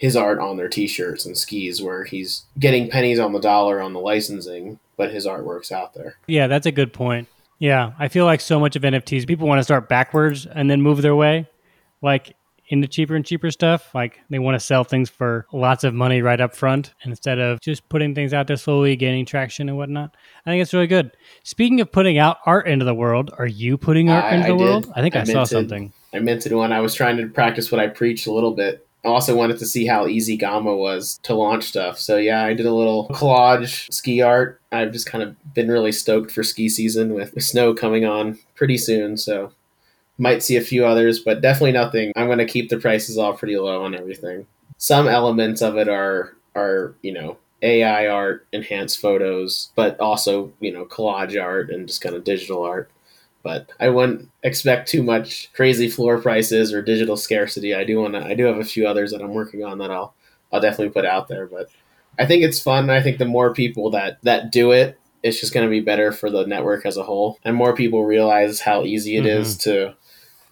his 0.02 0.16
art 0.16 0.40
on 0.40 0.58
their 0.58 0.68
t-shirts 0.68 1.28
and 1.28 1.38
skis 1.38 1.80
where 1.80 2.04
he's 2.04 2.46
getting 2.58 2.90
pennies 2.90 3.20
on 3.20 3.34
the 3.34 3.40
dollar 3.40 3.80
on 3.80 3.94
the 3.94 4.00
licensing 4.00 4.80
but 4.98 5.12
his 5.12 5.28
artwork's 5.28 5.72
out 5.72 5.94
there 5.94 6.16
yeah 6.26 6.48
that's 6.48 6.66
a 6.66 6.72
good 6.72 6.92
point 6.92 7.28
yeah 7.62 7.93
i 7.97 8.10
feel 8.10 8.26
like 8.26 8.41
so 8.41 8.60
much 8.60 8.76
of 8.76 8.82
nfts 8.82 9.26
people 9.26 9.47
want 9.47 9.60
to 9.60 9.63
start 9.63 9.88
backwards 9.88 10.45
and 10.45 10.69
then 10.69 10.82
move 10.82 11.02
their 11.02 11.15
way 11.15 11.47
like 12.02 12.36
into 12.71 12.88
cheaper 12.88 13.15
and 13.15 13.26
cheaper 13.26 13.52
stuff. 13.52 13.93
Like 13.93 14.19
they 14.30 14.39
want 14.39 14.56
to 14.56 14.60
sell 14.60 14.84
things 14.84 15.10
for 15.10 15.45
lots 15.52 15.84
of 15.84 15.93
money 15.93 16.21
right 16.21 16.39
up 16.39 16.56
front 16.56 16.93
instead 17.04 17.38
of 17.38 17.60
just 17.60 17.88
putting 17.89 18.15
things 18.15 18.34
out 18.34 18.47
there 18.47 18.56
slowly, 18.56 18.95
gaining 18.95 19.26
traction 19.26 19.67
and 19.67 19.78
whatnot. 19.78 20.15
I 20.45 20.50
think 20.50 20.62
it's 20.62 20.74
really 20.74 20.88
good. 20.88 21.12
Speaking 21.43 21.82
of 21.82 21.91
putting 21.91 22.17
out 22.17 22.38
art 22.45 22.67
into 22.67 22.86
the 22.86 22.95
world, 22.95 23.32
are 23.38 23.45
you 23.45 23.78
putting 23.78 24.10
art 24.10 24.24
I, 24.24 24.36
into 24.36 24.47
the 24.47 24.54
I 24.54 24.58
world? 24.58 24.91
I 24.95 25.02
think 25.02 25.15
I, 25.17 25.26
saw 25.26 25.34
minted- 25.34 25.47
something. 25.50 25.93
I 26.13 26.17
meant 26.17 26.26
minted 26.26 26.54
one. 26.54 26.71
I 26.71 26.80
was 26.80 26.95
trying 26.95 27.17
to 27.17 27.28
practice 27.28 27.71
what 27.71 27.80
I 27.80 27.88
preached 27.88 28.26
a 28.26 28.32
little 28.32 28.54
bit. 28.54 28.88
I 29.04 29.08
also 29.08 29.36
wanted 29.36 29.58
to 29.60 29.66
see 29.66 29.88
how 29.88 30.06
easy 30.06 30.38
Gamma 30.38 30.76
was 30.76 31.20
to 31.24 31.34
launch 31.34 31.64
stuff. 31.66 31.98
So 32.00 32.18
yeah, 32.18 32.44
I 32.44 32.54
did 32.54 32.68
a 32.68 32.74
little 32.74 33.08
collage 33.10 33.92
ski 33.92 34.22
art. 34.22 34.62
I've 34.72 34.92
just 34.92 35.08
kind 35.08 35.24
of 35.24 35.54
been 35.54 35.70
really 35.70 35.92
stoked 35.92 36.32
for 36.32 36.44
ski 36.44 36.70
season 36.70 37.14
with, 37.14 37.42
snow 37.42 37.74
coming 37.74 38.06
on 38.06 38.38
pretty 38.56 38.78
soon. 38.78 39.18
So 39.18 39.52
might 40.18 40.44
see 40.44 40.56
a 40.56 40.62
few 40.62 40.86
others, 40.86 41.20
but 41.20 41.42
definitely 41.42 41.72
nothing. 41.72 42.12
I'm 42.16 42.28
going 42.28 42.38
to 42.38 42.46
keep 42.46 42.70
the 42.70 42.78
prices 42.78 43.18
all 43.18 43.34
pretty 43.34 43.58
low 43.58 43.84
on 43.84 43.96
everything. 43.96 44.46
Some 44.78 45.08
elements 45.08 45.62
of 45.62 45.78
it 45.78 45.90
are 45.90 46.36
are 46.56 46.94
you 47.02 47.14
know 47.14 47.38
AI 47.64 48.08
art, 48.08 48.46
enhanced 48.52 49.00
photos, 49.00 49.72
but 49.76 50.00
also 50.00 50.54
you 50.60 50.72
know 50.72 50.86
collage 50.86 51.42
art 51.42 51.72
and 51.72 51.88
just 51.88 52.02
kind 52.02 52.16
of 52.16 52.24
digital 52.24 52.64
art. 52.64 52.92
But 53.43 53.69
I 53.80 53.89
wouldn't 53.89 54.30
expect 54.43 54.89
too 54.89 55.04
much 55.04 55.51
crazy 55.54 55.89
floor 55.89 56.19
prices 56.19 56.73
or 56.73 56.82
digital 56.82 57.17
scarcity. 57.17 57.73
I 57.73 57.84
do 57.84 57.99
want 57.99 58.13
to. 58.13 58.23
I 58.23 58.36
do 58.36 58.45
have 58.45 58.58
a 58.58 58.63
few 58.63 58.88
others 58.88 59.12
that 59.12 59.21
I'm 59.21 59.34
working 59.34 59.63
on 59.63 59.80
that 59.80 59.91
I'll 59.91 60.13
I'll 60.51 60.62
definitely 60.62 60.93
put 60.93 61.06
out 61.06 61.27
there. 61.27 61.47
But 61.47 61.69
I 62.19 62.25
think 62.25 62.43
it's 62.43 62.62
fun. 62.62 62.89
I 62.89 63.01
think 63.01 63.17
the 63.17 63.25
more 63.25 63.54
people 63.54 63.89
that 63.91 64.19
that 64.23 64.51
do 64.51 64.71
it, 64.71 64.99
it's 65.23 65.39
just 65.39 65.54
going 65.54 65.65
to 65.65 65.69
be 65.69 65.80
better 65.80 66.12
for 66.12 66.30
the 66.30 66.45
network 66.45 66.86
as 66.86 66.97
a 66.97 67.04
whole, 67.04 67.39
and 67.43 67.56
more 67.56 67.75
people 67.75 68.04
realize 68.06 68.62
how 68.62 68.84
easy 68.84 69.17
it 69.17 69.25
is 69.25 69.58
mm-hmm. 69.58 69.71
to 69.71 69.95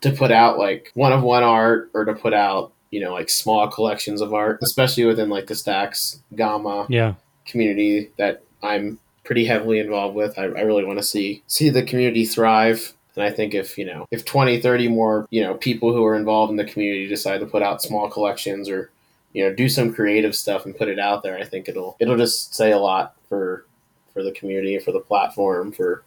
to 0.01 0.15
put 0.15 0.31
out 0.31 0.57
like 0.57 0.91
one 0.93 1.11
of 1.11 1.21
one 1.23 1.43
art 1.43 1.91
or 1.93 2.05
to 2.05 2.13
put 2.13 2.33
out 2.33 2.71
you 2.91 2.99
know 2.99 3.13
like 3.13 3.29
small 3.29 3.67
collections 3.67 4.21
of 4.21 4.33
art, 4.33 4.59
especially 4.61 5.05
within 5.05 5.29
like 5.29 5.47
the 5.47 5.55
Stacks 5.55 6.21
Gamma 6.35 6.87
Yeah. 6.89 7.15
community 7.45 8.11
that 8.17 8.43
I'm 8.63 8.99
pretty 9.29 9.45
heavily 9.45 9.77
involved 9.77 10.15
with. 10.15 10.39
I, 10.39 10.45
I 10.45 10.61
really 10.61 10.83
want 10.83 10.97
to 10.97 11.03
see 11.03 11.43
see 11.45 11.69
the 11.69 11.83
community 11.83 12.25
thrive. 12.25 12.93
And 13.13 13.23
I 13.23 13.29
think 13.29 13.53
if, 13.53 13.77
you 13.77 13.85
know, 13.85 14.07
if 14.09 14.25
20, 14.25 14.59
30 14.59 14.87
more, 14.87 15.27
you 15.29 15.43
know, 15.43 15.53
people 15.53 15.93
who 15.93 16.03
are 16.03 16.15
involved 16.15 16.49
in 16.49 16.57
the 16.57 16.65
community 16.65 17.07
decide 17.07 17.37
to 17.41 17.45
put 17.45 17.61
out 17.61 17.83
small 17.83 18.09
collections 18.09 18.67
or, 18.67 18.89
you 19.33 19.43
know, 19.43 19.53
do 19.53 19.69
some 19.69 19.93
creative 19.93 20.35
stuff 20.35 20.65
and 20.65 20.75
put 20.75 20.87
it 20.87 20.97
out 20.97 21.21
there, 21.21 21.37
I 21.37 21.43
think 21.43 21.69
it'll 21.69 21.95
it'll 21.99 22.17
just 22.17 22.55
say 22.55 22.71
a 22.71 22.79
lot 22.79 23.13
for 23.27 23.67
for 24.15 24.23
the 24.23 24.31
community, 24.31 24.79
for 24.79 24.91
the 24.91 24.99
platform, 24.99 25.73
for 25.73 26.03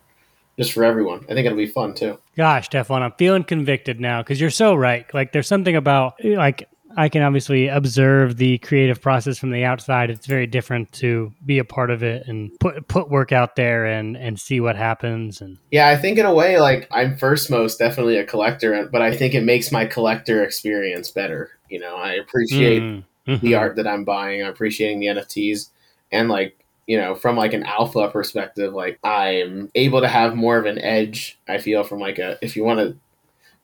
just 0.59 0.73
for 0.73 0.83
everyone. 0.83 1.25
I 1.31 1.35
think 1.35 1.47
it'll 1.47 1.57
be 1.57 1.69
fun 1.69 1.95
too. 1.95 2.19
Gosh, 2.37 2.71
Teflon, 2.71 3.03
I'm 3.03 3.13
feeling 3.13 3.45
convicted 3.45 4.01
now 4.01 4.21
because 4.21 4.41
you're 4.41 4.51
so 4.51 4.75
right. 4.75 5.07
Like, 5.15 5.31
there's 5.31 5.47
something 5.47 5.77
about 5.77 6.15
like 6.25 6.69
I 6.97 7.09
can 7.09 7.23
obviously 7.23 7.69
observe 7.69 8.37
the 8.37 8.59
creative 8.59 9.01
process 9.01 9.39
from 9.39 9.51
the 9.51 9.65
outside. 9.65 10.11
It's 10.11 10.27
very 10.27 10.47
different 10.47 10.93
to 10.93 11.33
be 11.45 11.59
a 11.59 11.65
part 11.65 11.91
of 11.91 12.03
it 12.03 12.27
and 12.27 12.51
put 12.61 12.89
put 12.89 13.11
work 13.11 13.33
out 13.33 13.57
there 13.57 13.87
and 13.87 14.17
and 14.17 14.39
see 14.39 14.61
what 14.61 14.77
happens. 14.77 15.41
And 15.41 15.59
Yeah, 15.71 15.89
I 15.89 15.97
think 15.97 16.19
in 16.19 16.27
a 16.27 16.35
way, 16.35 16.59
like 16.61 16.89
I'm 16.91 17.17
first 17.17 17.51
most 17.51 17.79
definitely 17.79 18.17
a 18.17 18.25
collector, 18.25 18.89
but 18.91 19.03
I 19.03 19.17
think 19.17 19.35
it 19.35 19.45
makes 19.45 19.73
my 19.73 19.87
collector 19.87 20.43
experience 20.45 21.11
better. 21.11 21.51
You 21.69 21.81
know, 21.81 21.97
I 21.97 22.13
appreciate 22.15 22.83
Mm, 22.83 23.41
the 23.41 23.55
art 23.55 23.77
that 23.77 23.87
I'm 23.87 24.05
buying. 24.05 24.43
I'm 24.43 24.49
appreciating 24.51 24.99
the 24.99 25.07
NFTs, 25.07 25.69
and 26.11 26.29
like 26.29 26.59
you 26.87 26.99
know, 26.99 27.15
from 27.15 27.37
like 27.37 27.53
an 27.53 27.63
alpha 27.63 28.11
perspective, 28.11 28.75
like 28.75 28.99
I'm 29.05 29.71
able 29.75 30.01
to 30.01 30.09
have 30.09 30.35
more 30.35 30.57
of 30.57 30.67
an 30.67 30.79
edge. 30.79 31.39
I 31.49 31.59
feel 31.59 31.85
from 31.85 32.01
like 32.01 32.19
a 32.19 32.39
if 32.43 32.57
you 32.57 32.65
want 32.65 32.81
to 32.81 32.97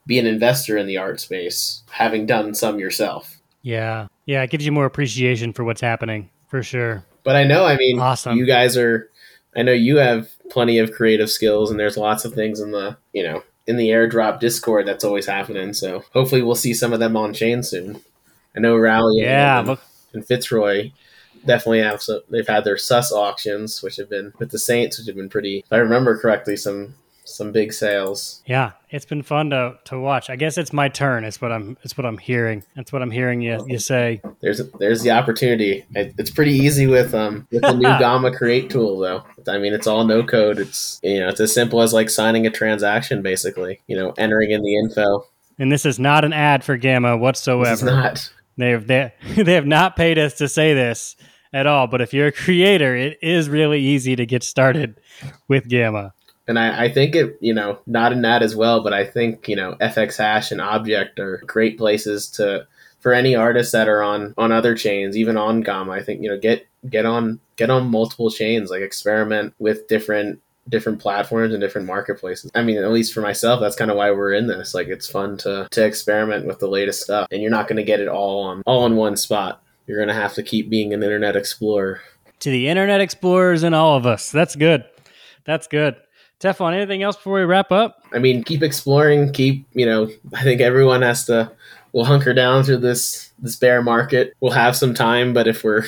be 0.08 0.18
an 0.18 0.26
investor 0.26 0.76
in 0.76 0.88
the 0.88 0.96
art 0.96 1.20
space, 1.20 1.82
having 1.90 2.26
done 2.26 2.54
some 2.54 2.80
yourself. 2.80 3.36
Yeah, 3.62 4.08
yeah, 4.26 4.42
it 4.42 4.50
gives 4.50 4.66
you 4.66 4.72
more 4.72 4.86
appreciation 4.86 5.52
for 5.52 5.62
what's 5.62 5.80
happening 5.80 6.30
for 6.48 6.62
sure. 6.64 7.04
But 7.22 7.36
I 7.36 7.44
know, 7.44 7.64
I 7.66 7.76
mean, 7.76 8.00
Awesome. 8.00 8.36
you 8.36 8.46
guys 8.46 8.76
are. 8.76 9.08
I 9.56 9.62
know 9.62 9.72
you 9.72 9.96
have 9.98 10.30
plenty 10.50 10.78
of 10.78 10.92
creative 10.92 11.30
skills, 11.30 11.70
and 11.70 11.78
there's 11.78 11.96
lots 11.96 12.24
of 12.24 12.32
things 12.34 12.58
in 12.58 12.70
the 12.72 12.96
you 13.12 13.22
know 13.22 13.42
in 13.66 13.76
the 13.76 13.90
airdrop 13.90 14.40
Discord 14.40 14.86
that's 14.86 15.04
always 15.04 15.26
happening. 15.26 15.72
So 15.74 16.02
hopefully, 16.12 16.42
we'll 16.42 16.54
see 16.54 16.74
some 16.74 16.92
of 16.92 17.00
them 17.00 17.16
on 17.16 17.34
chain 17.34 17.62
soon. 17.62 18.00
I 18.56 18.60
know 18.60 18.76
Rally 18.76 19.20
Yeah, 19.20 19.60
and, 19.60 19.78
and 20.14 20.26
Fitzroy 20.26 20.90
definitely 21.44 21.80
have 21.82 22.02
so 22.02 22.22
they've 22.30 22.48
had 22.48 22.64
their 22.64 22.78
sus 22.78 23.12
auctions, 23.12 23.82
which 23.82 23.96
have 23.96 24.08
been 24.08 24.32
with 24.38 24.50
the 24.50 24.58
Saints, 24.58 24.98
which 24.98 25.06
have 25.06 25.16
been 25.16 25.28
pretty. 25.28 25.58
If 25.58 25.72
I 25.72 25.76
remember 25.78 26.16
correctly, 26.18 26.56
some 26.56 26.94
some 27.28 27.52
big 27.52 27.72
sales. 27.72 28.42
yeah, 28.46 28.72
it's 28.90 29.04
been 29.04 29.22
fun 29.22 29.50
to 29.50 29.78
to 29.84 29.98
watch. 29.98 30.30
I 30.30 30.36
guess 30.36 30.58
it's 30.58 30.72
my 30.72 30.88
turn. 30.88 31.24
It's 31.24 31.40
what 31.40 31.52
I'm. 31.52 31.76
It's 31.82 31.96
what 31.96 32.06
I'm 32.06 32.18
hearing. 32.18 32.64
That's 32.74 32.92
what 32.92 33.02
I'm 33.02 33.10
hearing 33.10 33.40
you 33.40 33.64
you 33.68 33.78
say. 33.78 34.20
There's 34.40 34.60
there's 34.78 35.02
the 35.02 35.10
opportunity. 35.10 35.84
It, 35.94 36.14
it's 36.18 36.30
pretty 36.30 36.52
easy 36.52 36.86
with 36.86 37.14
um 37.14 37.46
with 37.50 37.62
the 37.62 37.74
new 37.74 37.82
Gamma 37.98 38.34
Create 38.34 38.70
tool 38.70 38.98
though. 38.98 39.24
I 39.46 39.58
mean, 39.58 39.72
it's 39.72 39.86
all 39.86 40.04
no 40.04 40.22
code. 40.22 40.58
It's 40.58 41.00
you 41.02 41.20
know 41.20 41.28
it's 41.28 41.40
as 41.40 41.52
simple 41.52 41.82
as 41.82 41.92
like 41.92 42.10
signing 42.10 42.46
a 42.46 42.50
transaction 42.50 43.22
basically. 43.22 43.80
You 43.86 43.96
know, 43.96 44.14
entering 44.16 44.50
in 44.50 44.62
the 44.62 44.78
info. 44.78 45.26
And 45.58 45.72
this 45.72 45.84
is 45.84 45.98
not 45.98 46.24
an 46.24 46.32
ad 46.32 46.62
for 46.64 46.76
Gamma 46.76 47.16
whatsoever. 47.16 47.72
Is 47.72 47.82
not. 47.82 48.32
They 48.56 48.70
have 48.70 48.86
they, 48.86 49.12
they 49.36 49.54
have 49.54 49.66
not 49.66 49.96
paid 49.96 50.18
us 50.18 50.34
to 50.34 50.48
say 50.48 50.74
this 50.74 51.16
at 51.52 51.66
all. 51.66 51.86
But 51.86 52.00
if 52.00 52.12
you're 52.12 52.28
a 52.28 52.32
creator, 52.32 52.94
it 52.94 53.18
is 53.22 53.48
really 53.48 53.80
easy 53.80 54.16
to 54.16 54.26
get 54.26 54.42
started 54.42 55.00
with 55.48 55.68
Gamma. 55.68 56.12
And 56.48 56.58
I, 56.58 56.84
I 56.84 56.92
think 56.92 57.14
it, 57.14 57.36
you 57.40 57.52
know, 57.52 57.78
not 57.86 58.12
in 58.12 58.22
that 58.22 58.42
as 58.42 58.56
well, 58.56 58.82
but 58.82 58.92
I 58.92 59.04
think, 59.04 59.48
you 59.48 59.54
know, 59.54 59.76
FX 59.80 60.16
Hash 60.16 60.50
and 60.50 60.60
objkt 60.60 61.18
are 61.18 61.42
great 61.46 61.78
places 61.78 62.28
to 62.32 62.66
for 63.00 63.12
any 63.12 63.36
artists 63.36 63.72
that 63.72 63.88
are 63.88 64.02
on 64.02 64.34
on 64.36 64.50
other 64.50 64.74
chains, 64.74 65.16
even 65.16 65.36
on 65.36 65.60
Gamma. 65.60 65.92
I 65.92 66.02
think, 66.02 66.22
you 66.22 66.30
know, 66.30 66.38
get 66.38 66.66
get 66.88 67.06
on 67.06 67.38
get 67.56 67.70
on 67.70 67.90
multiple 67.90 68.30
chains, 68.30 68.70
like 68.70 68.82
experiment 68.82 69.54
with 69.58 69.86
different 69.88 70.40
different 70.68 71.00
platforms 71.00 71.54
and 71.54 71.60
different 71.60 71.86
marketplaces. 71.86 72.50
I 72.54 72.62
mean, 72.62 72.78
at 72.78 72.90
least 72.90 73.14
for 73.14 73.20
myself, 73.20 73.60
that's 73.60 73.76
kind 73.76 73.90
of 73.90 73.96
why 73.96 74.10
we're 74.10 74.34
in 74.34 74.46
this. 74.46 74.74
Like 74.74 74.88
it's 74.88 75.08
fun 75.08 75.36
to 75.38 75.68
to 75.70 75.84
experiment 75.84 76.46
with 76.46 76.58
the 76.58 76.68
latest 76.68 77.02
stuff. 77.02 77.28
And 77.30 77.42
you're 77.42 77.50
not 77.50 77.68
gonna 77.68 77.82
get 77.82 78.00
it 78.00 78.08
all 78.08 78.42
on 78.44 78.62
all 78.66 78.86
in 78.86 78.96
one 78.96 79.16
spot. 79.16 79.62
You're 79.86 79.98
gonna 79.98 80.14
have 80.14 80.34
to 80.34 80.42
keep 80.42 80.70
being 80.70 80.92
an 80.92 81.02
internet 81.02 81.36
explorer. 81.36 82.00
To 82.40 82.50
the 82.50 82.68
internet 82.68 83.00
explorers 83.00 83.62
and 83.64 83.74
all 83.74 83.96
of 83.96 84.06
us. 84.06 84.30
That's 84.30 84.54
good. 84.54 84.84
That's 85.44 85.66
good. 85.66 85.96
Teflon, 86.40 86.72
anything 86.74 87.02
else 87.02 87.16
before 87.16 87.34
we 87.34 87.44
wrap 87.44 87.72
up? 87.72 88.04
I 88.12 88.18
mean, 88.18 88.44
keep 88.44 88.62
exploring. 88.62 89.32
Keep 89.32 89.66
you 89.72 89.86
know. 89.86 90.08
I 90.34 90.42
think 90.42 90.60
everyone 90.60 91.02
has 91.02 91.24
to. 91.26 91.50
We'll 91.92 92.04
hunker 92.04 92.32
down 92.32 92.64
through 92.64 92.78
this 92.78 93.32
this 93.38 93.56
bear 93.56 93.82
market. 93.82 94.34
We'll 94.40 94.52
have 94.52 94.76
some 94.76 94.94
time, 94.94 95.32
but 95.32 95.48
if 95.48 95.64
we're 95.64 95.84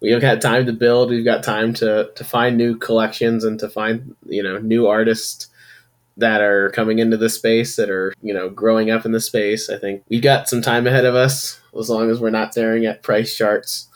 we've 0.00 0.20
got 0.20 0.40
time 0.40 0.66
to 0.66 0.72
build, 0.72 1.10
we've 1.10 1.24
got 1.24 1.42
time 1.42 1.74
to 1.74 2.10
to 2.14 2.24
find 2.24 2.56
new 2.56 2.76
collections 2.76 3.42
and 3.44 3.58
to 3.58 3.68
find 3.68 4.14
you 4.26 4.42
know 4.42 4.58
new 4.58 4.86
artists 4.86 5.48
that 6.16 6.42
are 6.42 6.70
coming 6.70 6.98
into 6.98 7.16
the 7.16 7.30
space 7.30 7.76
that 7.76 7.90
are 7.90 8.12
you 8.22 8.32
know 8.32 8.50
growing 8.50 8.90
up 8.90 9.04
in 9.04 9.10
the 9.10 9.20
space. 9.20 9.68
I 9.68 9.78
think 9.78 10.04
we 10.08 10.20
got 10.20 10.48
some 10.48 10.62
time 10.62 10.86
ahead 10.86 11.06
of 11.06 11.16
us 11.16 11.60
as 11.76 11.90
long 11.90 12.08
as 12.08 12.20
we're 12.20 12.30
not 12.30 12.52
staring 12.52 12.86
at 12.86 13.02
price 13.02 13.36
charts. 13.36 13.88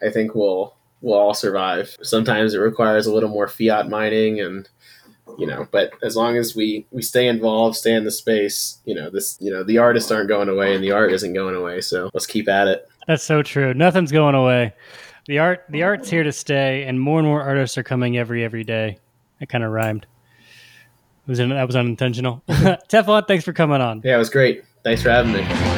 I 0.00 0.08
think 0.08 0.34
we'll 0.34 0.74
we'll 1.02 1.18
all 1.18 1.34
survive. 1.34 1.96
Sometimes 2.02 2.54
it 2.54 2.58
requires 2.58 3.06
a 3.06 3.12
little 3.12 3.28
more 3.28 3.48
fiat 3.48 3.88
mining 3.88 4.40
and 4.40 4.68
you 5.38 5.46
know 5.46 5.66
but 5.70 5.92
as 6.02 6.16
long 6.16 6.36
as 6.36 6.54
we 6.56 6.84
we 6.90 7.00
stay 7.00 7.26
involved 7.28 7.76
stay 7.76 7.94
in 7.94 8.04
the 8.04 8.10
space 8.10 8.78
you 8.84 8.94
know 8.94 9.08
this 9.08 9.38
you 9.40 9.50
know 9.50 9.62
the 9.62 9.78
artists 9.78 10.10
aren't 10.10 10.28
going 10.28 10.48
away 10.48 10.74
and 10.74 10.82
the 10.82 10.90
art 10.90 11.12
isn't 11.12 11.32
going 11.32 11.54
away 11.54 11.80
so 11.80 12.10
let's 12.12 12.26
keep 12.26 12.48
at 12.48 12.66
it 12.68 12.86
That's 13.06 13.22
so 13.22 13.42
true. 13.42 13.72
Nothing's 13.72 14.12
going 14.12 14.34
away. 14.34 14.74
The 15.28 15.38
art 15.38 15.64
the 15.70 15.82
art's 15.84 16.10
here 16.10 16.24
to 16.24 16.32
stay 16.32 16.84
and 16.84 17.00
more 17.00 17.18
and 17.20 17.28
more 17.28 17.40
artists 17.42 17.78
are 17.78 17.82
coming 17.84 18.18
every 18.18 18.44
every 18.44 18.64
day. 18.64 18.98
That 19.40 19.48
kind 19.48 19.62
of 19.64 19.70
rhymed. 19.70 20.04
It 21.26 21.30
was 21.30 21.38
in, 21.38 21.50
that 21.50 21.66
was 21.66 21.76
unintentional. 21.76 22.42
Teflon, 22.48 23.26
thanks 23.28 23.44
for 23.44 23.52
coming 23.52 23.80
on. 23.80 24.02
yeah 24.04 24.16
it 24.16 24.18
was 24.18 24.30
great 24.30 24.64
thanks 24.84 25.02
for 25.02 25.10
having 25.10 25.32
me 25.32 25.77